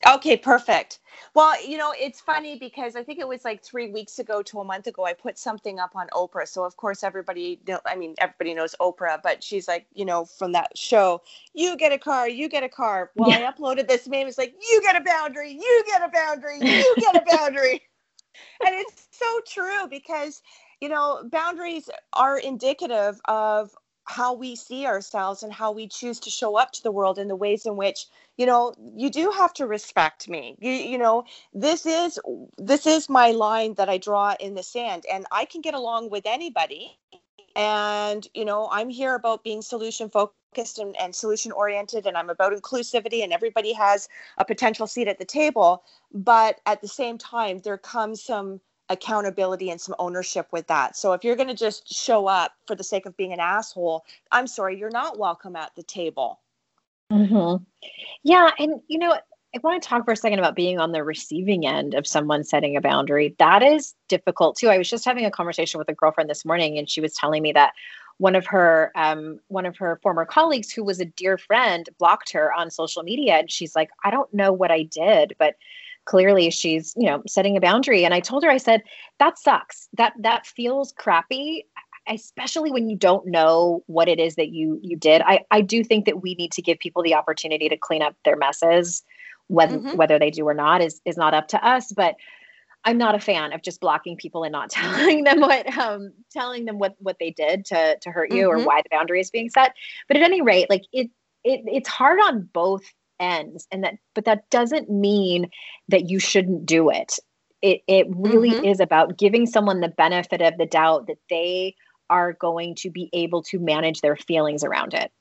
Okay, 0.06 0.36
perfect. 0.36 1.00
Well, 1.34 1.56
you 1.66 1.78
know, 1.78 1.94
it's 1.98 2.20
funny 2.20 2.60
because 2.60 2.98
I 2.98 3.04
think 3.04 3.20
it 3.20 3.28
was 3.28 3.46
like 3.46 3.64
three 3.64 3.90
weeks 3.90 4.20
ago 4.20 4.42
to 4.44 4.60
a 4.60 4.66
month 4.66 4.88
ago, 4.88 5.06
I 5.06 5.14
put 5.14 5.40
something 5.40 5.80
up 5.80 5.96
on 5.96 6.10
Oprah. 6.10 6.46
So, 6.46 6.66
of 6.66 6.76
course, 6.76 7.06
everybody, 7.06 7.58
I 7.86 7.96
mean, 7.96 8.16
everybody 8.20 8.54
knows 8.54 8.76
Oprah, 8.82 9.22
but 9.24 9.42
she's 9.42 9.70
like, 9.70 9.88
you 9.94 10.04
know, 10.04 10.26
from 10.26 10.52
that 10.52 10.78
show, 10.78 11.22
you 11.54 11.78
get 11.78 11.94
a 11.94 11.98
car, 11.98 12.28
you 12.28 12.50
get 12.50 12.64
a 12.64 12.70
car. 12.70 13.12
Well, 13.16 13.30
yeah. 13.30 13.50
I 13.50 13.50
uploaded 13.50 13.88
this 13.88 14.10
meme. 14.10 14.28
It's 14.28 14.38
like, 14.38 14.56
you 14.70 14.82
get 14.82 14.98
a 14.98 15.02
boundary, 15.02 15.54
you 15.54 15.84
get 15.88 16.04
a 16.04 16.10
boundary, 16.10 16.60
you 16.60 16.98
get 17.00 17.16
a 17.16 17.24
boundary. 17.26 17.82
and 18.66 18.76
it's 18.76 19.08
so 19.12 19.40
true 19.48 19.88
because, 19.90 20.42
you 20.82 20.90
know, 20.90 21.24
boundaries 21.32 21.90
are 22.12 22.40
indicative 22.40 23.22
of 23.24 23.74
how 24.10 24.34
we 24.34 24.56
see 24.56 24.88
ourselves 24.88 25.44
and 25.44 25.54
how 25.54 25.72
we 25.72 25.88
choose 25.88 26.20
to 26.20 26.32
show 26.32 26.58
up 26.58 26.72
to 26.72 26.82
the 26.82 26.92
world 26.92 27.20
in 27.20 27.28
the 27.28 27.36
ways 27.36 27.68
in 27.68 27.78
which 27.78 28.08
you 28.38 28.46
know 28.48 28.74
you 28.96 29.08
do 29.12 29.30
have 29.30 29.54
to 29.54 29.68
respect 29.68 30.28
me. 30.28 30.58
You, 30.60 30.72
you 30.72 30.98
know 30.98 31.26
this 31.54 31.86
is 31.86 32.20
this 32.58 32.88
is 32.88 33.08
my 33.08 33.30
line 33.30 33.76
that 33.76 33.88
i 33.88 34.00
draw 34.00 34.36
in 34.40 34.56
the 34.56 34.64
sand 34.64 35.04
and 35.14 35.28
i 35.32 35.46
can 35.46 35.62
get 35.62 35.76
along 35.76 36.10
with 36.10 36.26
anybody. 36.26 36.98
And 37.56 38.28
you 38.34 38.46
know 38.46 38.68
i'm 38.72 38.90
here 38.90 39.14
about 39.14 39.44
being 39.44 39.62
solution 39.62 40.10
focused 40.10 40.80
and, 40.80 40.96
and 41.00 41.16
solution 41.16 41.52
oriented 41.52 42.08
and 42.08 42.18
i'm 42.18 42.32
about 42.32 42.54
inclusivity 42.54 43.24
and 43.24 43.32
everybody 43.32 43.74
has 43.74 44.10
a 44.40 44.46
potential 44.46 44.88
seat 44.88 45.08
at 45.08 45.20
the 45.20 45.26
table. 45.26 45.84
But 46.12 46.62
at 46.66 46.82
the 46.82 46.88
same 46.88 47.20
time 47.20 47.60
there 47.60 47.78
comes 47.78 48.24
some 48.24 48.60
accountability 48.90 49.70
and 49.70 49.80
some 49.80 49.96
ownership 50.00 50.48
with 50.52 50.68
that. 50.68 50.98
So 50.98 51.14
if 51.14 51.24
you're 51.24 51.36
going 51.36 51.50
to 51.50 51.56
just 51.56 51.94
show 51.94 52.28
up 52.28 52.54
for 52.66 52.76
the 52.76 52.84
sake 52.84 53.06
of 53.06 53.16
being 53.18 53.34
an 53.34 53.40
asshole, 53.40 54.04
I'm 54.32 54.48
sorry, 54.48 54.78
you're 54.78 54.90
not 54.90 55.20
welcome 55.20 55.56
at 55.56 55.72
the 55.76 55.84
table. 55.84 56.40
Mm-hmm. 57.12 57.64
Yeah. 58.24 58.52
And, 58.60 58.82
you 58.88 59.00
know, 59.00 59.18
I 59.56 59.60
want 59.64 59.82
to 59.82 59.90
talk 59.90 60.06
for 60.06 60.12
a 60.12 60.16
second 60.16 60.38
about 60.38 60.56
being 60.56 60.80
on 60.80 60.92
the 60.92 61.04
receiving 61.04 61.66
end 61.66 61.96
of 61.96 62.06
someone 62.06 62.44
setting 62.44 62.78
a 62.78 62.82
boundary. 62.82 63.36
That 63.40 63.64
is 63.64 63.96
difficult 64.08 64.58
too. 64.58 64.70
I 64.70 64.78
was 64.78 64.90
just 64.90 65.06
having 65.06 65.26
a 65.26 65.32
conversation 65.32 65.80
with 65.80 65.90
a 65.90 65.94
girlfriend 65.94 66.30
this 66.30 66.46
morning, 66.46 66.78
and 66.78 66.88
she 66.88 67.02
was 67.02 67.16
telling 67.16 67.42
me 67.42 67.52
that 67.54 67.74
one 68.20 68.36
of 68.36 68.46
her 68.46 68.92
um, 68.96 69.40
one 69.48 69.66
of 69.66 69.76
her 69.78 70.00
former 70.04 70.26
colleagues, 70.26 70.72
who 70.72 70.84
was 70.84 71.00
a 71.00 71.06
dear 71.06 71.38
friend, 71.38 71.90
blocked 71.98 72.32
her 72.34 72.54
on 72.54 72.70
social 72.70 73.02
media, 73.02 73.36
and 73.36 73.50
she's 73.50 73.76
like, 73.76 73.90
"I 74.04 74.12
don't 74.12 74.32
know 74.34 74.52
what 74.54 74.72
I 74.72 74.84
did, 74.84 75.36
but 75.40 75.56
clearly 76.10 76.50
she's 76.50 76.94
you 76.98 77.06
know 77.06 77.22
setting 77.28 77.56
a 77.56 77.62
boundary. 77.62 78.04
And 78.04 78.14
i 78.14 78.20
told 78.20 78.44
her 78.44 78.50
i 78.50 78.58
said 78.58 78.82
that 79.20 79.38
sucks. 79.38 79.88
That 79.94 80.14
that 80.20 80.46
feels 80.46 80.92
crappy 80.98 81.66
especially 82.08 82.72
when 82.72 82.90
you 82.90 82.96
don't 82.96 83.28
know 83.28 83.84
what 83.86 84.08
it 84.10 84.20
is 84.20 84.36
that 84.36 84.50
you 84.50 84.80
you 84.82 84.98
did. 84.98 85.22
I 85.22 85.46
i 85.52 85.62
do 85.62 85.84
think 85.84 86.06
that 86.06 86.22
we 86.22 86.36
need 86.36 86.52
to 86.54 86.62
give 86.62 86.80
people 86.80 87.04
the 87.04 87.14
opportunity 87.14 87.70
to 87.70 87.78
clean 87.78 88.02
up 88.02 88.16
their 88.26 88.36
messes 88.36 89.04
whether 89.48 89.78
mm-hmm. 89.78 89.96
whether 89.96 90.18
they 90.20 90.32
do 90.32 90.48
or 90.48 90.54
not 90.54 90.82
is 90.82 91.02
is 91.06 91.18
not 91.18 91.34
up 91.34 91.48
to 91.50 91.64
us. 91.66 91.92
But 91.92 92.16
i'm 92.86 92.98
not 92.98 93.14
a 93.14 93.20
fan 93.20 93.52
of 93.52 93.62
just 93.62 93.82
blocking 93.82 94.16
people 94.16 94.44
and 94.44 94.54
not 94.54 94.70
telling 94.80 95.26
them 95.26 95.42
what 95.42 95.78
um 95.78 96.12
telling 96.32 96.66
them 96.66 96.80
what 96.80 96.96
what 97.00 97.18
they 97.20 97.30
did 97.30 97.66
to 97.66 97.98
to 98.02 98.10
hurt 98.10 98.34
you 98.34 98.48
mm-hmm. 98.48 98.62
or 98.62 98.66
why 98.66 98.82
the 98.82 98.90
boundary 98.90 99.20
is 99.20 99.30
being 99.30 99.50
set. 99.50 99.76
But 100.08 100.18
at 100.18 100.24
any 100.24 100.42
rate 100.42 100.70
like 100.70 100.86
it 100.92 101.12
it 101.44 101.62
it's 101.68 101.90
hard 101.90 102.20
on 102.20 102.50
both 102.54 102.84
ends. 103.20 103.68
And 103.72 103.84
that 103.84 103.96
but 104.16 104.26
that 104.26 104.50
doesn't 104.50 104.90
mean 104.90 105.50
that 105.90 106.10
you 106.10 106.20
shouldn't 106.20 106.66
do 106.66 106.90
it. 106.90 107.16
It 107.62 107.82
it 107.88 108.08
really 108.10 108.60
Mhm. 108.60 108.64
is 108.64 108.80
about 108.80 109.18
giving 109.18 109.46
someone 109.46 109.82
the 109.82 109.90
benefit 109.90 110.42
of 110.42 110.58
the 110.58 110.66
doubt 110.66 111.08
that 111.08 111.18
they 111.30 111.76
are 112.10 112.34
going 112.34 112.76
to 112.76 112.90
be 112.90 113.10
able 113.14 113.44
to 113.44 113.60
manage 113.60 114.02
their 114.02 114.16
feelings 114.16 114.64
around 114.64 114.94
it 114.94 115.12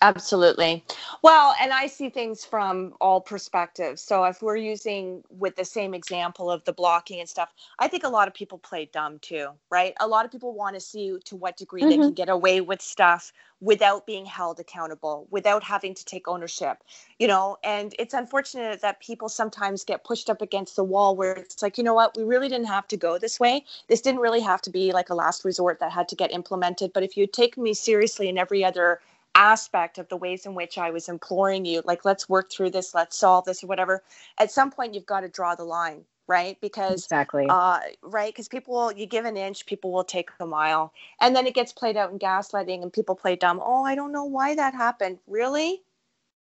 Absolutely. 0.00 0.84
Well, 1.22 1.54
and 1.60 1.72
I 1.72 1.88
see 1.88 2.08
things 2.08 2.44
from 2.44 2.94
all 3.00 3.20
perspectives. 3.20 4.00
So 4.00 4.24
if 4.24 4.42
we're 4.42 4.56
using 4.56 5.24
with 5.28 5.56
the 5.56 5.64
same 5.64 5.92
example 5.92 6.50
of 6.50 6.64
the 6.64 6.72
blocking 6.72 7.20
and 7.20 7.28
stuff, 7.28 7.52
I 7.78 7.88
think 7.88 8.04
a 8.04 8.08
lot 8.08 8.28
of 8.28 8.34
people 8.34 8.58
play 8.58 8.88
dumb 8.92 9.18
too, 9.18 9.48
right? 9.70 9.94
A 9.98 10.06
lot 10.06 10.24
of 10.24 10.30
people 10.30 10.54
want 10.54 10.76
to 10.76 10.80
see 10.80 11.18
to 11.24 11.36
what 11.36 11.56
degree 11.56 11.82
they 11.82 11.94
mm-hmm. 11.94 12.02
can 12.02 12.12
get 12.12 12.28
away 12.28 12.60
with 12.60 12.80
stuff 12.80 13.32
without 13.60 14.06
being 14.06 14.24
held 14.24 14.60
accountable, 14.60 15.26
without 15.30 15.64
having 15.64 15.92
to 15.92 16.04
take 16.04 16.28
ownership, 16.28 16.78
you 17.18 17.26
know, 17.26 17.56
and 17.64 17.92
it's 17.98 18.14
unfortunate 18.14 18.80
that 18.80 19.00
people 19.00 19.28
sometimes 19.28 19.82
get 19.82 20.04
pushed 20.04 20.30
up 20.30 20.40
against 20.40 20.76
the 20.76 20.84
wall 20.84 21.16
where 21.16 21.32
it's 21.32 21.60
like, 21.60 21.76
you 21.76 21.82
know 21.82 21.94
what, 21.94 22.16
we 22.16 22.22
really 22.22 22.48
didn't 22.48 22.68
have 22.68 22.86
to 22.86 22.96
go 22.96 23.18
this 23.18 23.40
way. 23.40 23.64
This 23.88 24.00
didn't 24.00 24.20
really 24.20 24.40
have 24.40 24.62
to 24.62 24.70
be 24.70 24.92
like 24.92 25.10
a 25.10 25.14
last 25.14 25.44
resort 25.44 25.80
that 25.80 25.90
had 25.90 26.08
to 26.08 26.14
get 26.14 26.30
implemented, 26.30 26.92
but 26.92 27.02
if 27.02 27.16
you 27.16 27.26
take 27.26 27.58
me 27.58 27.74
seriously 27.74 28.28
in 28.28 28.38
every 28.38 28.64
other 28.64 29.00
aspect 29.38 29.98
of 29.98 30.08
the 30.08 30.16
ways 30.16 30.44
in 30.46 30.54
which 30.54 30.78
I 30.78 30.90
was 30.90 31.08
imploring 31.08 31.64
you, 31.64 31.82
like, 31.84 32.04
let's 32.04 32.28
work 32.28 32.50
through 32.50 32.70
this, 32.72 32.94
let's 32.94 33.16
solve 33.16 33.44
this, 33.46 33.64
or 33.64 33.68
whatever. 33.68 34.02
At 34.38 34.50
some 34.50 34.70
point, 34.70 34.94
you've 34.94 35.06
got 35.06 35.20
to 35.20 35.28
draw 35.28 35.54
the 35.54 35.64
line, 35.64 36.04
right? 36.26 36.60
Because, 36.60 37.04
exactly 37.04 37.46
uh, 37.48 37.80
right? 38.02 38.32
Because 38.34 38.48
people 38.48 38.74
will, 38.74 38.92
you 38.92 39.06
give 39.06 39.24
an 39.24 39.36
inch, 39.36 39.66
people 39.66 39.92
will 39.92 40.04
take 40.04 40.30
a 40.40 40.46
mile. 40.46 40.92
And 41.20 41.36
then 41.36 41.46
it 41.46 41.54
gets 41.54 41.72
played 41.72 41.96
out 41.96 42.10
in 42.12 42.18
gaslighting, 42.18 42.82
and 42.82 42.92
people 42.92 43.14
play 43.14 43.36
dumb. 43.36 43.60
Oh, 43.64 43.84
I 43.84 43.94
don't 43.94 44.12
know 44.12 44.24
why 44.24 44.56
that 44.56 44.74
happened. 44.74 45.18
Really? 45.28 45.82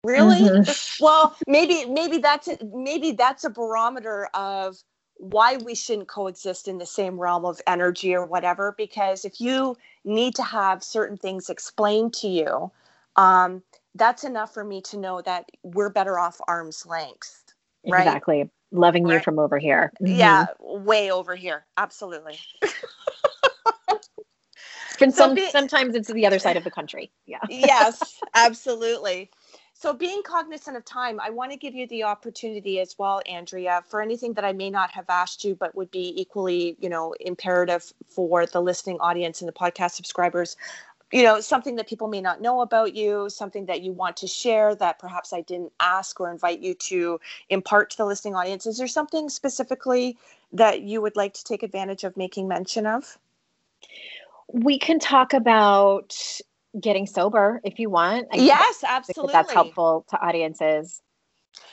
Really? 0.04 0.52
Mhm. 0.52 0.98
well, 1.00 1.36
maybe, 1.48 1.86
maybe 1.86 2.18
that's, 2.18 2.48
a- 2.48 2.58
maybe 2.74 3.12
that's 3.12 3.44
a 3.46 3.50
barometer 3.52 4.28
of, 4.34 4.78
why 5.20 5.58
we 5.58 5.76
shouldn't 5.76 6.08
coexist 6.08 6.68
in 6.68 6.78
the 6.78 6.86
same 6.86 7.20
realm 7.20 7.44
of 7.46 7.60
energy 7.68 8.14
or 8.14 8.26
whatever 8.26 8.76
because 8.78 9.26
if 9.26 9.42
you 9.42 9.76
need 10.06 10.36
to 10.36 10.44
have 10.44 10.84
certain 10.84 11.18
things 11.18 11.50
explained 11.50 12.14
to 12.14 12.28
you 12.28 12.72
um, 13.18 13.64
that's 13.96 14.24
enough 14.24 14.54
for 14.54 14.64
me 14.64 14.82
to 14.82 14.98
know 14.98 15.22
that 15.22 15.46
we're 15.64 15.90
better 15.90 16.20
off 16.20 16.40
arm's 16.48 16.86
length 16.86 17.44
right? 17.88 18.08
Exactly. 18.08 18.50
Loving 18.72 19.08
you 19.08 19.20
from 19.20 19.40
over 19.40 19.58
here. 19.58 19.92
Mhm. 20.02 20.18
yeah 20.18 20.48
way 20.60 21.12
over 21.12 21.36
here. 21.36 21.66
Absolutely. 21.78 22.38
And 25.00 25.14
So 25.14 25.26
some, 25.26 25.36
be- 25.36 25.50
sometimes 25.50 25.96
it's 25.96 26.12
the 26.12 26.26
other 26.26 26.40
side 26.40 26.58
of 26.58 26.64
the 26.64 26.72
country. 26.72 27.12
Yeah. 27.26 27.40
Yes, 27.50 28.20
absolutely. 28.34 29.30
So, 29.74 29.94
being 29.94 30.24
cognizant 30.24 30.76
of 30.76 30.86
time, 30.86 31.20
I 31.20 31.30
want 31.30 31.52
to 31.52 31.58
give 31.58 31.76
you 31.76 31.88
the 31.88 32.04
opportunity 32.04 32.80
as 32.80 32.96
well, 32.98 33.22
Andrea, 33.28 33.84
for 33.88 34.02
anything 34.02 34.34
that 34.34 34.44
I 34.44 34.52
may 34.52 34.72
not 34.72 34.90
have 34.92 35.06
asked 35.08 35.44
you, 35.44 35.54
but 35.56 35.76
would 35.76 35.92
be 35.92 36.20
equally, 36.20 36.76
you 36.80 36.90
know, 36.90 37.14
imperative 37.20 37.94
for 38.10 38.48
the 38.48 38.60
listening 38.60 38.98
audience 39.02 39.40
and 39.40 39.48
the 39.48 39.54
podcast 39.54 39.92
subscribers. 39.92 40.58
You 41.12 41.24
know, 41.24 41.40
something 41.42 41.76
that 41.78 41.88
people 41.88 42.08
may 42.10 42.22
not 42.22 42.42
know 42.42 42.62
about 42.62 42.94
you, 42.96 43.30
something 43.30 43.66
that 43.68 43.82
you 43.82 43.94
want 43.94 44.18
to 44.18 44.28
share 44.28 44.76
that 44.76 45.00
perhaps 45.00 45.34
I 45.34 45.42
didn't 45.42 45.74
ask 45.80 46.20
or 46.20 46.30
invite 46.32 46.60
you 46.60 46.74
to 46.76 47.20
impart 47.50 47.92
to 47.92 47.98
the 47.98 48.06
listening 48.06 48.36
audience. 48.36 48.66
Is 48.66 48.78
there 48.78 48.88
something 48.88 49.30
specifically 49.30 50.18
that 50.54 50.82
you 50.82 51.02
would 51.02 51.16
like 51.16 51.34
to 51.36 51.44
take 51.44 51.64
advantage 51.64 52.04
of 52.04 52.18
making 52.18 52.48
mention 52.48 52.86
of? 52.86 53.18
we 54.54 54.80
can 54.80 55.00
talk 55.00 55.34
about 55.34 56.16
getting 56.80 57.06
sober 57.08 57.60
if 57.64 57.80
you 57.80 57.90
want 57.90 58.28
I 58.32 58.38
Yes, 58.38 58.84
absolutely. 58.86 59.34
that's 59.34 59.52
helpful 59.52 60.06
to 60.10 60.18
audiences 60.22 61.02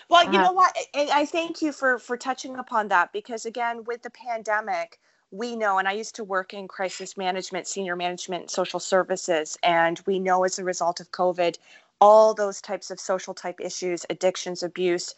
Well, 0.08 0.26
you 0.30 0.38
Uh, 0.38 0.38
know 0.38 0.52
what? 0.52 0.76
And 0.94 1.10
I 1.10 1.24
thank 1.26 1.62
you 1.62 1.72
for 1.72 1.98
for 1.98 2.16
touching 2.16 2.56
upon 2.56 2.88
that 2.88 3.12
because 3.12 3.44
again, 3.46 3.84
with 3.84 4.02
the 4.02 4.10
pandemic, 4.10 4.98
we 5.34 5.56
know, 5.56 5.78
and 5.78 5.88
I 5.88 5.92
used 5.92 6.14
to 6.14 6.24
work 6.24 6.54
in 6.54 6.68
crisis 6.68 7.16
management, 7.16 7.66
senior 7.66 7.96
management, 7.96 8.52
social 8.52 8.78
services, 8.78 9.58
and 9.64 10.00
we 10.06 10.20
know 10.20 10.44
as 10.44 10.60
a 10.60 10.64
result 10.64 11.00
of 11.00 11.10
COVID, 11.10 11.58
all 12.00 12.34
those 12.34 12.60
types 12.60 12.92
of 12.92 13.00
social 13.00 13.34
type 13.34 13.60
issues, 13.60 14.06
addictions, 14.10 14.62
abuse, 14.62 15.16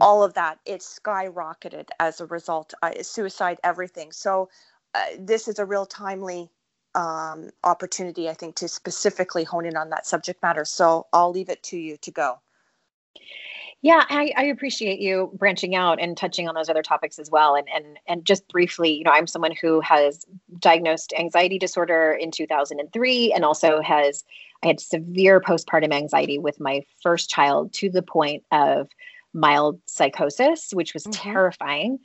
all 0.00 0.22
of 0.22 0.32
that, 0.34 0.60
it 0.64 0.80
skyrocketed 0.80 1.88
as 1.98 2.20
a 2.22 2.26
result, 2.26 2.72
uh, 2.82 3.02
suicide, 3.02 3.58
everything. 3.62 4.12
So 4.12 4.48
uh, 4.94 5.04
this 5.18 5.46
is 5.46 5.58
a 5.58 5.66
real 5.66 5.84
timely 5.84 6.48
um, 6.94 7.50
opportunity, 7.62 8.30
I 8.30 8.34
think, 8.34 8.56
to 8.56 8.68
specifically 8.68 9.44
hone 9.44 9.66
in 9.66 9.76
on 9.76 9.90
that 9.90 10.06
subject 10.06 10.42
matter. 10.42 10.64
So 10.64 11.06
I'll 11.12 11.32
leave 11.32 11.50
it 11.50 11.62
to 11.64 11.76
you 11.76 11.98
to 11.98 12.10
go. 12.10 12.38
Yeah, 13.82 14.04
I, 14.10 14.32
I 14.36 14.44
appreciate 14.44 15.00
you 15.00 15.30
branching 15.38 15.74
out 15.74 16.00
and 16.00 16.14
touching 16.16 16.46
on 16.48 16.54
those 16.54 16.68
other 16.68 16.82
topics 16.82 17.18
as 17.18 17.30
well. 17.30 17.54
And 17.54 17.66
and 17.74 17.98
and 18.06 18.24
just 18.26 18.46
briefly, 18.48 18.90
you 18.92 19.04
know, 19.04 19.10
I'm 19.10 19.26
someone 19.26 19.54
who 19.60 19.80
has 19.80 20.20
diagnosed 20.58 21.14
anxiety 21.18 21.58
disorder 21.58 22.12
in 22.12 22.30
2003, 22.30 23.32
and 23.32 23.44
also 23.44 23.80
has 23.80 24.22
I 24.62 24.66
had 24.66 24.80
severe 24.80 25.40
postpartum 25.40 25.94
anxiety 25.94 26.38
with 26.38 26.60
my 26.60 26.82
first 27.02 27.30
child 27.30 27.72
to 27.74 27.88
the 27.88 28.02
point 28.02 28.44
of 28.52 28.88
mild 29.32 29.80
psychosis, 29.86 30.70
which 30.72 30.92
was 30.92 31.06
Mhm. 31.06 31.10
terrifying. 31.10 31.98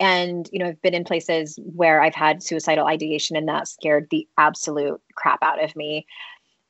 And 0.00 0.48
you 0.50 0.60
know, 0.60 0.66
I've 0.68 0.80
been 0.80 0.94
in 0.94 1.04
places 1.04 1.58
where 1.62 2.00
I've 2.00 2.14
had 2.14 2.42
suicidal 2.42 2.86
ideation, 2.86 3.36
and 3.36 3.48
that 3.48 3.68
scared 3.68 4.06
the 4.10 4.26
absolute 4.38 4.98
crap 5.14 5.42
out 5.42 5.62
of 5.62 5.76
me. 5.76 6.06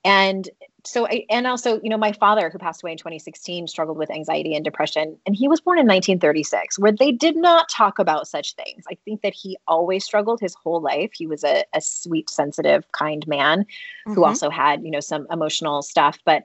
And 0.05 0.49
so 0.85 1.07
I, 1.07 1.25
and 1.29 1.47
also 1.47 1.81
you 1.83 1.91
know 1.91 1.97
my 1.99 2.13
father 2.13 2.51
who 2.51 2.59
passed 2.59 2.83
away 2.83 2.93
in 2.93 2.99
2016 2.99 3.67
struggled 3.67 3.99
with 3.99 4.11
anxiety 4.11 4.55
and 4.55 4.65
depression 4.65 5.19
and 5.27 5.35
he 5.35 5.49
was 5.49 5.61
born 5.61 5.79
in 5.79 5.87
1936 5.87 6.79
where 6.79 6.93
they 6.93 7.11
did 7.13 7.37
not 7.37 7.69
talk 7.69 7.99
about 7.99 8.29
such 8.29 8.55
things. 8.55 8.85
I 8.91 8.97
think 9.05 9.23
that 9.23 9.35
he 9.35 9.59
always 9.67 10.05
struggled 10.05 10.41
his 10.41 10.55
whole 10.55 10.81
life. 10.81 11.11
He 11.15 11.27
was 11.27 11.45
a, 11.45 11.65
a 11.75 11.81
sweet 11.81 12.31
sensitive 12.31 12.91
kind 12.93 13.27
man 13.27 13.67
who 14.07 14.23
Mhm. 14.23 14.27
also 14.29 14.51
had 14.51 14.83
you 14.85 14.91
know 14.91 15.01
some 15.01 15.27
emotional 15.31 15.83
stuff. 15.83 16.19
But 16.25 16.45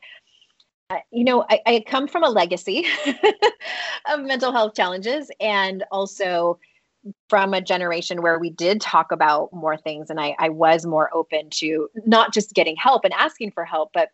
uh, 0.90 0.98
you 1.12 1.24
know 1.24 1.46
I, 1.50 1.62
I 1.66 1.84
come 1.86 2.08
from 2.08 2.24
a 2.24 2.30
legacy 2.30 2.86
of 4.10 4.22
mental 4.22 4.52
health 4.52 4.76
challenges 4.76 5.30
and 5.40 5.84
also 5.92 6.60
from 7.30 7.54
a 7.54 7.62
generation 7.62 8.22
where 8.22 8.40
we 8.40 8.50
did 8.50 8.82
talk 8.82 9.12
about 9.12 9.52
more 9.54 9.76
things 9.78 10.10
and 10.10 10.20
I, 10.20 10.36
I 10.40 10.50
was 10.50 10.86
more 10.86 11.10
open 11.14 11.50
to 11.52 11.90
not 12.06 12.34
just 12.34 12.54
getting 12.54 12.78
help 12.78 13.04
and 13.04 13.14
asking 13.14 13.52
for 13.52 13.66
help 13.66 13.92
but 13.94 14.10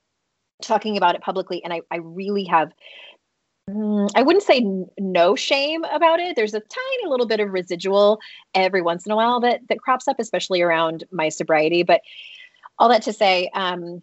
talking 0.61 0.97
about 0.97 1.15
it 1.15 1.21
publicly 1.21 1.63
and 1.63 1.73
i, 1.73 1.81
I 1.91 1.97
really 1.97 2.45
have 2.45 2.71
mm, 3.69 4.09
i 4.15 4.21
wouldn't 4.21 4.43
say 4.43 4.65
no 4.97 5.35
shame 5.35 5.83
about 5.85 6.19
it. 6.19 6.35
There's 6.35 6.53
a 6.53 6.59
tiny 6.59 7.07
little 7.07 7.27
bit 7.27 7.39
of 7.39 7.51
residual 7.51 8.19
every 8.53 8.81
once 8.81 9.05
in 9.05 9.11
a 9.11 9.15
while 9.15 9.39
that 9.41 9.61
that 9.69 9.79
crops 9.79 10.07
up 10.07 10.17
especially 10.19 10.61
around 10.61 11.03
my 11.11 11.29
sobriety. 11.29 11.83
But 11.83 12.01
all 12.77 12.89
that 12.89 13.03
to 13.03 13.13
say 13.13 13.49
um, 13.53 14.01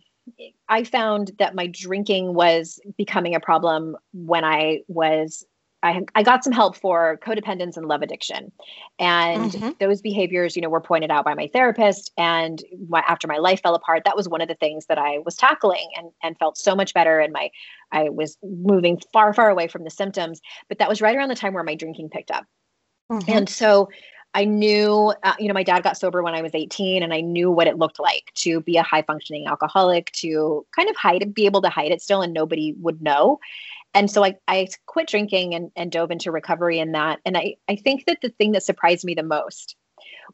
i 0.69 0.85
found 0.85 1.33
that 1.39 1.55
my 1.55 1.67
drinking 1.67 2.35
was 2.35 2.81
becoming 2.97 3.35
a 3.35 3.41
problem 3.41 3.97
when 4.13 4.45
i 4.45 4.81
was 4.89 5.45
I, 5.83 6.01
I 6.15 6.23
got 6.23 6.43
some 6.43 6.53
help 6.53 6.77
for 6.77 7.19
codependence 7.23 7.77
and 7.77 7.87
love 7.87 8.03
addiction 8.03 8.51
and 8.99 9.53
Mhm. 9.53 9.79
those 9.79 10.01
behaviors 10.01 10.57
you 10.57 10.63
know 10.63 10.69
were 10.69 10.81
pointed 10.81 11.11
out 11.11 11.25
by 11.25 11.35
my 11.35 11.49
therapist 11.49 12.13
and 12.17 12.65
my, 12.89 13.01
after 13.07 13.29
my 13.29 13.37
life 13.37 13.61
fell 13.63 13.75
apart 13.75 14.03
that 14.05 14.17
was 14.17 14.29
one 14.29 14.41
of 14.41 14.49
the 14.49 14.55
things 14.55 14.87
that 14.87 14.99
i 14.99 15.19
was 15.25 15.37
tackling 15.37 15.89
and, 15.97 16.11
and 16.23 16.39
felt 16.39 16.57
so 16.57 16.75
much 16.75 16.95
better 16.95 17.21
and 17.21 17.33
my 17.33 17.51
i 17.93 18.09
was 18.09 18.39
moving 18.43 19.01
far 19.13 19.33
far 19.33 19.51
away 19.51 19.69
from 19.69 19.85
the 19.85 19.91
symptoms 19.91 20.41
but 20.69 20.79
that 20.79 20.89
was 20.89 21.03
right 21.03 21.15
around 21.17 21.29
the 21.29 21.35
time 21.35 21.53
where 21.53 21.65
my 21.65 21.75
drinking 21.75 22.09
picked 22.09 22.31
up 22.31 22.45
Mhm. 23.11 23.29
and 23.29 23.49
so 23.49 23.89
I 24.35 24.45
knew, 24.45 25.15
uh, 25.23 25.33
you 25.39 25.49
know, 25.49 25.55
my 25.55 25.63
dad 25.63 25.83
got 25.83 25.97
sober 25.97 26.23
when 26.23 26.35
I 26.35 26.43
was 26.43 26.55
18, 26.55 27.03
and 27.03 27.15
I 27.15 27.23
knew 27.23 27.51
what 27.51 27.67
it 27.67 27.79
looked 27.79 27.99
like 27.99 28.31
to 28.35 28.61
be 28.61 28.77
a 28.77 28.83
high 28.83 29.01
functioning 29.01 29.47
alcoholic, 29.47 30.13
to 30.13 30.67
kind 30.77 30.91
of 30.91 30.97
hide 30.97 31.23
it, 31.23 31.35
be 31.35 31.47
able 31.47 31.63
to 31.63 31.71
hide 31.71 31.91
it 31.91 32.03
still, 32.03 32.21
and 32.21 32.35
nobody 32.35 32.75
would 32.79 33.01
know. 33.01 33.39
And 33.97 34.11
so 34.11 34.25
I, 34.25 34.35
I 34.47 34.69
quit 34.87 35.09
drinking 35.09 35.55
and, 35.55 35.71
and 35.75 35.91
dove 35.91 36.11
into 36.11 36.31
recovery 36.31 36.79
in 36.79 36.93
that. 36.93 37.21
And 37.25 37.37
I, 37.37 37.57
I 37.69 37.77
think 37.77 38.05
that 38.07 38.19
the 38.21 38.29
thing 38.29 38.53
that 38.53 38.63
surprised 38.63 39.05
me 39.05 39.15
the 39.15 39.23
most 39.23 39.77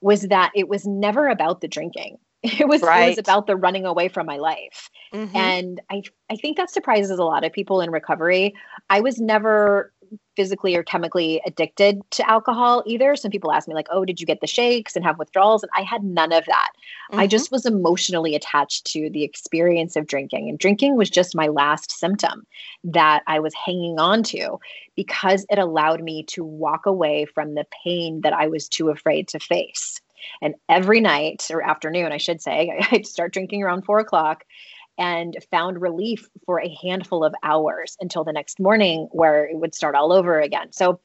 was 0.00 0.22
that 0.22 0.50
it 0.54 0.68
was 0.68 0.86
never 0.86 1.28
about 1.28 1.60
the 1.60 1.68
drinking. 1.68 2.18
It 2.44 2.66
was, 2.66 2.82
it 2.82 2.86
was 2.86 3.18
about 3.18 3.46
the 3.46 3.54
running 3.54 3.86
away 3.86 4.08
from 4.08 4.26
my 4.26 4.36
life. 4.36 4.90
Mhm. 5.14 5.32
And 5.32 5.80
I, 5.88 6.02
I 6.28 6.34
think 6.34 6.56
that 6.56 6.72
surprises 6.72 7.20
a 7.20 7.24
lot 7.24 7.44
of 7.44 7.52
people 7.52 7.80
in 7.80 7.92
recovery. 7.92 8.54
I 8.90 9.00
was 9.00 9.20
never 9.20 9.91
physically 10.36 10.76
or 10.76 10.82
chemically 10.82 11.40
addicted 11.46 12.00
to 12.10 12.28
alcohol 12.28 12.82
either. 12.86 13.16
Some 13.16 13.30
people 13.30 13.52
ask 13.52 13.68
me, 13.68 13.74
like, 13.74 13.88
oh, 13.90 14.04
did 14.04 14.20
you 14.20 14.26
get 14.26 14.40
the 14.40 14.46
shakes 14.46 14.96
and 14.96 15.04
have 15.04 15.18
withdrawals? 15.18 15.62
And 15.62 15.70
I 15.74 15.82
had 15.82 16.02
none 16.04 16.32
of 16.32 16.44
that. 16.46 16.70
I 17.16 17.26
Mhm. 17.26 17.30
just 17.30 17.50
was 17.52 17.66
emotionally 17.66 18.34
attached 18.34 18.84
to 18.92 19.10
the 19.10 19.24
experience 19.24 19.96
of 19.96 20.06
drinking. 20.06 20.48
And 20.48 20.58
drinking 20.58 20.96
was 20.96 21.10
just 21.10 21.34
my 21.34 21.48
last 21.48 21.90
symptom 21.90 22.46
that 22.84 23.22
I 23.26 23.38
was 23.40 23.54
hanging 23.54 23.98
on 23.98 24.22
to 24.24 24.58
because 24.96 25.46
it 25.50 25.58
allowed 25.58 26.02
me 26.02 26.22
to 26.24 26.44
walk 26.44 26.86
away 26.86 27.26
from 27.26 27.54
the 27.54 27.66
pain 27.84 28.20
that 28.22 28.32
I 28.32 28.48
was 28.48 28.68
too 28.68 28.88
afraid 28.90 29.28
to 29.28 29.38
face. 29.38 30.00
And 30.40 30.54
every 30.68 31.00
night 31.00 31.48
or 31.50 31.62
afternoon, 31.62 32.12
I 32.12 32.16
should 32.16 32.40
say, 32.40 32.72
I'd 32.90 33.06
start 33.06 33.32
drinking 33.32 33.62
around 33.62 33.84
four 33.84 33.98
o'clock. 33.98 34.44
And 34.98 35.36
found 35.50 35.80
relief 35.80 36.28
for 36.46 36.60
a 36.60 36.74
handful 36.82 37.24
of 37.24 37.34
hours 37.42 37.96
until 38.00 38.24
the 38.24 38.32
next 38.32 38.60
morning 38.60 39.08
where 39.12 39.44
it 39.46 39.56
would 39.56 39.74
start 39.74 39.94
all 39.94 40.12
over 40.12 40.40
again. 40.40 40.72
So 40.72 41.00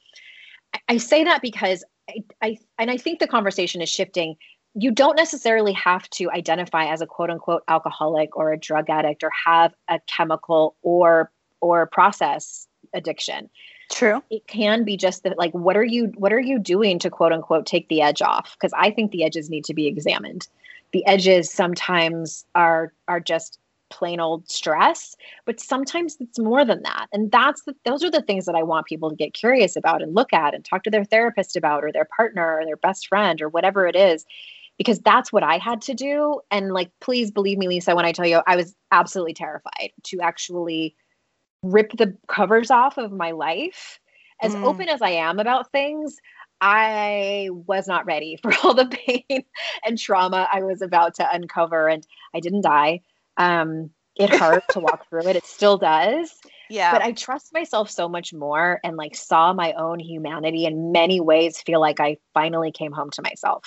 I, 0.89 0.97
say 0.97 1.23
that 1.23 1.41
because 1.41 1.83
I, 2.09 2.23
I 2.41 2.57
and 2.77 2.91
I 2.91 2.97
think 2.97 3.19
the 3.19 3.27
conversation 3.27 3.81
is 3.81 3.89
shifting. 3.89 4.35
You 4.75 4.91
don't 4.91 5.15
necessarily 5.15 5.73
have 5.73 6.09
to 6.11 6.29
identify 6.31 6.85
as 6.85 7.01
a 7.01 7.07
quote 7.07 7.29
unquote 7.29 7.63
alcoholic 7.67 8.35
or 8.35 8.53
a 8.53 8.57
drug 8.57 8.89
addict 8.89 9.23
or 9.23 9.31
have 9.45 9.73
a 9.87 9.99
chemical 10.07 10.75
or 10.81 11.31
or 11.61 11.85
process 11.87 12.67
addiction. 12.93 13.49
True. 13.91 14.21
It 14.29 14.47
can 14.47 14.83
be 14.83 14.97
just 14.97 15.23
that 15.23 15.37
like 15.37 15.53
what 15.53 15.77
are 15.77 15.83
you 15.83 16.11
what 16.17 16.33
are 16.33 16.39
you 16.39 16.59
doing 16.59 16.99
to 16.99 17.09
quote 17.09 17.31
unquote 17.31 17.65
take 17.65 17.87
the 17.89 18.01
edge 18.01 18.21
off? 18.21 18.55
Because 18.59 18.73
I 18.77 18.91
think 18.91 19.11
the 19.11 19.23
edges 19.23 19.49
need 19.49 19.65
to 19.65 19.73
be 19.73 19.87
examined. 19.87 20.47
The 20.91 21.05
edges 21.05 21.51
sometimes 21.51 22.45
are 22.53 22.93
are 23.07 23.19
just 23.19 23.59
plain 23.89 24.19
old 24.19 24.49
stress 24.49 25.15
but 25.45 25.59
sometimes 25.59 26.17
it's 26.19 26.39
more 26.39 26.65
than 26.65 26.81
that 26.83 27.07
and 27.11 27.31
that's 27.31 27.63
the, 27.63 27.75
those 27.85 28.03
are 28.03 28.11
the 28.11 28.21
things 28.21 28.45
that 28.45 28.55
i 28.55 28.63
want 28.63 28.85
people 28.85 29.09
to 29.09 29.15
get 29.15 29.33
curious 29.33 29.75
about 29.75 30.01
and 30.01 30.15
look 30.15 30.33
at 30.33 30.53
and 30.53 30.65
talk 30.65 30.83
to 30.83 30.89
their 30.89 31.05
therapist 31.05 31.55
about 31.55 31.83
or 31.83 31.91
their 31.91 32.07
partner 32.15 32.59
or 32.59 32.65
their 32.65 32.77
best 32.77 33.07
friend 33.07 33.41
or 33.41 33.49
whatever 33.49 33.87
it 33.87 33.95
is 33.95 34.25
because 34.77 34.99
that's 34.99 35.31
what 35.31 35.43
i 35.43 35.57
had 35.57 35.81
to 35.81 35.93
do 35.93 36.39
and 36.51 36.73
like 36.73 36.91
please 36.99 37.31
believe 37.31 37.57
me 37.57 37.67
lisa 37.67 37.95
when 37.95 38.05
i 38.05 38.11
tell 38.11 38.27
you 38.27 38.41
i 38.47 38.55
was 38.55 38.75
absolutely 38.91 39.33
terrified 39.33 39.91
to 40.03 40.19
actually 40.21 40.95
rip 41.63 41.91
the 41.97 42.15
covers 42.27 42.69
off 42.69 42.97
of 42.97 43.11
my 43.11 43.31
life 43.31 43.99
as 44.41 44.53
mm. 44.53 44.63
open 44.63 44.89
as 44.89 45.01
i 45.01 45.09
am 45.09 45.39
about 45.39 45.71
things 45.71 46.17
I 46.59 47.49
was 47.51 47.87
not 47.87 48.05
ready 48.05 48.37
for 48.41 48.51
all 48.63 48.73
the 48.73 48.87
pain 48.87 49.43
and 49.85 49.97
trauma 49.97 50.47
I 50.51 50.63
was 50.63 50.81
about 50.81 51.15
to 51.15 51.27
uncover, 51.31 51.87
and 51.87 52.05
I 52.33 52.39
didn't 52.39 52.61
die. 52.61 53.01
Um, 53.37 53.91
it 54.15 54.29
hurt 54.31 54.63
to 54.71 54.79
walk 54.79 55.07
through 55.09 55.27
it. 55.27 55.35
It 55.35 55.45
still 55.45 55.77
does. 55.77 56.33
Yeah. 56.69 56.91
But 56.91 57.03
I 57.03 57.11
trust 57.11 57.53
myself 57.53 57.89
so 57.89 58.09
much 58.09 58.33
more 58.33 58.79
and 58.83 58.97
like 58.97 59.15
saw 59.15 59.53
my 59.53 59.73
own 59.73 59.99
humanity 59.99 60.65
in 60.65 60.91
many 60.91 61.21
ways 61.21 61.61
feel 61.61 61.79
like 61.79 61.99
I 61.99 62.17
finally 62.33 62.71
came 62.71 62.91
home 62.91 63.11
to 63.11 63.21
myself. 63.21 63.63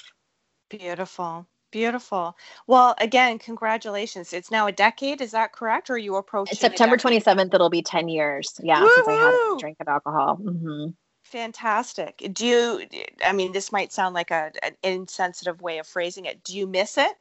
Beautiful. 0.68 1.46
Beautiful. 1.72 2.36
Well, 2.66 2.96
again, 2.98 3.38
congratulations. 3.38 4.32
It's 4.32 4.50
now 4.50 4.66
a 4.66 4.72
decade. 4.72 5.20
Is 5.20 5.30
that 5.30 5.52
correct? 5.52 5.88
Or 5.88 5.94
are 5.94 5.98
you 5.98 6.16
approaching 6.16 6.58
September 6.58 6.96
27th? 6.96 7.54
It'll 7.54 7.70
be 7.70 7.82
10 7.82 8.08
years. 8.08 8.58
Yeah. 8.60 8.80
Woo-hoo! 8.80 8.94
Since 8.96 9.08
I 9.08 9.12
had 9.12 9.34
a 9.34 9.56
drink 9.60 9.76
of 9.80 9.86
alcohol. 9.86 10.40
Mm-hmm. 10.42 10.90
Fantastic. 11.22 12.28
Do 12.32 12.44
you, 12.44 12.82
I 13.24 13.32
mean, 13.32 13.52
this 13.52 13.70
might 13.70 13.92
sound 13.92 14.16
like 14.16 14.32
a, 14.32 14.50
an 14.64 14.72
insensitive 14.82 15.62
way 15.62 15.78
of 15.78 15.86
phrasing 15.86 16.24
it. 16.24 16.42
Do 16.42 16.56
you 16.56 16.66
miss 16.66 16.98
it? 16.98 17.12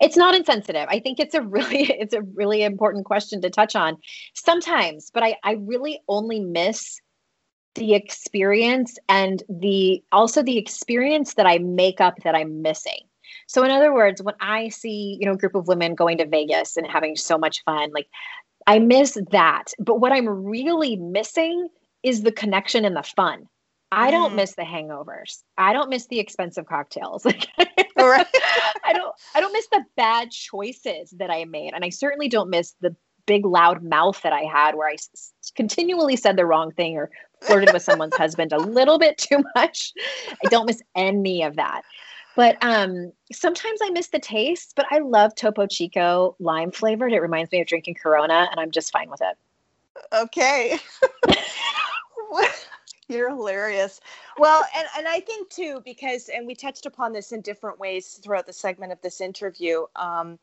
It's 0.00 0.16
not 0.16 0.34
insensitive. 0.34 0.86
I 0.88 1.00
think 1.00 1.20
it's 1.20 1.34
a 1.34 1.42
really 1.42 1.84
it's 2.00 2.14
a 2.14 2.22
really 2.22 2.62
important 2.62 3.04
question 3.04 3.40
to 3.42 3.50
touch 3.50 3.76
on. 3.76 3.96
Sometimes, 4.34 5.10
but 5.12 5.22
I 5.22 5.36
I 5.44 5.52
really 5.52 6.00
only 6.08 6.40
miss 6.40 7.00
the 7.74 7.94
experience 7.94 8.98
and 9.08 9.42
the 9.48 10.02
also 10.10 10.42
the 10.42 10.58
experience 10.58 11.34
that 11.34 11.46
I 11.46 11.58
make 11.58 12.00
up 12.00 12.16
that 12.24 12.34
I'm 12.34 12.62
missing. 12.62 13.00
So 13.46 13.62
in 13.62 13.70
other 13.70 13.94
words, 13.94 14.22
when 14.22 14.34
I 14.40 14.68
see, 14.68 15.16
you 15.20 15.26
know, 15.26 15.32
a 15.32 15.36
group 15.36 15.54
of 15.54 15.68
women 15.68 15.94
going 15.94 16.18
to 16.18 16.26
Vegas 16.26 16.76
and 16.76 16.86
having 16.86 17.16
so 17.16 17.38
much 17.38 17.62
fun, 17.64 17.90
like 17.94 18.08
I 18.66 18.78
miss 18.78 19.16
that. 19.30 19.72
But 19.78 20.00
what 20.00 20.12
I'm 20.12 20.28
really 20.28 20.96
missing 20.96 21.68
is 22.02 22.22
the 22.22 22.32
connection 22.32 22.84
and 22.84 22.96
the 22.96 23.02
fun. 23.02 23.48
I 23.90 24.10
don't 24.10 24.32
mm. 24.32 24.36
miss 24.36 24.54
the 24.54 24.62
hangovers. 24.62 25.42
I 25.56 25.72
don't 25.72 25.88
miss 25.88 26.06
the 26.06 26.18
expensive 26.18 26.66
cocktails. 26.66 27.24
right. 27.96 28.26
I 28.84 28.92
don't 28.92 29.14
I 29.34 29.40
don't 29.40 29.52
miss 29.52 29.66
the 29.68 29.84
bad 29.96 30.30
choices 30.30 31.10
that 31.12 31.30
I 31.30 31.44
made. 31.44 31.72
And 31.74 31.84
I 31.84 31.88
certainly 31.88 32.28
don't 32.28 32.50
miss 32.50 32.74
the 32.80 32.94
big 33.26 33.44
loud 33.44 33.82
mouth 33.82 34.20
that 34.22 34.32
I 34.32 34.42
had 34.42 34.74
where 34.74 34.88
I 34.88 34.94
s- 34.94 35.32
continually 35.54 36.16
said 36.16 36.36
the 36.36 36.46
wrong 36.46 36.72
thing 36.72 36.96
or 36.96 37.10
flirted 37.42 37.72
with 37.72 37.82
someone's 37.82 38.16
husband 38.18 38.52
a 38.52 38.58
little 38.58 38.98
bit 38.98 39.18
too 39.18 39.42
much. 39.54 39.92
I 40.44 40.48
don't 40.48 40.66
miss 40.66 40.82
any 40.94 41.42
of 41.42 41.56
that. 41.56 41.82
But 42.36 42.56
um, 42.62 43.12
sometimes 43.32 43.80
I 43.82 43.90
miss 43.90 44.08
the 44.08 44.20
taste, 44.20 44.74
but 44.76 44.86
I 44.90 44.98
love 44.98 45.34
Topo 45.34 45.66
Chico 45.66 46.36
lime 46.38 46.70
flavored. 46.70 47.12
It 47.12 47.20
reminds 47.20 47.50
me 47.50 47.60
of 47.60 47.66
drinking 47.66 47.96
Corona, 48.00 48.48
and 48.50 48.60
I'm 48.60 48.70
just 48.70 48.92
fine 48.92 49.10
with 49.10 49.20
it. 49.22 49.36
Okay. 50.12 50.78
You're 53.08 53.30
hilarious. 53.30 54.00
Well, 54.38 54.64
and, 54.76 54.88
and 54.98 55.08
I 55.08 55.20
think 55.20 55.50
too, 55.50 55.82
because, 55.84 56.28
and 56.28 56.46
we 56.46 56.54
touched 56.54 56.86
upon 56.86 57.12
this 57.12 57.32
in 57.32 57.40
different 57.42 57.78
ways 57.78 58.20
throughout 58.22 58.46
the 58.46 58.52
segment 58.52 58.92
of 58.92 59.00
this 59.02 59.20
interview, 59.20 59.86
um, 59.96 60.38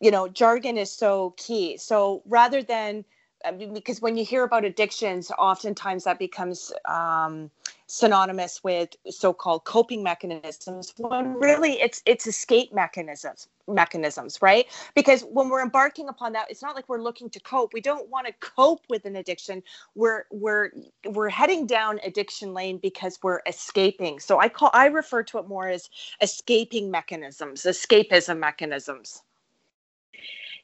you 0.00 0.10
know, 0.10 0.28
jargon 0.28 0.78
is 0.78 0.92
so 0.92 1.34
key. 1.36 1.76
So 1.78 2.22
rather 2.26 2.62
than, 2.62 3.04
Because 3.52 4.00
when 4.00 4.16
you 4.16 4.24
hear 4.24 4.44
about 4.44 4.64
addictions, 4.64 5.30
oftentimes 5.38 6.04
that 6.04 6.18
becomes 6.18 6.72
um, 6.86 7.50
synonymous 7.86 8.64
with 8.64 8.90
so-called 9.08 9.64
coping 9.64 10.02
mechanisms 10.02 10.92
when 10.98 11.34
really 11.34 11.80
it's 11.80 12.02
it's 12.04 12.26
escape 12.26 12.72
mechanisms 12.74 13.48
mechanisms 13.68 14.40
right? 14.42 14.66
Because 14.94 15.22
when 15.22 15.48
we're 15.48 15.62
embarking 15.62 16.08
upon 16.08 16.32
that 16.32 16.50
it's 16.50 16.62
not 16.62 16.74
like 16.74 16.88
we're 16.88 17.00
looking 17.00 17.30
to 17.30 17.40
cope. 17.40 17.72
We 17.72 17.80
don't 17.80 18.08
want 18.08 18.26
to 18.26 18.32
cope 18.40 18.80
with 18.88 19.04
an 19.04 19.16
addiction. 19.16 19.62
We're 19.94 20.24
we're 20.30 20.70
we're 21.06 21.28
heading 21.28 21.66
down 21.66 22.00
addiction 22.04 22.54
lane 22.54 22.78
because 22.78 23.18
we're 23.22 23.40
escaping. 23.46 24.18
So 24.20 24.38
i 24.40 24.48
call 24.48 24.70
i 24.72 24.86
refer 24.86 25.22
to 25.24 25.38
it 25.38 25.48
more 25.48 25.68
as 25.68 25.88
escaping 26.20 26.90
mechanisms 26.90 27.62
escapism 27.62 28.38
mechanisms 28.38 29.22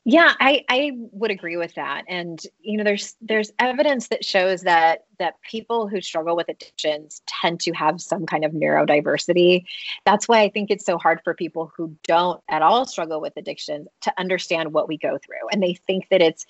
yeah, 0.05 0.32
I, 0.40 0.64
I 0.68 0.92
would 1.12 1.30
agree 1.30 1.57
with 1.57 1.74
that. 1.74 2.05
And 2.09 2.40
you 2.61 2.76
know, 2.76 2.82
there's 2.82 3.14
there's 3.20 3.53
evidence 3.61 4.09
that 4.09 4.24
shows 4.24 4.62
that 4.62 5.05
that 5.20 5.40
people 5.42 5.86
who 5.86 6.00
struggle 6.00 6.34
with 6.34 6.48
addictions 6.48 7.22
tend 7.26 7.61
to 7.61 7.72
have 7.72 8.00
some 8.00 8.26
kind 8.26 8.44
of 8.44 8.50
neurodiversity. 8.50 9.64
That's 10.05 10.26
why 10.26 10.40
I 10.40 10.48
think 10.48 10.70
it's 10.70 10.84
so 10.84 10.98
hard 10.98 11.20
for 11.22 11.34
people 11.34 11.70
who 11.76 11.96
don't 12.03 12.40
at 12.48 12.62
all 12.62 12.84
struggle 12.84 13.20
with 13.20 13.34
addiction 13.36 13.86
to 14.00 14.12
understand 14.18 14.72
what 14.72 14.88
we 14.88 14.98
go 14.98 15.18
through. 15.18 15.48
And 15.53 15.62
they 15.62 15.74
think 15.74 16.09
that 16.11 16.20
it's, 16.20 16.46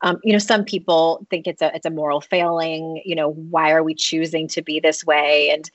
um, 0.00 0.18
you 0.24 0.32
know, 0.32 0.40
some 0.40 0.64
people 0.64 1.24
think 1.30 1.46
it's 1.46 1.62
a 1.62 1.72
it's 1.76 1.86
a 1.86 1.90
moral 1.90 2.20
failing. 2.20 3.00
You 3.04 3.14
know, 3.14 3.30
why 3.30 3.70
are 3.70 3.84
we 3.84 3.94
choosing 3.94 4.48
to 4.48 4.62
be 4.62 4.80
this 4.80 5.06
way? 5.06 5.50
And 5.50 5.70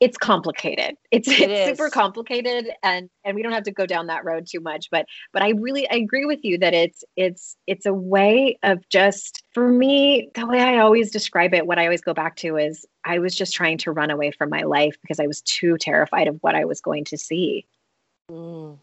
it's 0.00 0.16
complicated. 0.16 0.96
It's, 1.10 1.28
it 1.28 1.50
it's 1.50 1.70
super 1.78 1.90
complicated 1.90 2.70
and 2.82 3.10
and 3.24 3.34
we 3.34 3.42
don't 3.42 3.52
have 3.52 3.64
to 3.64 3.72
go 3.72 3.86
down 3.86 4.06
that 4.06 4.24
road 4.24 4.46
too 4.46 4.60
much, 4.60 4.88
but 4.90 5.06
but 5.32 5.42
I 5.42 5.50
really 5.50 5.88
I 5.90 5.96
agree 5.96 6.24
with 6.24 6.44
you 6.44 6.58
that 6.58 6.74
it's 6.74 7.04
it's 7.16 7.56
it's 7.66 7.86
a 7.86 7.92
way 7.92 8.58
of 8.62 8.88
just 8.88 9.42
for 9.52 9.68
me 9.68 10.30
the 10.34 10.46
way 10.46 10.60
I 10.60 10.78
always 10.78 11.10
describe 11.10 11.54
it 11.54 11.66
what 11.66 11.78
I 11.78 11.84
always 11.84 12.00
go 12.00 12.14
back 12.14 12.36
to 12.36 12.56
is 12.56 12.86
I 13.04 13.18
was 13.18 13.34
just 13.34 13.54
trying 13.54 13.78
to 13.78 13.92
run 13.92 14.10
away 14.10 14.30
from 14.30 14.50
my 14.50 14.62
life 14.62 14.96
because 15.00 15.18
I 15.18 15.26
was 15.26 15.40
too 15.42 15.76
terrified 15.78 16.28
of 16.28 16.38
what 16.42 16.54
I 16.54 16.64
was 16.64 16.80
going 16.80 17.04
to 17.06 17.18
see. 17.18 17.66
Mm. 18.30 18.78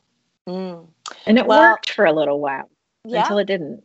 Mm. 0.47 0.88
And 1.26 1.38
it 1.38 1.47
well, 1.47 1.72
worked 1.72 1.91
for 1.91 2.05
a 2.05 2.13
little 2.13 2.39
while 2.39 2.70
yeah. 3.05 3.22
until 3.22 3.38
it 3.38 3.45
didn't. 3.45 3.84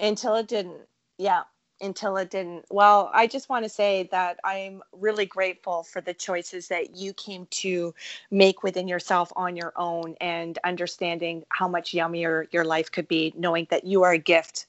Until 0.00 0.34
it 0.34 0.48
didn't. 0.48 0.80
Yeah 1.18 1.44
until 1.80 2.16
it 2.16 2.30
didn't. 2.30 2.64
Well, 2.70 3.10
I 3.12 3.26
just 3.26 3.48
want 3.48 3.64
to 3.64 3.68
say 3.68 4.08
that 4.10 4.38
I'm 4.44 4.82
really 4.92 5.26
grateful 5.26 5.82
for 5.82 6.00
the 6.00 6.14
choices 6.14 6.68
that 6.68 6.96
you 6.96 7.12
came 7.12 7.46
to 7.50 7.94
make 8.30 8.62
within 8.62 8.88
yourself 8.88 9.32
on 9.36 9.56
your 9.56 9.72
own 9.76 10.14
and 10.20 10.58
understanding 10.64 11.44
how 11.50 11.68
much 11.68 11.92
yummier 11.92 12.46
your 12.52 12.64
life 12.64 12.90
could 12.90 13.08
be, 13.08 13.32
knowing 13.36 13.66
that 13.70 13.84
you 13.84 14.02
are 14.02 14.12
a 14.12 14.18
gift 14.18 14.66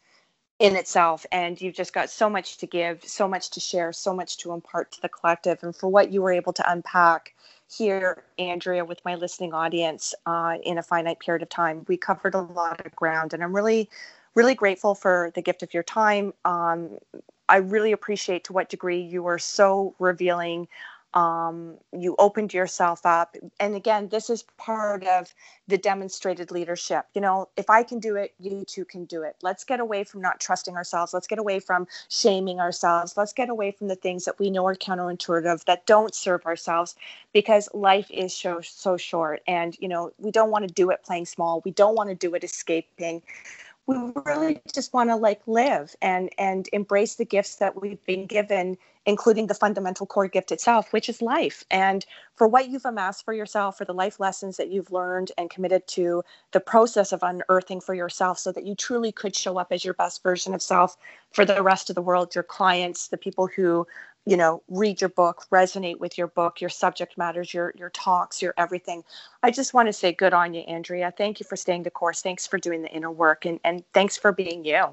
in 0.59 0.75
itself 0.75 1.25
and 1.31 1.59
you've 1.59 1.75
just 1.75 1.93
got 1.93 2.09
so 2.09 2.29
much 2.29 2.57
to 2.57 2.65
give, 2.65 3.03
so 3.03 3.27
much 3.27 3.49
to 3.51 3.59
share, 3.59 3.91
so 3.91 4.13
much 4.13 4.37
to 4.37 4.53
impart 4.53 4.91
to 4.91 5.01
the 5.01 5.09
collective. 5.09 5.59
And 5.63 5.75
for 5.75 5.89
what 5.89 6.11
you 6.11 6.21
were 6.21 6.31
able 6.31 6.53
to 6.53 6.71
unpack 6.71 7.33
here, 7.69 8.23
Andrea, 8.39 8.85
with 8.85 9.03
my 9.03 9.15
listening 9.15 9.53
audience 9.53 10.13
uh, 10.25 10.55
in 10.63 10.77
a 10.77 10.83
finite 10.83 11.19
period 11.19 11.41
of 11.41 11.49
time, 11.49 11.83
we 11.87 11.97
covered 11.97 12.35
a 12.35 12.41
lot 12.41 12.85
of 12.85 12.95
ground. 12.95 13.33
And 13.33 13.43
I'm 13.43 13.55
really 13.55 13.89
really 14.35 14.55
grateful 14.55 14.95
for 14.95 15.31
the 15.33 15.41
gift 15.41 15.63
of 15.63 15.73
your 15.73 15.83
time. 15.83 16.33
Um, 16.43 16.97
I 17.47 17.57
really 17.57 17.91
appreciate 17.91 18.43
to 18.45 18.53
what 18.53 18.69
degree 18.69 19.01
you 19.01 19.23
were 19.23 19.39
so 19.39 19.95
revealing. 19.99 20.67
Um, 21.13 21.77
you 21.97 22.13
opened 22.19 22.53
yourself 22.53 23.05
up. 23.05 23.37
And 23.61 23.73
again, 23.73 24.09
this 24.09 24.29
is 24.29 24.43
part 24.57 25.05
of 25.05 25.33
the 25.65 25.77
demonstrated 25.77 26.51
leadership. 26.51 27.05
You 27.13 27.21
know, 27.21 27.47
if 27.55 27.69
I 27.69 27.83
can 27.83 27.99
do 27.99 28.17
it, 28.17 28.33
you 28.37 28.65
too 28.65 28.83
can 28.83 29.05
do 29.05 29.21
it. 29.21 29.37
Let's 29.41 29.63
get 29.63 29.79
away 29.79 30.03
from 30.03 30.19
not 30.19 30.41
trusting 30.41 30.75
ourselves. 30.75 31.13
Let's 31.13 31.27
get 31.27 31.39
away 31.39 31.61
from 31.61 31.87
shaming 32.09 32.59
ourselves. 32.59 33.15
Let's 33.15 33.31
get 33.31 33.47
away 33.47 33.71
from 33.71 33.87
the 33.87 33.95
things 33.95 34.25
that 34.25 34.39
we 34.39 34.49
know 34.49 34.67
are 34.67 34.75
counterintuitive, 34.75 35.63
that 35.63 35.85
don't 35.85 36.13
serve 36.13 36.45
ourselves, 36.45 36.95
because 37.31 37.69
life 37.73 38.11
is 38.11 38.35
so, 38.35 38.59
so 38.59 38.97
short. 38.97 39.41
And, 39.47 39.77
you 39.79 39.87
know, 39.87 40.11
we 40.17 40.31
don't 40.31 40.51
want 40.51 40.67
to 40.67 40.73
do 40.73 40.89
it 40.89 41.01
playing 41.03 41.27
small. 41.27 41.61
We 41.63 41.71
don't 41.71 41.95
want 41.95 42.09
to 42.09 42.15
do 42.15 42.35
it 42.35 42.43
escaping 42.43 43.21
we 43.87 43.95
really 44.25 44.61
just 44.73 44.93
want 44.93 45.09
to 45.09 45.15
like 45.15 45.41
live 45.47 45.95
and 46.01 46.29
and 46.37 46.69
embrace 46.73 47.15
the 47.15 47.25
gifts 47.25 47.57
that 47.57 47.81
we've 47.81 48.03
been 48.05 48.25
given 48.25 48.77
including 49.05 49.47
the 49.47 49.53
fundamental 49.53 50.05
core 50.05 50.27
gift 50.27 50.51
itself, 50.51 50.91
which 50.91 51.09
is 51.09 51.21
life. 51.21 51.63
And 51.69 52.05
for 52.35 52.47
what 52.47 52.69
you've 52.69 52.85
amassed 52.85 53.23
for 53.23 53.33
yourself, 53.33 53.77
for 53.77 53.85
the 53.85 53.93
life 53.93 54.19
lessons 54.19 54.57
that 54.57 54.69
you've 54.69 54.91
learned 54.91 55.31
and 55.37 55.49
committed 55.49 55.87
to 55.89 56.23
the 56.51 56.59
process 56.59 57.11
of 57.11 57.21
unearthing 57.21 57.81
for 57.81 57.93
yourself 57.93 58.39
so 58.39 58.51
that 58.51 58.65
you 58.65 58.75
truly 58.75 59.11
could 59.11 59.35
show 59.35 59.57
up 59.57 59.71
as 59.71 59.85
your 59.85 59.93
best 59.93 60.23
version 60.23 60.53
of 60.53 60.61
self 60.61 60.97
for 61.31 61.45
the 61.45 61.61
rest 61.61 61.89
of 61.89 61.95
the 61.95 62.01
world, 62.01 62.33
your 62.33 62.43
clients, 62.43 63.07
the 63.07 63.17
people 63.17 63.47
who 63.47 63.85
you 64.25 64.37
know 64.37 64.61
read 64.67 65.01
your 65.01 65.09
book 65.09 65.45
resonate 65.51 65.99
with 65.99 66.17
your 66.17 66.27
book 66.27 66.61
your 66.61 66.69
subject 66.69 67.17
matters 67.17 67.53
your 67.53 67.73
your 67.77 67.89
talks 67.91 68.41
your 68.41 68.53
everything. 68.57 69.03
I 69.43 69.51
just 69.51 69.73
want 69.73 69.87
to 69.87 69.93
say 69.93 70.11
good 70.11 70.33
on 70.33 70.53
you 70.53 70.61
andrea. 70.61 71.13
Thank 71.15 71.39
you 71.39 71.45
for 71.45 71.55
staying 71.55 71.83
the 71.83 71.91
course. 71.91 72.21
Thanks 72.21 72.47
for 72.47 72.57
doing 72.57 72.81
the 72.81 72.89
inner 72.89 73.11
work 73.11 73.45
and 73.45 73.59
and 73.63 73.83
thanks 73.93 74.17
for 74.17 74.31
being 74.31 74.65
you. 74.65 74.87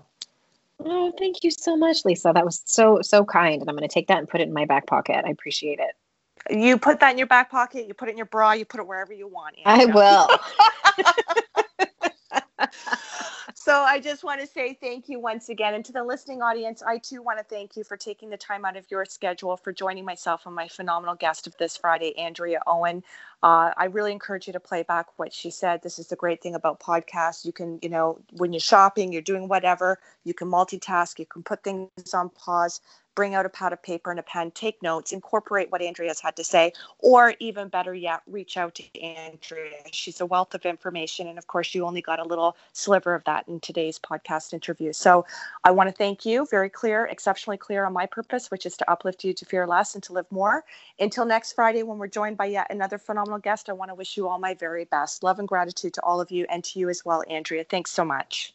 Oh 0.84 1.12
thank 1.18 1.44
you 1.44 1.50
so 1.50 1.76
much 1.76 2.04
lisa. 2.04 2.32
That 2.34 2.44
was 2.44 2.62
so 2.64 3.00
so 3.02 3.24
kind 3.24 3.60
and 3.60 3.68
i'm 3.68 3.76
going 3.76 3.88
to 3.88 3.92
take 3.92 4.08
that 4.08 4.18
and 4.18 4.28
put 4.28 4.40
it 4.40 4.48
in 4.48 4.54
my 4.54 4.64
back 4.64 4.86
pocket. 4.86 5.24
I 5.26 5.30
appreciate 5.30 5.78
it. 5.78 5.96
You 6.50 6.76
put 6.76 7.00
that 7.00 7.12
in 7.12 7.18
your 7.18 7.26
back 7.26 7.50
pocket 7.50 7.86
you 7.86 7.94
put 7.94 8.08
it 8.08 8.12
in 8.12 8.16
your 8.16 8.26
bra 8.26 8.52
you 8.52 8.64
put 8.64 8.80
it 8.80 8.86
wherever 8.86 9.12
you 9.12 9.28
want 9.28 9.56
andrea. 9.64 9.92
i 9.92 9.94
will 9.94 10.28
so 13.64 13.82
I 13.82 14.00
just 14.00 14.24
want 14.24 14.40
to 14.40 14.46
say 14.48 14.74
thank 14.74 15.08
you 15.08 15.20
once 15.20 15.48
again. 15.48 15.74
And 15.74 15.84
to 15.84 15.92
the 15.92 16.02
listening 16.02 16.42
audience, 16.42 16.82
I 16.82 16.98
too 16.98 17.22
want 17.22 17.38
to 17.38 17.44
thank 17.44 17.76
you 17.76 17.84
for 17.84 17.96
taking 17.96 18.28
the 18.28 18.36
time 18.36 18.64
out 18.64 18.76
of 18.76 18.90
your 18.90 19.04
schedule 19.04 19.56
for 19.56 19.72
joining 19.72 20.04
myself 20.04 20.46
and 20.46 20.54
my 20.54 20.66
phenomenal 20.66 21.14
guest 21.14 21.46
of 21.46 21.56
this 21.58 21.76
Friday, 21.76 22.18
Andrea 22.18 22.60
Owen. 22.66 23.04
Uh, 23.40 23.70
I 23.76 23.84
really 23.84 24.10
encourage 24.10 24.48
you 24.48 24.52
to 24.54 24.58
play 24.58 24.82
back 24.82 25.06
what 25.16 25.32
she 25.32 25.48
said. 25.48 25.80
This 25.80 26.00
is 26.00 26.08
the 26.08 26.16
great 26.16 26.42
thing 26.42 26.56
about 26.56 26.80
podcasts. 26.80 27.44
You 27.44 27.52
can, 27.52 27.78
you 27.82 27.88
know, 27.88 28.18
when 28.32 28.52
you're 28.52 28.58
shopping, 28.58 29.12
you're 29.12 29.22
doing 29.22 29.46
whatever, 29.46 30.00
you 30.24 30.34
can 30.34 30.48
multitask, 30.48 31.20
you 31.20 31.26
can 31.26 31.44
put 31.44 31.62
things 31.62 31.88
on 32.12 32.30
pause 32.30 32.80
bring 33.14 33.34
out 33.34 33.46
a 33.46 33.48
pad 33.48 33.72
of 33.72 33.82
paper 33.82 34.10
and 34.10 34.20
a 34.20 34.22
pen, 34.22 34.50
take 34.52 34.82
notes, 34.82 35.12
incorporate 35.12 35.70
what 35.70 35.82
Andrea's 35.82 36.20
had 36.20 36.36
to 36.36 36.44
say, 36.44 36.72
or 36.98 37.34
even 37.40 37.68
better 37.68 37.94
yet, 37.94 38.22
reach 38.26 38.56
out 38.56 38.74
to 38.76 39.00
Andrea. 39.00 39.72
She's 39.92 40.20
a 40.20 40.26
wealth 40.26 40.54
of 40.54 40.64
information. 40.64 41.26
And 41.28 41.38
of 41.38 41.46
course, 41.46 41.74
you 41.74 41.84
only 41.84 42.02
got 42.02 42.18
a 42.18 42.24
little 42.24 42.56
sliver 42.72 43.14
of 43.14 43.24
that 43.24 43.46
in 43.48 43.60
today's 43.60 43.98
podcast 43.98 44.52
interview. 44.52 44.92
So 44.92 45.26
I 45.64 45.70
want 45.70 45.88
to 45.88 45.94
thank 45.94 46.24
you, 46.24 46.46
very 46.50 46.70
clear, 46.70 47.06
exceptionally 47.06 47.58
clear 47.58 47.84
on 47.84 47.92
my 47.92 48.06
purpose, 48.06 48.50
which 48.50 48.66
is 48.66 48.76
to 48.78 48.90
uplift 48.90 49.24
you 49.24 49.32
to 49.34 49.44
fear 49.44 49.66
less 49.66 49.94
and 49.94 50.02
to 50.04 50.12
live 50.12 50.30
more. 50.30 50.64
Until 50.98 51.24
next 51.24 51.52
Friday, 51.52 51.82
when 51.82 51.98
we're 51.98 52.08
joined 52.08 52.36
by 52.36 52.46
yet 52.46 52.66
another 52.70 52.98
phenomenal 52.98 53.38
guest, 53.38 53.68
I 53.68 53.72
want 53.72 53.90
to 53.90 53.94
wish 53.94 54.16
you 54.16 54.28
all 54.28 54.38
my 54.38 54.54
very 54.54 54.84
best. 54.84 55.22
Love 55.22 55.38
and 55.38 55.48
gratitude 55.48 55.94
to 55.94 56.02
all 56.02 56.20
of 56.20 56.30
you 56.30 56.46
and 56.48 56.62
to 56.64 56.78
you 56.78 56.88
as 56.88 57.04
well, 57.04 57.22
Andrea. 57.28 57.64
Thanks 57.64 57.90
so 57.90 58.04
much. 58.04 58.54